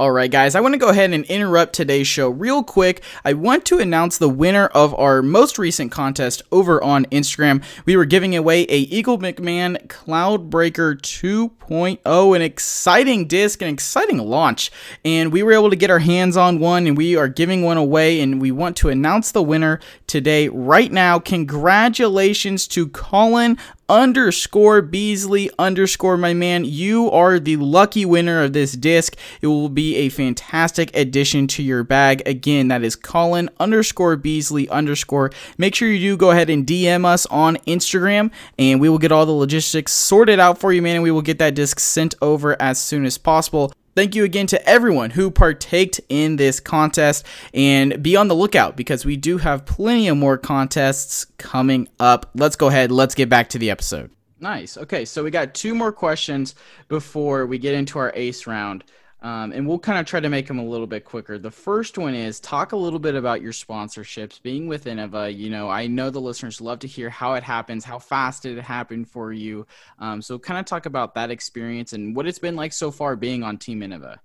all 0.00 0.12
right, 0.12 0.30
guys, 0.30 0.54
I 0.54 0.60
want 0.60 0.72
to 0.72 0.78
go 0.78 0.88
ahead 0.88 1.12
and 1.12 1.26
interrupt 1.26 1.74
today's 1.74 2.06
show 2.06 2.30
real 2.30 2.62
quick. 2.62 3.02
I 3.22 3.34
want 3.34 3.66
to 3.66 3.80
announce 3.80 4.16
the 4.16 4.30
winner 4.30 4.68
of 4.68 4.94
our 4.94 5.20
most 5.20 5.58
recent 5.58 5.92
contest 5.92 6.40
over 6.50 6.82
on 6.82 7.04
Instagram. 7.06 7.62
We 7.84 7.98
were 7.98 8.06
giving 8.06 8.34
away 8.34 8.62
a 8.62 8.78
Eagle 8.78 9.18
McMahon 9.18 9.88
Cloudbreaker 9.88 11.02
2.0, 11.02 12.34
an 12.34 12.40
exciting 12.40 13.26
disc, 13.26 13.60
an 13.60 13.68
exciting 13.68 14.16
launch, 14.16 14.70
and 15.04 15.30
we 15.34 15.42
were 15.42 15.52
able 15.52 15.68
to 15.68 15.76
get 15.76 15.90
our 15.90 15.98
hands 15.98 16.34
on 16.34 16.60
one, 16.60 16.86
and 16.86 16.96
we 16.96 17.14
are 17.14 17.28
giving 17.28 17.62
one 17.62 17.76
away, 17.76 18.22
and 18.22 18.40
we 18.40 18.50
want 18.50 18.78
to 18.78 18.88
announce 18.88 19.32
the 19.32 19.42
winner 19.42 19.80
today, 20.06 20.48
right 20.48 20.90
now. 20.90 21.18
Congratulations 21.18 22.66
to 22.68 22.88
Colin 22.88 23.58
underscore 23.90 24.82
Beasley 24.82 25.50
underscore 25.58 26.16
my 26.16 26.32
man. 26.32 26.64
You 26.64 27.10
are 27.10 27.40
the 27.40 27.56
lucky 27.56 28.04
winner 28.04 28.44
of 28.44 28.52
this 28.52 28.72
disc. 28.72 29.16
It 29.42 29.48
will 29.48 29.68
be 29.68 29.96
a 29.96 30.08
fantastic 30.08 30.96
addition 30.96 31.48
to 31.48 31.62
your 31.62 31.82
bag. 31.82 32.22
Again, 32.24 32.68
that 32.68 32.84
is 32.84 32.94
Colin 32.94 33.50
underscore 33.58 34.16
Beasley 34.16 34.68
underscore. 34.68 35.32
Make 35.58 35.74
sure 35.74 35.88
you 35.88 35.98
do 35.98 36.16
go 36.16 36.30
ahead 36.30 36.48
and 36.48 36.64
DM 36.64 37.04
us 37.04 37.26
on 37.26 37.56
Instagram 37.66 38.30
and 38.58 38.80
we 38.80 38.88
will 38.88 38.98
get 38.98 39.10
all 39.10 39.26
the 39.26 39.32
logistics 39.32 39.90
sorted 39.90 40.38
out 40.38 40.58
for 40.58 40.72
you, 40.72 40.80
man, 40.80 40.96
and 40.96 41.02
we 41.02 41.10
will 41.10 41.20
get 41.20 41.40
that 41.40 41.56
disc 41.56 41.80
sent 41.80 42.14
over 42.22 42.56
as 42.62 42.80
soon 42.80 43.04
as 43.04 43.18
possible. 43.18 43.72
Thank 43.96 44.14
you 44.14 44.24
again 44.24 44.46
to 44.48 44.68
everyone 44.68 45.10
who 45.10 45.30
partaked 45.30 46.00
in 46.08 46.36
this 46.36 46.60
contest 46.60 47.26
and 47.52 48.02
be 48.02 48.14
on 48.16 48.28
the 48.28 48.36
lookout 48.36 48.76
because 48.76 49.04
we 49.04 49.16
do 49.16 49.38
have 49.38 49.66
plenty 49.66 50.08
of 50.08 50.16
more 50.16 50.38
contests 50.38 51.24
coming 51.38 51.88
up. 51.98 52.30
Let's 52.34 52.56
go 52.56 52.68
ahead, 52.68 52.92
let's 52.92 53.14
get 53.14 53.28
back 53.28 53.48
to 53.50 53.58
the 53.58 53.70
episode. 53.70 54.10
Nice. 54.38 54.78
Okay, 54.78 55.04
so 55.04 55.22
we 55.22 55.30
got 55.30 55.54
two 55.54 55.74
more 55.74 55.92
questions 55.92 56.54
before 56.88 57.46
we 57.46 57.58
get 57.58 57.74
into 57.74 57.98
our 57.98 58.12
ace 58.14 58.46
round. 58.46 58.84
Um, 59.22 59.52
and 59.52 59.66
we'll 59.66 59.78
kind 59.78 59.98
of 59.98 60.06
try 60.06 60.18
to 60.18 60.30
make 60.30 60.46
them 60.46 60.58
a 60.58 60.64
little 60.64 60.86
bit 60.86 61.04
quicker. 61.04 61.38
The 61.38 61.50
first 61.50 61.98
one 61.98 62.14
is 62.14 62.40
talk 62.40 62.72
a 62.72 62.76
little 62.76 62.98
bit 62.98 63.14
about 63.14 63.42
your 63.42 63.52
sponsorships, 63.52 64.40
being 64.40 64.66
with 64.66 64.86
Innova. 64.86 65.36
You 65.36 65.50
know, 65.50 65.68
I 65.68 65.86
know 65.86 66.08
the 66.08 66.20
listeners 66.20 66.60
love 66.60 66.78
to 66.80 66.88
hear 66.88 67.10
how 67.10 67.34
it 67.34 67.42
happens, 67.42 67.84
how 67.84 67.98
fast 67.98 68.46
it 68.46 68.58
happen 68.60 69.04
for 69.04 69.32
you. 69.32 69.66
Um, 69.98 70.22
so, 70.22 70.38
kind 70.38 70.58
of 70.58 70.64
talk 70.64 70.86
about 70.86 71.14
that 71.16 71.30
experience 71.30 71.92
and 71.92 72.16
what 72.16 72.26
it's 72.26 72.38
been 72.38 72.56
like 72.56 72.72
so 72.72 72.90
far 72.90 73.14
being 73.14 73.42
on 73.42 73.58
Team 73.58 73.80
Innova. 73.80 74.16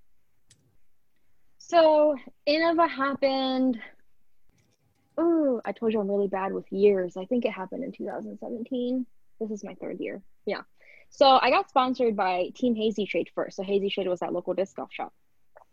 So, 1.57 2.15
Innova 2.47 2.89
happened. 2.89 3.77
Oh, 5.17 5.61
I 5.65 5.73
told 5.73 5.91
you 5.91 5.99
I'm 5.99 6.09
really 6.09 6.27
bad 6.27 6.53
with 6.53 6.71
years. 6.71 7.17
I 7.17 7.25
think 7.25 7.43
it 7.43 7.51
happened 7.51 7.83
in 7.83 7.91
2017. 7.91 9.05
This 9.41 9.51
is 9.51 9.63
my 9.63 9.73
third 9.75 9.99
year. 9.99 10.21
Yeah. 10.45 10.61
So 11.09 11.39
I 11.41 11.49
got 11.49 11.69
sponsored 11.69 12.15
by 12.15 12.51
Team 12.55 12.75
Hazy 12.75 13.05
Shade 13.05 13.29
first. 13.33 13.57
So 13.57 13.63
Hazy 13.63 13.89
Shade 13.89 14.07
was 14.07 14.19
that 14.19 14.33
local 14.33 14.53
disc 14.53 14.75
golf 14.75 14.91
shop. 14.91 15.13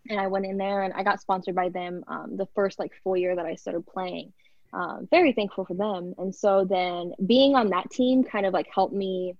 And 0.09 0.21
I 0.21 0.27
went 0.27 0.47
in 0.47 0.57
there 0.57 0.83
and 0.83 0.93
I 0.95 1.03
got 1.03 1.21
sponsored 1.21 1.55
by 1.55 1.69
them 1.69 2.05
um, 2.09 2.37
the 2.37 2.47
first 2.55 2.79
like 2.79 2.93
full 3.05 3.17
year 3.17 3.37
that 3.37 3.47
I 3.47 3.55
started 3.55 3.87
playing. 3.87 4.33
Um, 4.73 5.07
very 5.11 5.33
thankful 5.33 5.65
for 5.65 5.75
them. 5.75 6.15
And 6.19 6.35
so 6.35 6.65
then 6.65 7.13
being 7.27 7.55
on 7.55 7.69
that 7.69 7.91
team 7.91 8.25
kind 8.25 8.47
of 8.47 8.53
like 8.53 8.67
helped 8.75 8.95
me 8.95 9.37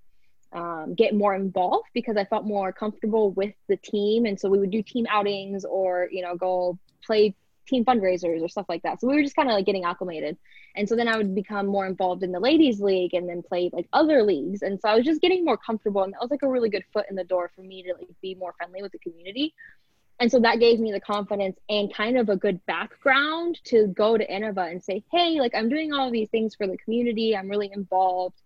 um, 0.53 0.95
get 0.95 1.15
more 1.15 1.35
involved 1.35 1.89
because 1.95 2.17
I 2.17 2.25
felt 2.25 2.45
more 2.45 2.73
comfortable 2.73 3.31
with 3.33 3.55
the 3.69 3.77
team. 3.77 4.27
And 4.27 4.39
so 4.39 4.51
we 4.51 4.59
would 4.59 4.71
do 4.71 4.83
team 4.83 5.07
outings 5.09 5.65
or, 5.65 6.09
you 6.11 6.23
know, 6.23 6.37
go 6.37 6.79
play 7.05 7.35
team 7.67 7.85
fundraisers 7.85 8.43
or 8.43 8.49
stuff 8.49 8.67
like 8.69 8.83
that. 8.83 9.01
So 9.01 9.09
we 9.09 9.15
were 9.15 9.23
just 9.23 9.37
kind 9.37 9.49
of 9.49 9.55
like 9.55 9.67
getting 9.67 9.85
acclimated. 9.85 10.37
And 10.75 10.89
so 10.89 10.97
then 10.97 11.09
I 11.09 11.17
would 11.17 11.35
become 11.35 11.67
more 11.67 11.87
involved 11.87 12.23
in 12.23 12.33
the 12.33 12.41
ladies 12.41 12.81
league 12.81 13.15
and 13.15 13.29
then 13.29 13.43
play 13.43 13.71
like 13.73 13.89
other 13.93 14.23
leagues. 14.23 14.63
And 14.63 14.81
so 14.81 14.89
I 14.89 14.97
was 14.97 15.05
just 15.05 15.21
getting 15.21 15.45
more 15.45 15.57
comfortable 15.57 16.03
and 16.03 16.13
that 16.13 16.21
was 16.21 16.31
like 16.31 16.43
a 16.43 16.49
really 16.49 16.71
good 16.71 16.85
foot 16.93 17.07
in 17.09 17.17
the 17.17 17.25
door 17.25 17.51
for 17.55 17.63
me 17.63 17.83
to 17.83 17.95
like 17.99 18.09
be 18.21 18.35
more 18.35 18.55
friendly 18.57 18.83
with 18.83 18.93
the 18.93 18.99
community. 18.99 19.55
And 20.19 20.31
so 20.31 20.39
that 20.41 20.61
gave 20.61 20.79
me 20.79 20.93
the 20.93 21.01
confidence 21.01 21.59
and 21.69 21.93
kind 21.93 22.17
of 22.17 22.29
a 22.29 22.37
good 22.37 22.65
background 22.67 23.59
to 23.65 23.89
go 23.89 24.17
to 24.17 24.27
Innova 24.27 24.71
and 24.71 24.83
say, 24.83 25.03
hey, 25.11 25.41
like 25.41 25.55
I'm 25.55 25.69
doing 25.69 25.93
all 25.93 26.11
these 26.11 26.29
things 26.31 26.55
for 26.55 26.67
the 26.67 26.77
community. 26.79 27.37
I'm 27.37 27.49
really 27.49 27.71
involved. 27.73 28.41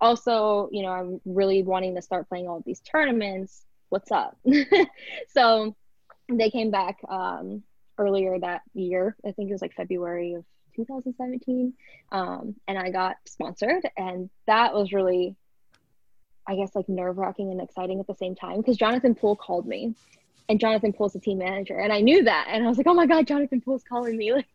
Also, 0.00 0.68
you 0.72 0.82
know, 0.82 0.90
I'm 0.90 1.20
really 1.24 1.62
wanting 1.62 1.94
to 1.94 2.02
start 2.02 2.28
playing 2.28 2.48
all 2.48 2.62
these 2.66 2.80
tournaments. 2.80 3.64
What's 3.88 4.10
up? 4.10 4.36
so 5.28 5.74
they 6.28 6.50
came 6.50 6.70
back 6.70 6.98
um, 7.08 7.62
earlier 8.02 8.38
that 8.38 8.62
year. 8.74 9.16
I 9.26 9.32
think 9.32 9.50
it 9.50 9.52
was 9.52 9.62
like 9.62 9.74
February 9.74 10.34
of 10.34 10.44
2017. 10.76 11.74
Um, 12.10 12.54
and 12.66 12.78
I 12.78 12.90
got 12.90 13.16
sponsored, 13.26 13.82
and 13.96 14.30
that 14.46 14.74
was 14.74 14.92
really, 14.92 15.36
I 16.46 16.56
guess, 16.56 16.74
like 16.74 16.88
nerve 16.88 17.18
wracking 17.18 17.50
and 17.50 17.60
exciting 17.60 18.00
at 18.00 18.06
the 18.06 18.14
same 18.14 18.34
time 18.34 18.58
because 18.58 18.76
Jonathan 18.76 19.14
Poole 19.14 19.36
called 19.36 19.66
me, 19.66 19.94
and 20.48 20.58
Jonathan 20.60 20.92
Poole's 20.92 21.12
the 21.12 21.20
team 21.20 21.38
manager, 21.38 21.78
and 21.78 21.92
I 21.92 22.00
knew 22.00 22.24
that, 22.24 22.48
and 22.50 22.64
I 22.64 22.68
was 22.68 22.76
like, 22.76 22.86
oh 22.86 22.94
my 22.94 23.06
god, 23.06 23.26
Jonathan 23.26 23.60
Poole's 23.60 23.84
calling 23.88 24.16
me. 24.16 24.32
Like, 24.42 24.46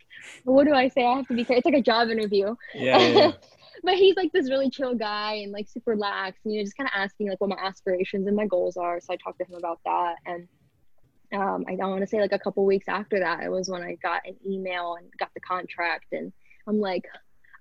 what 0.45 0.65
do 0.65 0.73
I 0.73 0.87
say? 0.87 1.05
I 1.05 1.17
have 1.17 1.27
to 1.27 1.35
be. 1.35 1.45
It's 1.47 1.63
like 1.63 1.75
a 1.75 1.81
job 1.81 2.09
interview. 2.09 2.55
Yeah. 2.73 2.97
yeah. 2.97 3.31
but 3.83 3.93
he's 3.93 4.15
like 4.15 4.31
this 4.31 4.49
really 4.49 4.69
chill 4.69 4.95
guy 4.95 5.35
and 5.43 5.51
like 5.51 5.67
super 5.67 5.95
lax, 5.95 6.39
and 6.43 6.53
you 6.53 6.59
know, 6.59 6.65
just 6.65 6.75
kind 6.75 6.89
of 6.89 6.93
asking 6.95 7.29
like 7.29 7.39
what 7.39 7.51
my 7.51 7.57
aspirations 7.61 8.25
and 8.25 8.35
my 8.35 8.47
goals 8.47 8.77
are. 8.77 8.99
So 8.99 9.13
I 9.13 9.17
talked 9.17 9.37
to 9.39 9.45
him 9.45 9.55
about 9.55 9.79
that, 9.85 10.15
and 10.25 10.47
um, 11.33 11.65
I 11.67 11.75
don't 11.75 11.89
want 11.89 12.01
to 12.01 12.07
say 12.07 12.21
like 12.21 12.31
a 12.31 12.39
couple 12.39 12.65
weeks 12.65 12.87
after 12.87 13.19
that, 13.19 13.43
it 13.43 13.49
was 13.49 13.69
when 13.69 13.81
I 13.81 13.95
got 13.95 14.21
an 14.25 14.35
email 14.45 14.95
and 14.95 15.09
got 15.19 15.33
the 15.33 15.41
contract, 15.41 16.07
and 16.11 16.31
I'm 16.67 16.79
like, 16.79 17.05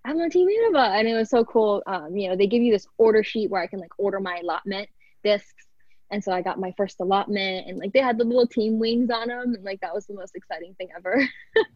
I'm 0.05 0.19
on 0.19 0.31
Team 0.31 0.49
Innova, 0.49 0.99
and 0.99 1.09
it 1.09 1.15
was 1.15 1.31
so 1.31 1.45
cool. 1.45 1.83
Um, 1.87 2.17
you 2.17 2.29
know, 2.29 2.37
they 2.37 2.47
give 2.47 2.63
you 2.63 2.73
this 2.73 2.87
order 2.97 3.25
sheet 3.25 3.51
where 3.51 3.63
I 3.63 3.67
can 3.67 3.81
like 3.81 3.93
order 3.99 4.21
my 4.21 4.39
allotment 4.43 4.89
discs, 5.25 5.67
and 6.11 6.23
so 6.23 6.33
I 6.33 6.43
got 6.43 6.61
my 6.61 6.73
first 6.77 7.01
allotment, 7.01 7.67
and 7.67 7.79
like 7.79 7.93
they 7.93 8.01
had 8.01 8.19
the 8.19 8.25
little 8.25 8.47
team 8.47 8.79
wings 8.79 9.11
on 9.11 9.29
them, 9.29 9.55
and 9.55 9.65
like 9.65 9.81
that 9.81 9.95
was 9.95 10.07
the 10.07 10.15
most 10.15 10.37
exciting 10.37 10.75
thing 10.75 10.89
ever. 10.97 11.29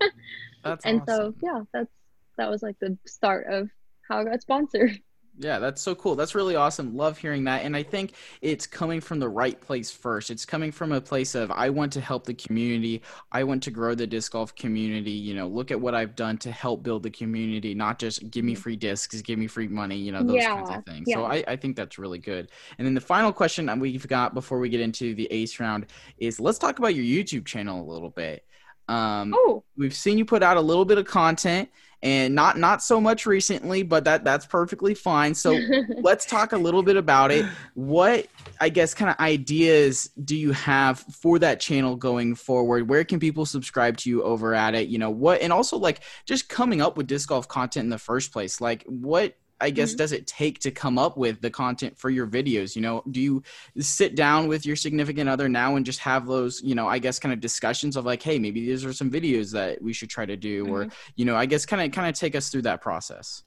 that's 0.64 0.84
and 0.84 1.02
awesome. 1.02 1.06
so 1.16 1.34
yeah, 1.42 1.62
that's 1.72 1.92
that 2.38 2.50
was 2.50 2.62
like 2.62 2.78
the 2.80 2.96
start 3.06 3.46
of 3.48 3.68
how 4.08 4.20
I 4.20 4.24
got 4.24 4.42
sponsored. 4.42 5.00
Yeah, 5.42 5.58
that's 5.58 5.80
so 5.80 5.94
cool. 5.94 6.16
That's 6.16 6.34
really 6.34 6.54
awesome. 6.54 6.94
Love 6.94 7.16
hearing 7.16 7.44
that. 7.44 7.62
And 7.64 7.74
I 7.74 7.82
think 7.82 8.12
it's 8.42 8.66
coming 8.66 9.00
from 9.00 9.20
the 9.20 9.28
right 9.30 9.58
place 9.58 9.90
first. 9.90 10.30
It's 10.30 10.44
coming 10.44 10.70
from 10.70 10.92
a 10.92 11.00
place 11.00 11.34
of 11.34 11.50
I 11.50 11.70
want 11.70 11.94
to 11.94 12.00
help 12.02 12.26
the 12.26 12.34
community. 12.34 13.00
I 13.32 13.44
want 13.44 13.62
to 13.62 13.70
grow 13.70 13.94
the 13.94 14.06
disc 14.06 14.32
golf 14.32 14.54
community. 14.54 15.12
You 15.12 15.34
know, 15.34 15.48
look 15.48 15.70
at 15.70 15.80
what 15.80 15.94
I've 15.94 16.14
done 16.14 16.36
to 16.38 16.50
help 16.52 16.82
build 16.82 17.04
the 17.04 17.10
community, 17.10 17.74
not 17.74 17.98
just 17.98 18.30
give 18.30 18.44
me 18.44 18.52
Mm-hmm. 18.52 18.60
free 18.60 18.76
discs, 18.76 19.22
give 19.22 19.38
me 19.38 19.46
free 19.46 19.66
money, 19.68 19.96
you 19.96 20.12
know, 20.12 20.22
those 20.22 20.46
kinds 20.46 20.68
of 20.68 20.84
things. 20.84 21.08
yeah. 21.08 21.14
So 21.14 21.24
I, 21.24 21.42
I 21.48 21.56
think 21.56 21.74
that's 21.74 21.98
really 21.98 22.18
good. 22.18 22.50
And 22.76 22.86
then 22.86 22.92
the 22.94 23.00
final 23.00 23.32
question 23.32 23.80
we've 23.80 24.06
got 24.08 24.34
before 24.34 24.58
we 24.58 24.68
get 24.68 24.80
into 24.80 25.14
the 25.14 25.26
ace 25.32 25.58
round 25.58 25.86
is 26.18 26.38
let's 26.38 26.58
talk 26.58 26.78
about 26.78 26.94
your 26.94 27.04
YouTube 27.04 27.46
channel 27.46 27.80
a 27.82 27.88
little 27.90 28.10
bit. 28.10 28.44
Um, 28.88 29.32
Oh, 29.34 29.64
we've 29.76 29.94
seen 29.94 30.18
you 30.18 30.24
put 30.24 30.42
out 30.42 30.56
a 30.56 30.60
little 30.60 30.84
bit 30.84 30.98
of 30.98 31.06
content 31.06 31.70
and 32.02 32.34
not 32.34 32.58
not 32.58 32.82
so 32.82 33.00
much 33.00 33.26
recently 33.26 33.82
but 33.82 34.04
that 34.04 34.24
that's 34.24 34.46
perfectly 34.46 34.94
fine. 34.94 35.34
So 35.34 35.58
let's 36.00 36.24
talk 36.24 36.52
a 36.52 36.56
little 36.56 36.82
bit 36.82 36.96
about 36.96 37.30
it. 37.30 37.44
What 37.74 38.26
i 38.60 38.68
guess 38.68 38.92
kind 38.92 39.10
of 39.10 39.18
ideas 39.18 40.10
do 40.24 40.36
you 40.36 40.52
have 40.52 40.98
for 40.98 41.38
that 41.38 41.60
channel 41.60 41.96
going 41.96 42.34
forward? 42.34 42.88
Where 42.88 43.04
can 43.04 43.20
people 43.20 43.46
subscribe 43.46 43.96
to 43.98 44.10
you 44.10 44.22
over 44.22 44.54
at 44.54 44.74
it 44.74 44.88
you 44.88 44.98
know 44.98 45.10
what 45.10 45.40
and 45.40 45.52
also 45.52 45.76
like 45.76 46.00
just 46.26 46.48
coming 46.48 46.80
up 46.80 46.96
with 46.96 47.06
disc 47.06 47.28
golf 47.28 47.48
content 47.48 47.84
in 47.84 47.90
the 47.90 47.98
first 47.98 48.32
place? 48.32 48.60
Like 48.60 48.84
what 48.86 49.36
I 49.60 49.70
guess 49.70 49.94
Mhm. 49.94 49.98
does 49.98 50.12
it 50.12 50.26
take 50.26 50.58
to 50.60 50.70
come 50.70 50.98
up 50.98 51.16
with 51.16 51.40
the 51.40 51.50
content 51.50 51.98
for 51.98 52.10
your 52.10 52.26
videos? 52.26 52.74
You 52.74 52.82
know, 52.82 53.02
do 53.10 53.20
you 53.20 53.42
sit 53.78 54.14
down 54.14 54.48
with 54.48 54.64
your 54.64 54.76
significant 54.76 55.28
other 55.28 55.48
now 55.48 55.76
and 55.76 55.84
just 55.84 55.98
have 56.00 56.26
those, 56.26 56.62
you 56.62 56.74
know, 56.74 56.86
I 56.86 56.98
guess 56.98 57.18
kind 57.18 57.32
of 57.32 57.40
discussions 57.40 57.96
of 57.96 58.04
like, 58.04 58.22
hey, 58.22 58.38
maybe 58.38 58.64
these 58.64 58.84
are 58.84 58.92
some 58.92 59.10
videos 59.10 59.52
that 59.52 59.82
we 59.82 59.92
should 59.92 60.10
try 60.10 60.24
to 60.26 60.36
do, 60.36 60.66
or 60.68 60.88
you 61.16 61.24
know, 61.24 61.36
I 61.36 61.46
guess 61.46 61.66
kind 61.66 61.82
of 61.82 61.92
kind 61.92 62.08
of 62.08 62.14
take 62.14 62.34
us 62.34 62.48
through 62.50 62.62
that 62.62 62.80
process. 62.80 63.42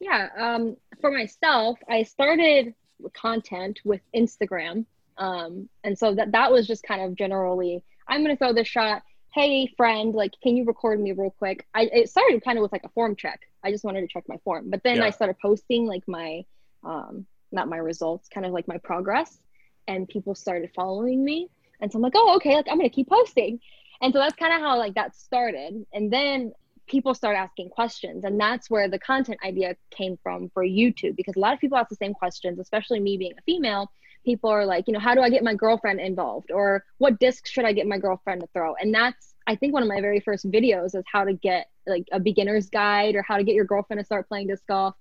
Yeah, 0.00 0.28
um, 0.38 0.76
for 1.00 1.10
myself, 1.10 1.78
I 1.88 2.02
started 2.02 2.74
content 3.14 3.80
with 3.84 4.00
Instagram, 4.14 4.84
um, 5.18 5.68
and 5.84 5.98
so 5.98 6.14
that 6.14 6.32
that 6.32 6.50
was 6.50 6.66
just 6.66 6.82
kind 6.82 7.02
of 7.02 7.14
generally, 7.14 7.82
I'm 8.08 8.22
gonna 8.22 8.36
throw 8.36 8.52
this 8.52 8.68
shot. 8.68 9.02
Hey, 9.32 9.68
friend, 9.76 10.12
like, 10.14 10.32
can 10.42 10.56
you 10.56 10.64
record 10.64 11.00
me 11.00 11.12
real 11.12 11.30
quick? 11.30 11.66
I 11.74 11.82
it 11.92 12.08
started 12.10 12.42
kind 12.42 12.58
of 12.58 12.62
with 12.62 12.72
like 12.72 12.84
a 12.84 12.88
form 12.90 13.14
check. 13.14 13.40
I 13.64 13.70
just 13.70 13.84
wanted 13.84 14.00
to 14.00 14.08
check 14.08 14.24
my 14.28 14.38
form, 14.38 14.70
but 14.70 14.82
then 14.82 15.02
Yeah. 15.02 15.02
I 15.02 15.10
started 15.10 15.36
posting 15.40 15.86
like 15.86 16.02
my, 16.08 16.44
um, 16.82 17.26
not 17.52 17.68
my 17.68 17.76
results, 17.76 18.28
kind 18.28 18.44
of 18.44 18.52
like 18.52 18.66
my 18.66 18.78
progress, 18.78 19.38
and 19.86 20.08
people 20.08 20.34
started 20.34 20.70
following 20.74 21.24
me, 21.24 21.48
and 21.80 21.92
so 21.92 21.96
I'm 21.98 22.02
like, 22.02 22.14
oh, 22.16 22.36
okay, 22.36 22.56
like 22.56 22.66
I'm 22.68 22.76
gonna 22.78 22.90
keep 22.90 23.08
posting, 23.08 23.60
and 24.02 24.12
so 24.12 24.18
that's 24.18 24.34
kind 24.36 24.52
of 24.52 24.60
how 24.60 24.76
like 24.78 24.94
that 24.94 25.14
started, 25.14 25.86
and 25.92 26.12
then 26.12 26.52
people 26.88 27.14
start 27.14 27.36
asking 27.36 27.68
questions. 27.70 28.24
And 28.24 28.40
that's 28.40 28.68
where 28.68 28.88
the 28.88 28.98
content 28.98 29.38
idea 29.46 29.76
came 29.92 30.18
from 30.24 30.50
for 30.52 30.64
youtube 30.64 31.14
because 31.14 31.36
a 31.36 31.38
lot 31.38 31.52
of 31.54 31.60
people 31.60 31.78
ask 31.78 31.88
the 31.88 31.94
same 31.94 32.14
questions 32.14 32.58
especially 32.58 32.98
me 32.98 33.16
being 33.16 33.32
a 33.38 33.42
female 33.42 33.90
people 34.24 34.50
are 34.50 34.66
like 34.66 34.84
you 34.86 34.92
know 34.92 35.00
how 35.00 35.14
do 35.14 35.20
i 35.20 35.30
get 35.30 35.42
my 35.42 35.54
girlfriend 35.54 36.00
involved? 36.00 36.50
Or 36.50 36.84
what 36.98 37.18
disc 37.18 37.46
should 37.46 37.64
i 37.64 37.72
get 37.72 37.86
my 37.86 37.98
girlfriend 37.98 38.40
to 38.42 38.48
throw? 38.52 38.74
And 38.74 38.94
that's 38.94 39.34
i 39.46 39.54
think 39.56 39.72
one 39.72 39.82
of 39.82 39.88
my 39.88 40.00
very 40.00 40.20
first 40.20 40.50
videos 40.50 40.94
is 40.94 41.04
how 41.10 41.24
to 41.24 41.32
get 41.32 41.68
like 41.86 42.04
a 42.12 42.20
beginner's 42.20 42.68
guide 42.68 43.14
or 43.14 43.22
how 43.22 43.36
to 43.36 43.44
get 43.44 43.54
your 43.54 43.64
girlfriend 43.64 44.00
to 44.00 44.04
start 44.04 44.28
playing 44.28 44.48
disc 44.48 44.66
golf. 44.66 44.94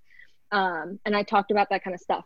Um, 0.51 0.99
and 1.05 1.15
i 1.15 1.23
talked 1.23 1.51
about 1.51 1.69
that 1.69 1.83
kind 1.83 1.93
of 1.93 2.01
stuff 2.01 2.25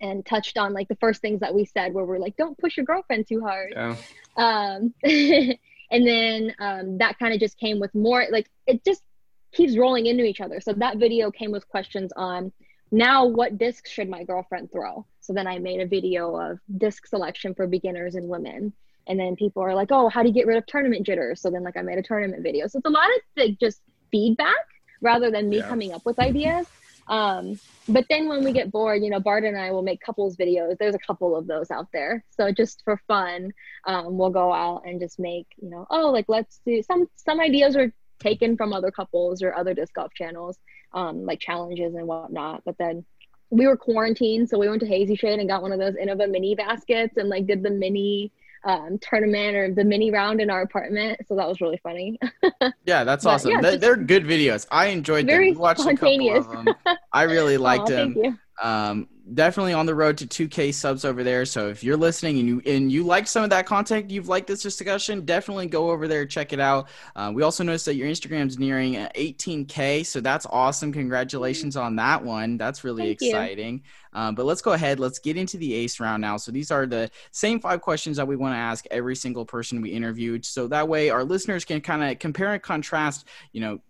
and 0.00 0.24
touched 0.24 0.56
on 0.56 0.72
like 0.72 0.88
the 0.88 0.96
first 0.96 1.20
things 1.20 1.40
that 1.40 1.54
we 1.54 1.64
said 1.64 1.92
where 1.92 2.04
we're 2.04 2.18
like 2.18 2.36
don't 2.36 2.56
push 2.58 2.76
your 2.76 2.86
girlfriend 2.86 3.26
too 3.26 3.40
hard. 3.40 3.72
Yeah. 3.74 3.96
um, 4.36 4.94
and 5.92 6.06
then 6.06 6.54
um, 6.58 6.98
that 6.98 7.18
kind 7.18 7.34
of 7.34 7.40
just 7.40 7.58
came 7.58 7.78
with 7.78 7.94
more 7.94 8.26
like 8.30 8.48
it 8.66 8.84
just 8.84 9.02
keeps 9.52 9.76
rolling 9.76 10.06
into 10.06 10.24
each 10.24 10.40
other. 10.40 10.60
So 10.60 10.72
that 10.72 10.96
video 10.96 11.30
came 11.30 11.52
with 11.52 11.68
questions 11.68 12.10
on 12.16 12.52
now 12.92 13.26
what 13.26 13.58
discs 13.58 13.90
should 13.90 14.08
my 14.10 14.24
girlfriend 14.24 14.70
throw? 14.72 15.06
So 15.20 15.32
then 15.32 15.46
i 15.48 15.58
made 15.58 15.80
a 15.80 15.86
video 15.86 16.36
of 16.36 16.60
disc 16.78 17.06
selection 17.06 17.54
for 17.54 17.66
beginners 17.66 18.14
and 18.16 18.28
women. 18.28 18.74
And 19.08 19.18
then 19.18 19.36
people 19.36 19.62
are 19.62 19.74
like 19.74 19.90
oh 19.92 20.08
how 20.10 20.22
do 20.22 20.28
you 20.28 20.34
get 20.34 20.46
rid 20.46 20.58
of 20.58 20.66
tournament 20.66 21.06
jitters? 21.06 21.40
So 21.42 21.50
then 21.50 21.64
like 21.64 21.76
i 21.76 21.82
made 21.82 21.98
a 21.98 22.02
tournament 22.02 22.42
video. 22.44 22.66
So 22.68 22.78
it's 22.78 22.86
a 22.86 22.90
lot 22.90 23.08
of 23.08 23.22
like 23.36 23.58
just 23.60 23.80
feedback 24.12 24.66
rather 25.02 25.30
than 25.30 25.48
me 25.48 25.58
Yeah. 25.58 25.68
coming 25.68 25.92
up 25.92 26.02
with 26.04 26.18
ideas. 26.20 26.66
Um, 27.08 27.60
but 27.88 28.04
then 28.10 28.28
when 28.28 28.44
we 28.44 28.52
get 28.52 28.70
bored 28.70 29.02
you 29.02 29.10
know 29.10 29.20
bart 29.20 29.44
and 29.44 29.58
i 29.58 29.72
will 29.72 29.82
make 29.82 30.00
couples 30.00 30.36
videos. 30.36 30.76
There's 30.78 30.94
a 30.94 31.06
couple 31.06 31.36
of 31.36 31.46
those 31.48 31.70
out 31.70 31.88
there. 31.92 32.24
So 32.30 32.52
just 32.52 32.82
for 32.84 33.00
fun 33.08 33.52
um, 33.86 34.18
we'll 34.18 34.30
go 34.30 34.52
out 34.52 34.82
and 34.86 35.00
just 35.00 35.18
make 35.18 35.46
you 35.60 35.70
know 35.70 35.86
oh 35.90 36.10
like 36.10 36.26
let's 36.28 36.60
do 36.66 36.82
some 36.82 37.08
some 37.16 37.40
ideas 37.40 37.76
are 37.76 37.92
taken 38.20 38.56
from 38.56 38.72
other 38.72 38.92
couples 38.92 39.42
or 39.42 39.54
other 39.56 39.74
disc 39.74 39.94
golf 39.94 40.12
channels 40.14 40.58
um, 40.94 41.24
like 41.24 41.40
challenges 41.40 41.94
and 41.94 42.06
whatnot 42.06 42.62
but 42.64 42.76
then 42.78 43.04
we 43.50 43.66
were 43.66 43.76
quarantined 43.76 44.48
so 44.48 44.58
we 44.58 44.68
went 44.68 44.80
to 44.80 44.86
hazy 44.86 45.14
shade 45.14 45.38
and 45.38 45.48
got 45.48 45.62
one 45.62 45.72
of 45.72 45.78
those 45.78 45.94
innova 45.94 46.30
mini 46.30 46.54
baskets 46.54 47.16
and 47.16 47.28
like 47.28 47.46
did 47.46 47.62
the 47.62 47.70
mini 47.70 48.30
um, 48.64 48.98
tournament 49.02 49.56
or 49.56 49.74
the 49.74 49.82
mini 49.84 50.10
round 50.12 50.40
in 50.40 50.48
our 50.48 50.62
apartment 50.62 51.18
so 51.26 51.34
that 51.34 51.48
was 51.48 51.60
really 51.60 51.78
funny 51.82 52.18
Yeah, 52.86 53.02
that's 53.04 53.26
awesome. 53.26 53.50
yeah, 53.52 53.60
They- 53.60 53.70
just- 53.72 53.80
They're 53.80 53.96
good 53.96 54.24
videos. 54.24 54.66
I 54.70 54.86
enjoyed 54.86 55.22
them. 55.22 55.34
Very 55.34 55.50
We 55.52 55.56
watched 55.56 55.80
a 55.80 55.84
couple 55.84 55.96
spontaneous. 55.98 56.46
of 56.46 56.52
them. 56.64 56.68
I 57.12 57.22
really 57.24 57.56
liked 57.70 57.84
Aw, 57.84 57.86
them. 57.96 58.14
thank 58.14 58.24
you 58.26 58.38
um, 58.62 59.08
definitely 59.34 59.72
on 59.72 59.86
the 59.86 59.94
road 59.94 60.18
to 60.18 60.26
2k 60.26 60.74
subs 60.74 61.04
over 61.04 61.22
there. 61.22 61.44
So 61.44 61.68
if 61.68 61.84
you're 61.84 61.96
listening 61.96 62.38
and 62.38 62.48
you 62.48 62.62
and 62.66 62.90
you 62.90 63.04
like 63.04 63.26
some 63.26 63.44
of 63.44 63.50
that 63.50 63.66
content 63.66 64.10
you've 64.10 64.28
liked 64.28 64.46
this 64.46 64.62
discussion 64.62 65.24
definitely 65.24 65.66
go 65.66 65.90
over 65.90 66.08
there 66.08 66.26
check 66.26 66.52
it 66.52 66.60
out. 66.60 66.88
Uh, 67.14 67.30
we 67.32 67.42
also 67.42 67.62
noticed 67.62 67.84
that 67.86 67.94
your 67.94 68.08
instagram's 68.08 68.58
nearing 68.58 68.96
uh, 68.96 69.08
18k 69.14 70.04
so 70.04 70.20
that's 70.20 70.46
awesome. 70.46 70.92
Congratulations 70.92 71.76
on 71.76 71.96
that 71.96 72.22
one. 72.22 72.56
That's 72.56 72.84
really 72.84 73.14
Thank 73.14 73.22
exciting. 73.22 73.82
Um, 74.12 74.34
but 74.34 74.44
let's 74.44 74.60
go 74.60 74.72
ahead 74.72 74.98
let's 74.98 75.18
get 75.18 75.36
into 75.36 75.56
the 75.56 75.72
ace 75.74 76.00
round 76.00 76.20
now. 76.20 76.36
So 76.36 76.50
these 76.50 76.70
are 76.70 76.86
the 76.86 77.10
same 77.30 77.60
five 77.60 77.80
questions 77.80 78.16
that 78.16 78.26
we 78.26 78.36
want 78.36 78.54
to 78.54 78.58
ask 78.58 78.84
every 78.90 79.16
single 79.16 79.44
person 79.44 79.80
we 79.80 79.90
interviewed. 79.90 80.44
So 80.44 80.66
that 80.68 80.88
way 80.88 81.10
our 81.10 81.24
listeners 81.24 81.64
can 81.64 81.80
kind 81.80 82.02
of 82.02 82.18
compare 82.18 82.52
and 82.52 82.62
contrast 82.62 83.28
you 83.52 83.60
know 83.60 83.80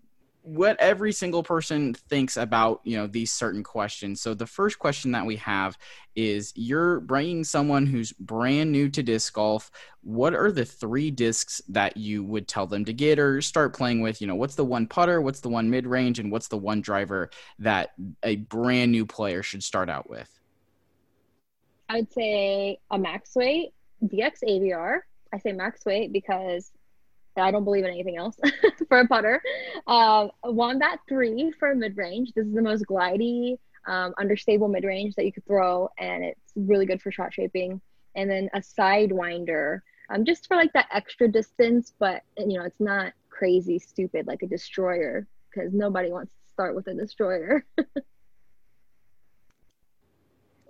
what 0.43 0.77
every 0.81 1.13
single 1.13 1.45
person 1.45 1.95
thinks 1.95 2.37
about 2.37 2.81
you 2.85 2.97
know 2.97 3.07
these 3.07 3.33
certain 3.33 3.63
questions. 3.63 4.21
So 4.21 4.35
the 4.35 4.47
first 4.47 4.79
question 4.79 5.13
that 5.13 5.25
we 5.25 5.37
have 5.37 5.79
is 6.17 6.53
you're 6.57 7.01
bringing 7.01 7.45
someone 7.45 7.87
who's 7.87 8.13
brand 8.13 8.73
new 8.73 8.89
to 8.91 9.03
disc 9.03 9.33
golf. 9.33 9.71
What 10.03 10.35
are 10.35 10.51
the 10.51 10.65
three 10.65 11.11
discs 11.11 11.63
that 11.69 11.97
you 11.97 12.25
would 12.25 12.49
tell 12.49 12.67
them 12.67 12.85
to 12.87 12.93
get 12.93 13.19
or 13.19 13.41
start 13.41 13.75
playing 13.75 14.01
with? 14.01 14.21
You 14.21 14.27
know 14.27 14.35
what's 14.35 14.57
the 14.57 14.65
one 14.65 14.87
putter 14.87 15.21
what's 15.21 15.41
the 15.41 15.49
one 15.49 15.71
mid-range 15.71 16.19
and 16.19 16.31
what's 16.33 16.49
the 16.49 16.59
one 16.59 16.81
driver 16.81 17.31
that 17.61 17.93
a 18.23 18.37
brand 18.37 18.91
new 18.91 19.07
player 19.07 19.43
should 19.43 19.63
start 19.63 19.89
out 19.89 20.11
with? 20.11 20.29
I 21.89 21.97
would 21.97 22.13
say 22.13 22.79
a 22.91 22.99
max 22.99 23.37
weight 23.37 23.75
DX 24.03 24.43
Aviar. 24.49 25.01
I 25.33 25.39
say 25.39 25.53
max 25.53 25.85
weight 25.87 26.13
because 26.13 26.73
I 27.37 27.51
don't 27.51 27.65
believe 27.65 27.85
in 27.85 27.91
anything 27.91 28.17
else 28.17 28.37
for 28.89 29.01
a 29.01 29.07
putter. 29.07 29.43
Um, 29.87 30.31
Wombat 30.45 31.01
3 31.09 31.53
for 31.59 31.75
mid 31.75 31.97
range. 31.97 32.33
This 32.35 32.47
is 32.47 32.55
the 32.55 32.63
most 32.63 32.85
glidey, 32.87 33.59
um, 33.87 34.15
understable 34.19 34.69
mid 34.69 34.85
range 34.85 35.15
that 35.17 35.25
you 35.25 35.33
could 35.33 35.47
throw, 35.47 35.89
and 35.99 36.25
it's 36.25 36.53
really 36.57 36.87
good 36.87 37.01
for 37.01 37.11
shot 37.11 37.33
shaping. 37.33 37.81
And 38.15 38.31
then 38.31 38.51
a 38.55 38.61
Sidewinder, 38.61 39.81
um, 40.11 40.25
just 40.25 40.47
for 40.47 40.57
like 40.57 40.73
that 40.75 40.87
extra 40.93 41.29
distance, 41.29 41.95
but 41.99 42.23
you 42.37 42.59
know, 42.59 42.65
it's 42.65 42.81
not 42.81 43.13
crazy 43.31 43.79
stupid 43.79 44.27
like 44.27 44.43
a 44.43 44.47
destroyer 44.47 45.27
because 45.51 45.73
nobody 45.73 46.11
wants 46.11 46.31
to 46.33 46.53
start 46.53 46.75
with 46.75 46.87
a 46.89 46.95
destroyer. 46.95 47.65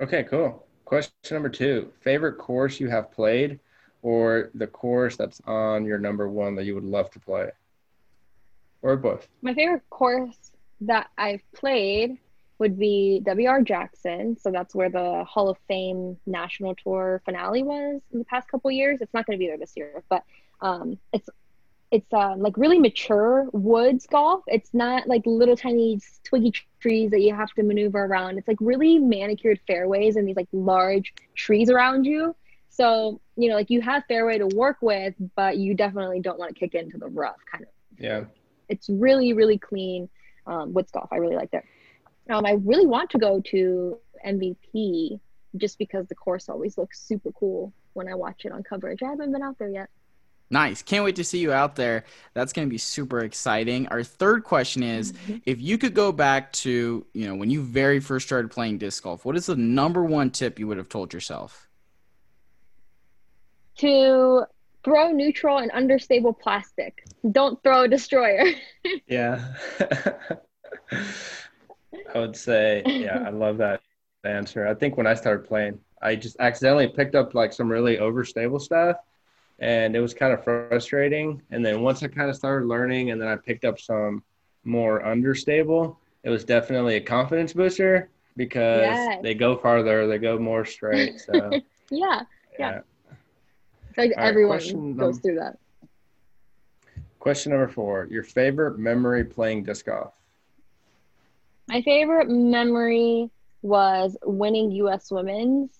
Okay, 0.03 0.25
cool. 0.25 0.67
Question 0.85 1.13
number 1.31 1.49
two: 1.49 1.93
Favorite 2.01 2.37
course 2.37 2.81
you 2.81 2.89
have 2.89 3.13
played, 3.13 3.61
or 4.03 4.51
the 4.55 4.67
course 4.67 5.17
that's 5.17 5.41
on 5.47 5.85
your 5.85 5.99
number 5.99 6.29
one 6.29 6.55
that 6.57 6.65
you 6.65 6.75
would 6.75 6.85
love 6.85 7.11
to 7.13 7.21
play? 7.21 7.51
Or 8.83 8.97
both? 8.97 9.29
My 9.43 9.55
favorite 9.55 9.89
course 9.91 10.53
that 10.83 11.09
I've 11.17 11.43
played 11.53 12.19
would 12.59 12.79
be 12.79 13.23
WR 13.25 13.61
Jackson. 13.63 14.37
So 14.39 14.51
that's 14.51 14.75
where 14.75 14.91
the 14.91 15.25
Hall 15.25 15.49
of 15.49 15.59
Fame 15.69 16.17
National 16.27 16.75
Tour 16.75 17.23
finale 17.25 17.63
was 17.63 18.01
in 18.13 18.19
the 18.19 18.25
past 18.25 18.49
couple 18.49 18.71
years. 18.71 19.01
It's 19.01 19.15
not 19.15 19.27
going 19.27 19.37
to 19.37 19.39
be 19.39 19.47
there 19.47 19.59
this 19.59 19.73
year, 19.77 20.03
but 20.09 20.25
um, 20.61 20.99
it's 21.13 21.29
it's 21.91 22.11
uh, 22.13 22.35
like 22.39 22.57
really 22.57 22.79
mature 22.79 23.49
woods 23.53 24.07
golf. 24.07 24.43
It's 24.47 24.73
not 24.73 25.07
like 25.07 25.23
little 25.27 25.57
tiny 25.57 26.01
twiggy 26.25 26.53
trees 26.81 27.11
that 27.11 27.21
you 27.21 27.35
have 27.35 27.51
to 27.51 27.63
maneuver 27.63 28.05
around. 28.05 28.39
It's 28.39 28.49
like 28.49 28.57
really 28.61 28.99
manicured 28.99 29.61
fairways 29.67 30.17
and 30.17 30.27
these 30.27 30.37
like 30.37 30.49
large 30.53 31.13
trees 31.35 31.69
around 31.69 32.07
you. 32.07 32.35
So, 32.71 33.21
you 33.37 33.49
know, 33.49 33.55
like 33.55 33.71
you 33.71 33.81
have 33.81 34.05
fairway 34.07 34.39
to 34.39 34.47
work 34.47 34.79
with, 34.81 35.15
but 35.37 35.57
you 35.57 35.75
definitely 35.75 36.21
don't 36.21 36.39
want 36.39 36.55
to 36.55 36.59
kick 36.59 36.75
into 36.75 36.99
the 36.99 37.09
rough 37.09 37.39
kind 37.51 37.65
of. 37.65 37.71
Yeah. 37.99 38.25
It's 38.69 38.89
really, 38.89 39.33
really 39.33 39.59
clean 39.59 40.09
um, 40.47 40.73
woods 40.73 40.91
golf. 40.91 41.09
I 41.13 41.17
really 41.17 41.37
like 41.37 41.51
that. 41.53 41.65
Um, 42.31 42.47
I 42.47 42.53
really 42.53 42.87
want 42.87 43.11
to 43.11 43.19
go 43.19 43.41
to 43.47 43.99
MVP 44.27 45.21
just 45.57 45.79
because 45.79 46.07
the 46.07 46.15
course 46.15 46.49
always 46.49 46.79
looks 46.79 47.01
super 47.01 47.33
cool 47.33 47.73
when 47.93 48.09
I 48.09 48.15
watch 48.15 48.45
it 48.45 48.53
on 48.53 48.63
coverage. 48.63 49.03
I 49.03 49.09
haven't 49.09 49.33
been 49.33 49.43
out 49.43 49.59
there 49.59 49.69
yet. 49.69 49.89
Nice. 50.51 50.83
Can't 50.83 51.03
wait 51.03 51.17
to 51.17 51.25
see 51.25 51.39
you 51.39 51.51
out 51.51 51.77
there. 51.77 52.05
That's 52.35 52.53
going 52.53 52.69
to 52.69 52.71
be 52.71 52.79
super 52.79 53.21
exciting. 53.21 53.89
Our 53.89 54.03
third 54.03 54.45
question 54.45 54.83
is 54.83 55.13
mm-hmm. 55.13 55.39
if 55.47 55.61
you 55.63 55.79
could 55.79 55.95
go 55.95 56.13
back 56.13 56.53
to, 56.53 57.07
you 57.15 57.27
know, 57.27 57.35
when 57.35 57.49
you 57.49 57.63
very 57.63 58.01
first 58.01 58.27
started 58.27 58.51
playing 58.51 58.77
disc 58.77 59.03
golf, 59.03 59.25
what 59.25 59.35
is 59.35 59.47
the 59.47 59.57
number 59.57 60.05
one 60.05 60.31
tip 60.31 60.59
you 60.59 60.67
would 60.67 60.77
have 60.77 60.91
told 60.91 61.15
yourself? 61.15 61.69
To 63.79 64.45
throw 64.85 65.11
neutral 65.11 65.59
and 65.59 65.71
understable 65.71 66.33
plastic. 66.33 67.05
Don't 67.31 67.63
throw 67.63 67.83
a 67.83 67.89
destroyer. 67.89 68.45
yeah. 69.07 69.55
I 72.15 72.19
would 72.19 72.37
say, 72.37 72.83
yeah, 72.87 73.25
I 73.27 73.31
love 73.31 73.59
that 73.59 73.81
answer. 74.25 74.67
I 74.67 74.75
think 74.75 74.97
when 74.97 75.07
I 75.07 75.15
started 75.15 75.47
playing, 75.47 75.79
I 76.01 76.17
just 76.17 76.37
accidentally 76.41 76.89
picked 76.89 77.15
up 77.15 77.35
like 77.35 77.53
some 77.53 77.71
really 77.71 77.97
overstable 77.99 78.61
stuff 78.61 78.97
and 79.63 79.95
it 79.95 80.01
was 80.01 80.13
kind 80.13 80.33
of 80.33 80.43
frustrating. 80.43 81.41
And 81.51 81.65
then 81.65 81.83
once 81.83 82.03
I 82.03 82.09
kind 82.09 82.29
of 82.29 82.37
started 82.37 82.67
learning, 82.67 83.13
and 83.13 83.21
then 83.21 83.29
I 83.29 83.37
picked 83.37 83.65
up 83.65 83.79
some 83.79 84.23
more 84.65 85.07
understable, 85.07 85.99
it 86.25 86.31
was 86.31 86.45
definitely 86.45 86.97
a 86.97 87.01
confidence 87.01 87.53
booster 87.53 88.09
because 88.37 88.81
yes. 88.81 89.21
they 89.23 89.35
go 89.35 89.57
farther, 89.57 90.07
they 90.09 90.19
go 90.19 90.37
more 90.39 90.65
straight. 90.65 91.21
So 91.21 91.33
yeah, 91.91 92.21
yeah. 92.21 92.23
yeah. 92.59 92.81
Like 93.97 94.13
All 94.17 94.25
everyone 94.25 94.59
right, 94.59 94.97
goes 94.97 95.19
through 95.19 95.37
that. 95.37 95.59
Question 97.19 97.53
number 97.53 97.69
four: 97.69 98.09
Your 98.11 98.23
favorite 98.23 98.79
memory 98.79 99.25
playing 99.25 99.65
disc 99.65 99.87
golf? 99.87 100.13
My 101.69 101.83
favorite 101.83 102.29
memory 102.29 103.31
was 103.63 104.17
winning 104.25 104.73
U.S. 104.73 105.11
Women's 105.11 105.71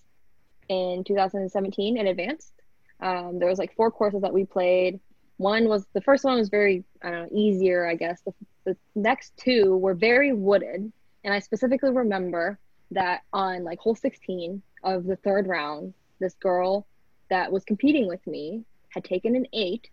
in 0.69 1.03
2017 1.03 1.97
in 1.97 2.07
advanced. 2.07 2.53
Um, 3.01 3.39
there 3.39 3.49
was 3.49 3.59
like 3.59 3.75
four 3.75 3.91
courses 3.91 4.21
that 4.21 4.33
we 4.33 4.45
played. 4.45 4.99
One 5.37 5.67
was 5.67 5.85
the 5.93 6.01
first 6.01 6.23
one 6.23 6.37
was 6.37 6.49
very 6.49 6.83
I 7.01 7.11
don't 7.11 7.23
know 7.23 7.37
easier 7.37 7.85
I 7.85 7.95
guess. 7.95 8.21
The, 8.21 8.33
the 8.65 8.77
next 8.95 9.35
two 9.35 9.75
were 9.77 9.93
very 9.93 10.31
wooded, 10.31 10.91
and 11.23 11.33
I 11.33 11.39
specifically 11.39 11.91
remember 11.91 12.57
that 12.91 13.21
on 13.33 13.63
like 13.63 13.79
hole 13.79 13.95
16 13.95 14.61
of 14.83 15.05
the 15.05 15.15
third 15.17 15.47
round, 15.47 15.93
this 16.19 16.35
girl 16.35 16.87
that 17.33 17.51
was 17.51 17.63
competing 17.65 18.07
with 18.07 18.25
me 18.27 18.63
had 18.89 19.03
taken 19.03 19.35
an 19.35 19.47
eight, 19.53 19.89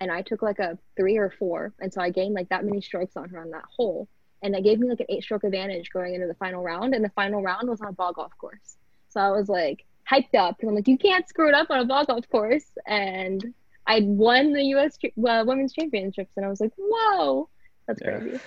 and 0.00 0.10
I 0.10 0.22
took 0.22 0.42
like 0.42 0.58
a 0.58 0.76
three 0.96 1.16
or 1.16 1.30
four, 1.30 1.72
and 1.80 1.92
so 1.92 2.00
I 2.00 2.10
gained 2.10 2.34
like 2.34 2.48
that 2.48 2.64
many 2.64 2.80
strokes 2.80 3.16
on 3.16 3.28
her 3.30 3.40
on 3.40 3.50
that 3.50 3.64
hole, 3.76 4.08
and 4.42 4.52
that 4.54 4.64
gave 4.64 4.80
me 4.80 4.88
like 4.88 5.00
an 5.00 5.06
eight 5.08 5.22
stroke 5.22 5.44
advantage 5.44 5.90
going 5.90 6.14
into 6.14 6.26
the 6.26 6.34
final 6.34 6.62
round, 6.62 6.94
and 6.94 7.04
the 7.04 7.10
final 7.10 7.40
round 7.40 7.68
was 7.68 7.80
on 7.80 7.88
a 7.88 7.92
ball 7.92 8.12
golf 8.12 8.32
course. 8.38 8.76
So 9.10 9.20
I 9.20 9.30
was 9.30 9.48
like, 9.48 9.84
hyped 10.10 10.34
up 10.34 10.56
because 10.56 10.68
I'm 10.68 10.74
like, 10.74 10.88
you 10.88 10.98
can't 10.98 11.28
screw 11.28 11.48
it 11.48 11.54
up 11.54 11.70
on 11.70 11.80
a 11.80 11.84
ball 11.84 12.04
golf 12.04 12.28
course. 12.28 12.66
And 12.86 13.54
I 13.86 14.00
won 14.00 14.52
the 14.52 14.64
U.S. 14.64 14.98
Uh, 15.04 15.44
Women's 15.46 15.72
Championships, 15.72 16.32
and 16.36 16.46
I 16.46 16.48
was 16.48 16.60
like, 16.60 16.72
whoa, 16.76 17.48
that's 17.86 18.00
yeah. 18.02 18.18
crazy. 18.18 18.40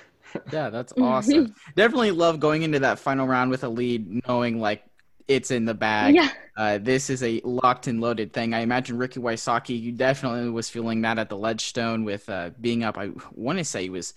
Yeah, 0.52 0.70
that's 0.70 0.94
awesome. 1.00 1.56
Definitely 1.76 2.12
love 2.12 2.40
going 2.40 2.64
into 2.64 2.80
that 2.80 3.00
final 3.00 3.28
round 3.28 3.52
with 3.52 3.64
a 3.64 3.70
lead, 3.70 4.22
knowing 4.28 4.60
like 4.60 4.84
it's 5.28 5.52
in 5.52 5.66
the 5.66 5.74
bag. 5.74 6.16
Yeah. 6.16 6.30
Uh, 6.58 6.78
this 6.78 7.10
is 7.10 7.24
a 7.24 7.42
locked 7.44 7.88
and 7.88 8.00
loaded 8.00 8.32
thing. 8.32 8.54
I 8.54 8.60
imagine 8.60 8.98
Ricky 8.98 9.20
Wysocki, 9.20 9.80
you 9.80 9.92
definitely 9.92 10.50
was 10.50 10.70
feeling 10.70 11.02
that 11.02 11.20
at 11.20 11.30
the 11.30 11.38
Ledgestone 11.38 12.04
with 12.04 12.30
uh, 12.30 12.52
being 12.62 12.84
up. 12.84 12.98
I 12.98 13.12
want 13.34 13.58
to 13.58 13.66
say 13.66 13.84
he 13.84 13.90
was 13.90 14.14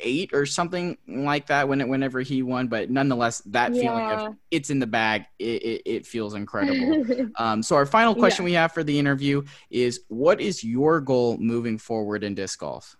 eight 0.00 0.30
or 0.32 0.46
something 0.46 0.96
like 1.06 1.46
that 1.48 1.68
when 1.68 1.80
it, 1.80 1.88
whenever 1.88 2.20
he 2.20 2.42
won. 2.42 2.68
But 2.68 2.90
nonetheless, 2.90 3.40
that 3.46 3.74
yeah. 3.74 3.82
feeling 3.82 4.28
of 4.28 4.36
it's 4.50 4.70
in 4.70 4.78
the 4.78 4.86
bag, 4.86 5.24
it, 5.38 5.62
it, 5.62 5.82
it 5.84 6.06
feels 6.06 6.34
incredible. 6.34 7.30
um, 7.36 7.62
so 7.62 7.76
our 7.76 7.86
final 7.86 8.14
question 8.14 8.44
yeah. 8.44 8.50
we 8.50 8.52
have 8.54 8.72
for 8.72 8.84
the 8.84 8.98
interview 8.98 9.42
is: 9.70 10.00
What 10.08 10.40
is 10.40 10.64
your 10.64 11.00
goal 11.00 11.36
moving 11.38 11.78
forward 11.78 12.24
in 12.24 12.34
disc 12.34 12.58
golf? 12.58 12.96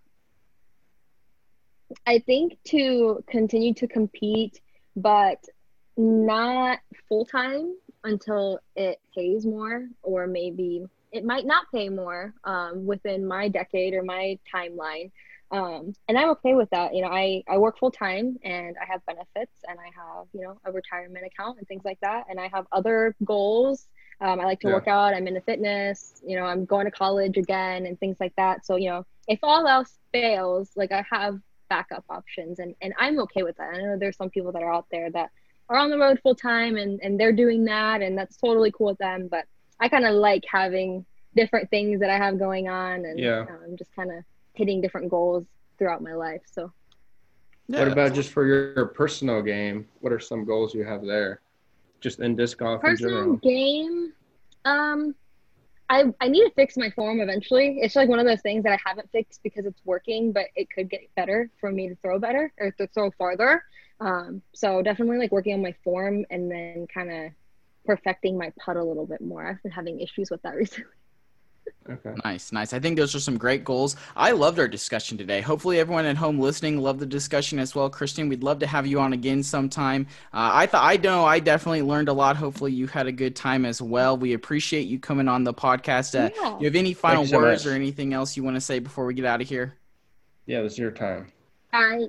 I 2.06 2.18
think 2.20 2.58
to 2.66 3.24
continue 3.28 3.74
to 3.74 3.88
compete, 3.88 4.60
but 4.96 5.38
not 6.00 6.78
full 7.08 7.24
time 7.24 7.74
until 8.04 8.58
it 8.74 9.00
pays 9.14 9.44
more, 9.44 9.88
or 10.02 10.26
maybe 10.26 10.84
it 11.12 11.24
might 11.24 11.44
not 11.44 11.66
pay 11.72 11.88
more 11.88 12.34
um, 12.44 12.86
within 12.86 13.26
my 13.26 13.48
decade 13.48 13.94
or 13.94 14.02
my 14.02 14.38
timeline. 14.52 15.10
Um, 15.50 15.92
and 16.08 16.16
I'm 16.16 16.30
okay 16.30 16.54
with 16.54 16.70
that. 16.70 16.94
You 16.94 17.02
know, 17.02 17.08
I, 17.08 17.42
I 17.48 17.58
work 17.58 17.78
full 17.78 17.90
time 17.90 18.38
and 18.44 18.76
I 18.80 18.90
have 18.90 19.04
benefits 19.04 19.52
and 19.68 19.78
I 19.78 19.90
have, 19.96 20.26
you 20.32 20.42
know, 20.42 20.58
a 20.64 20.72
retirement 20.72 21.26
account 21.26 21.58
and 21.58 21.66
things 21.66 21.84
like 21.84 21.98
that. 22.00 22.26
And 22.30 22.38
I 22.38 22.48
have 22.54 22.66
other 22.70 23.16
goals. 23.24 23.88
Um, 24.20 24.38
I 24.40 24.44
like 24.44 24.60
to 24.60 24.68
yeah. 24.68 24.74
work 24.74 24.86
out. 24.86 25.12
I'm 25.12 25.26
into 25.26 25.40
fitness. 25.40 26.22
You 26.24 26.36
know, 26.36 26.44
I'm 26.44 26.64
going 26.64 26.84
to 26.84 26.90
college 26.92 27.36
again 27.36 27.86
and 27.86 27.98
things 27.98 28.18
like 28.20 28.34
that. 28.36 28.64
So, 28.64 28.76
you 28.76 28.90
know, 28.90 29.04
if 29.26 29.40
all 29.42 29.66
else 29.66 29.98
fails, 30.12 30.70
like 30.76 30.92
I 30.92 31.04
have 31.10 31.40
backup 31.68 32.04
options 32.08 32.60
and, 32.60 32.74
and 32.80 32.94
I'm 32.98 33.18
okay 33.20 33.42
with 33.42 33.56
that. 33.56 33.74
I 33.74 33.78
know 33.78 33.96
there's 33.98 34.16
some 34.16 34.30
people 34.30 34.52
that 34.52 34.62
are 34.62 34.72
out 34.72 34.86
there 34.92 35.10
that 35.10 35.30
are 35.70 35.78
on 35.78 35.88
the 35.88 35.98
road 35.98 36.18
full 36.22 36.34
time 36.34 36.76
and, 36.76 37.00
and 37.00 37.18
they're 37.18 37.32
doing 37.32 37.64
that 37.64 38.02
and 38.02 38.18
that's 38.18 38.36
totally 38.36 38.72
cool 38.72 38.88
with 38.88 38.98
them. 38.98 39.28
But 39.30 39.46
I 39.78 39.88
kind 39.88 40.04
of 40.04 40.14
like 40.14 40.44
having 40.50 41.06
different 41.36 41.70
things 41.70 42.00
that 42.00 42.10
I 42.10 42.16
have 42.16 42.38
going 42.38 42.68
on 42.68 43.04
and 43.04 43.18
yeah. 43.18 43.46
I'm 43.48 43.70
um, 43.70 43.76
just 43.78 43.94
kind 43.94 44.10
of 44.10 44.24
hitting 44.54 44.80
different 44.80 45.08
goals 45.08 45.46
throughout 45.78 46.02
my 46.02 46.12
life. 46.12 46.42
So, 46.50 46.72
yeah, 47.68 47.78
what 47.78 47.88
about 47.92 48.14
just 48.14 48.30
for 48.30 48.44
your 48.44 48.86
personal 48.86 49.40
game? 49.40 49.86
What 50.00 50.12
are 50.12 50.18
some 50.18 50.44
goals 50.44 50.74
you 50.74 50.84
have 50.84 51.06
there? 51.06 51.40
Just 52.00 52.18
in 52.18 52.34
disc 52.34 52.58
golf 52.58 52.80
personal 52.80 53.36
game. 53.36 54.12
Um, 54.64 55.14
I 55.90 56.04
I 56.20 56.28
need 56.28 56.44
to 56.44 56.52
fix 56.54 56.76
my 56.76 56.88
form 56.90 57.20
eventually. 57.20 57.80
It's 57.82 57.96
like 57.96 58.08
one 58.08 58.20
of 58.20 58.26
those 58.26 58.40
things 58.40 58.62
that 58.62 58.72
I 58.72 58.78
haven't 58.84 59.10
fixed 59.10 59.42
because 59.42 59.66
it's 59.66 59.80
working, 59.84 60.32
but 60.32 60.46
it 60.54 60.68
could 60.70 60.88
get 60.88 61.00
better 61.16 61.50
for 61.60 61.70
me 61.72 61.88
to 61.88 61.96
throw 61.96 62.18
better 62.20 62.52
or 62.58 62.70
to 62.70 62.86
throw 62.86 63.10
farther. 63.10 63.64
Um, 64.00 64.40
so 64.54 64.82
definitely 64.82 65.18
like 65.18 65.32
working 65.32 65.52
on 65.52 65.62
my 65.62 65.74
form 65.82 66.24
and 66.30 66.50
then 66.50 66.86
kind 66.94 67.12
of 67.12 67.32
perfecting 67.84 68.38
my 68.38 68.52
putt 68.64 68.76
a 68.76 68.84
little 68.84 69.04
bit 69.04 69.20
more. 69.20 69.44
I've 69.44 69.62
been 69.64 69.72
having 69.72 70.00
issues 70.00 70.30
with 70.30 70.40
that 70.42 70.54
recently. 70.54 70.92
Okay. 71.88 72.14
Nice, 72.24 72.52
nice. 72.52 72.72
I 72.72 72.78
think 72.78 72.96
those 72.96 73.14
are 73.14 73.20
some 73.20 73.36
great 73.36 73.64
goals. 73.64 73.96
I 74.14 74.30
loved 74.30 74.58
our 74.58 74.68
discussion 74.68 75.18
today. 75.18 75.40
Hopefully, 75.40 75.80
everyone 75.80 76.04
at 76.04 76.16
home 76.16 76.38
listening 76.38 76.78
loved 76.78 77.00
the 77.00 77.06
discussion 77.06 77.58
as 77.58 77.74
well. 77.74 77.90
Christian, 77.90 78.28
we'd 78.28 78.44
love 78.44 78.60
to 78.60 78.66
have 78.66 78.86
you 78.86 79.00
on 79.00 79.12
again 79.12 79.42
sometime. 79.42 80.06
Uh, 80.32 80.50
I 80.52 80.66
thought 80.66 80.84
I 80.84 80.96
know 80.98 81.24
I 81.24 81.40
definitely 81.40 81.82
learned 81.82 82.08
a 82.08 82.12
lot. 82.12 82.36
Hopefully, 82.36 82.72
you 82.72 82.86
had 82.86 83.06
a 83.06 83.12
good 83.12 83.34
time 83.34 83.64
as 83.64 83.82
well. 83.82 84.16
We 84.16 84.34
appreciate 84.34 84.86
you 84.86 84.98
coming 85.00 85.26
on 85.26 85.42
the 85.42 85.54
podcast. 85.54 86.14
Uh, 86.14 86.30
yeah. 86.36 86.58
You 86.58 86.66
have 86.66 86.76
any 86.76 86.94
final 86.94 87.26
so 87.26 87.38
words 87.38 87.64
much. 87.64 87.72
or 87.72 87.74
anything 87.74 88.14
else 88.14 88.36
you 88.36 88.44
want 88.44 88.56
to 88.56 88.60
say 88.60 88.78
before 88.78 89.04
we 89.06 89.14
get 89.14 89.24
out 89.24 89.40
of 89.40 89.48
here? 89.48 89.74
Yeah, 90.46 90.62
this 90.62 90.74
is 90.74 90.78
your 90.78 90.92
time. 90.92 91.32
I 91.72 92.08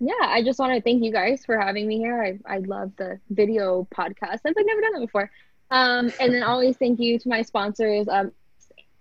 yeah, 0.00 0.12
I 0.20 0.44
just 0.44 0.60
want 0.60 0.74
to 0.74 0.80
thank 0.80 1.02
you 1.02 1.10
guys 1.10 1.44
for 1.44 1.58
having 1.58 1.88
me 1.88 1.98
here. 1.98 2.22
I 2.22 2.38
I 2.46 2.58
love 2.58 2.92
the 2.96 3.18
video 3.30 3.88
podcast. 3.92 4.40
I've 4.44 4.54
like 4.54 4.66
never 4.66 4.80
done 4.80 4.96
it 4.96 5.00
before. 5.00 5.30
Um, 5.70 6.12
and 6.20 6.32
then 6.32 6.42
always 6.42 6.76
thank 6.76 6.98
you 6.98 7.18
to 7.18 7.28
my 7.28 7.42
sponsors. 7.42 8.08
Um, 8.08 8.32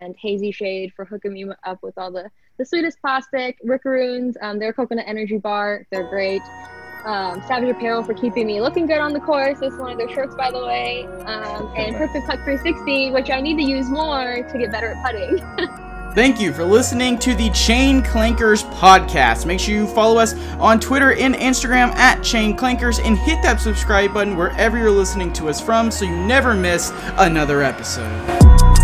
and 0.01 0.15
Hazy 0.17 0.51
Shade 0.51 0.93
for 0.95 1.05
hooking 1.05 1.33
me 1.33 1.45
up 1.65 1.79
with 1.81 1.97
all 1.97 2.11
the, 2.11 2.29
the 2.57 2.65
sweetest 2.65 2.99
plastic, 3.01 3.57
Rickaroons, 3.65 4.35
um, 4.41 4.59
their 4.59 4.73
coconut 4.73 5.05
energy 5.07 5.37
bar. 5.37 5.85
They're 5.91 6.09
great. 6.09 6.41
Um, 7.05 7.41
Savage 7.47 7.69
Apparel 7.69 8.03
for 8.03 8.13
keeping 8.13 8.47
me 8.47 8.59
looking 8.59 8.85
good 8.85 8.99
on 8.99 9.13
the 9.13 9.19
course. 9.19 9.59
This 9.59 9.73
is 9.73 9.79
one 9.79 9.91
of 9.93 9.97
their 9.97 10.09
shirts, 10.09 10.35
by 10.35 10.51
the 10.51 10.65
way. 10.65 11.05
Um, 11.25 11.73
and 11.77 11.95
Perfect 11.95 12.25
Putt 12.25 12.39
360, 12.43 13.11
which 13.11 13.29
I 13.29 13.39
need 13.39 13.57
to 13.57 13.63
use 13.63 13.89
more 13.89 14.43
to 14.43 14.57
get 14.57 14.71
better 14.71 14.87
at 14.87 15.05
putting. 15.05 15.83
Thank 16.17 16.41
you 16.41 16.51
for 16.51 16.63
listening 16.63 17.19
to 17.19 17.35
the 17.35 17.51
Chain 17.51 18.01
Clankers 18.01 18.63
podcast. 18.73 19.45
Make 19.45 19.59
sure 19.59 19.75
you 19.75 19.85
follow 19.85 20.17
us 20.17 20.33
on 20.55 20.79
Twitter 20.79 21.13
and 21.13 21.35
Instagram 21.35 21.93
at 21.93 22.23
Chain 22.23 22.57
Clankers 22.57 22.99
and 23.05 23.15
hit 23.19 23.43
that 23.43 23.61
subscribe 23.61 24.15
button 24.15 24.35
wherever 24.35 24.79
you're 24.79 24.89
listening 24.89 25.31
to 25.33 25.47
us 25.47 25.61
from 25.61 25.91
so 25.91 26.05
you 26.05 26.17
never 26.25 26.55
miss 26.55 26.91
another 27.17 27.61
episode. 27.61 28.76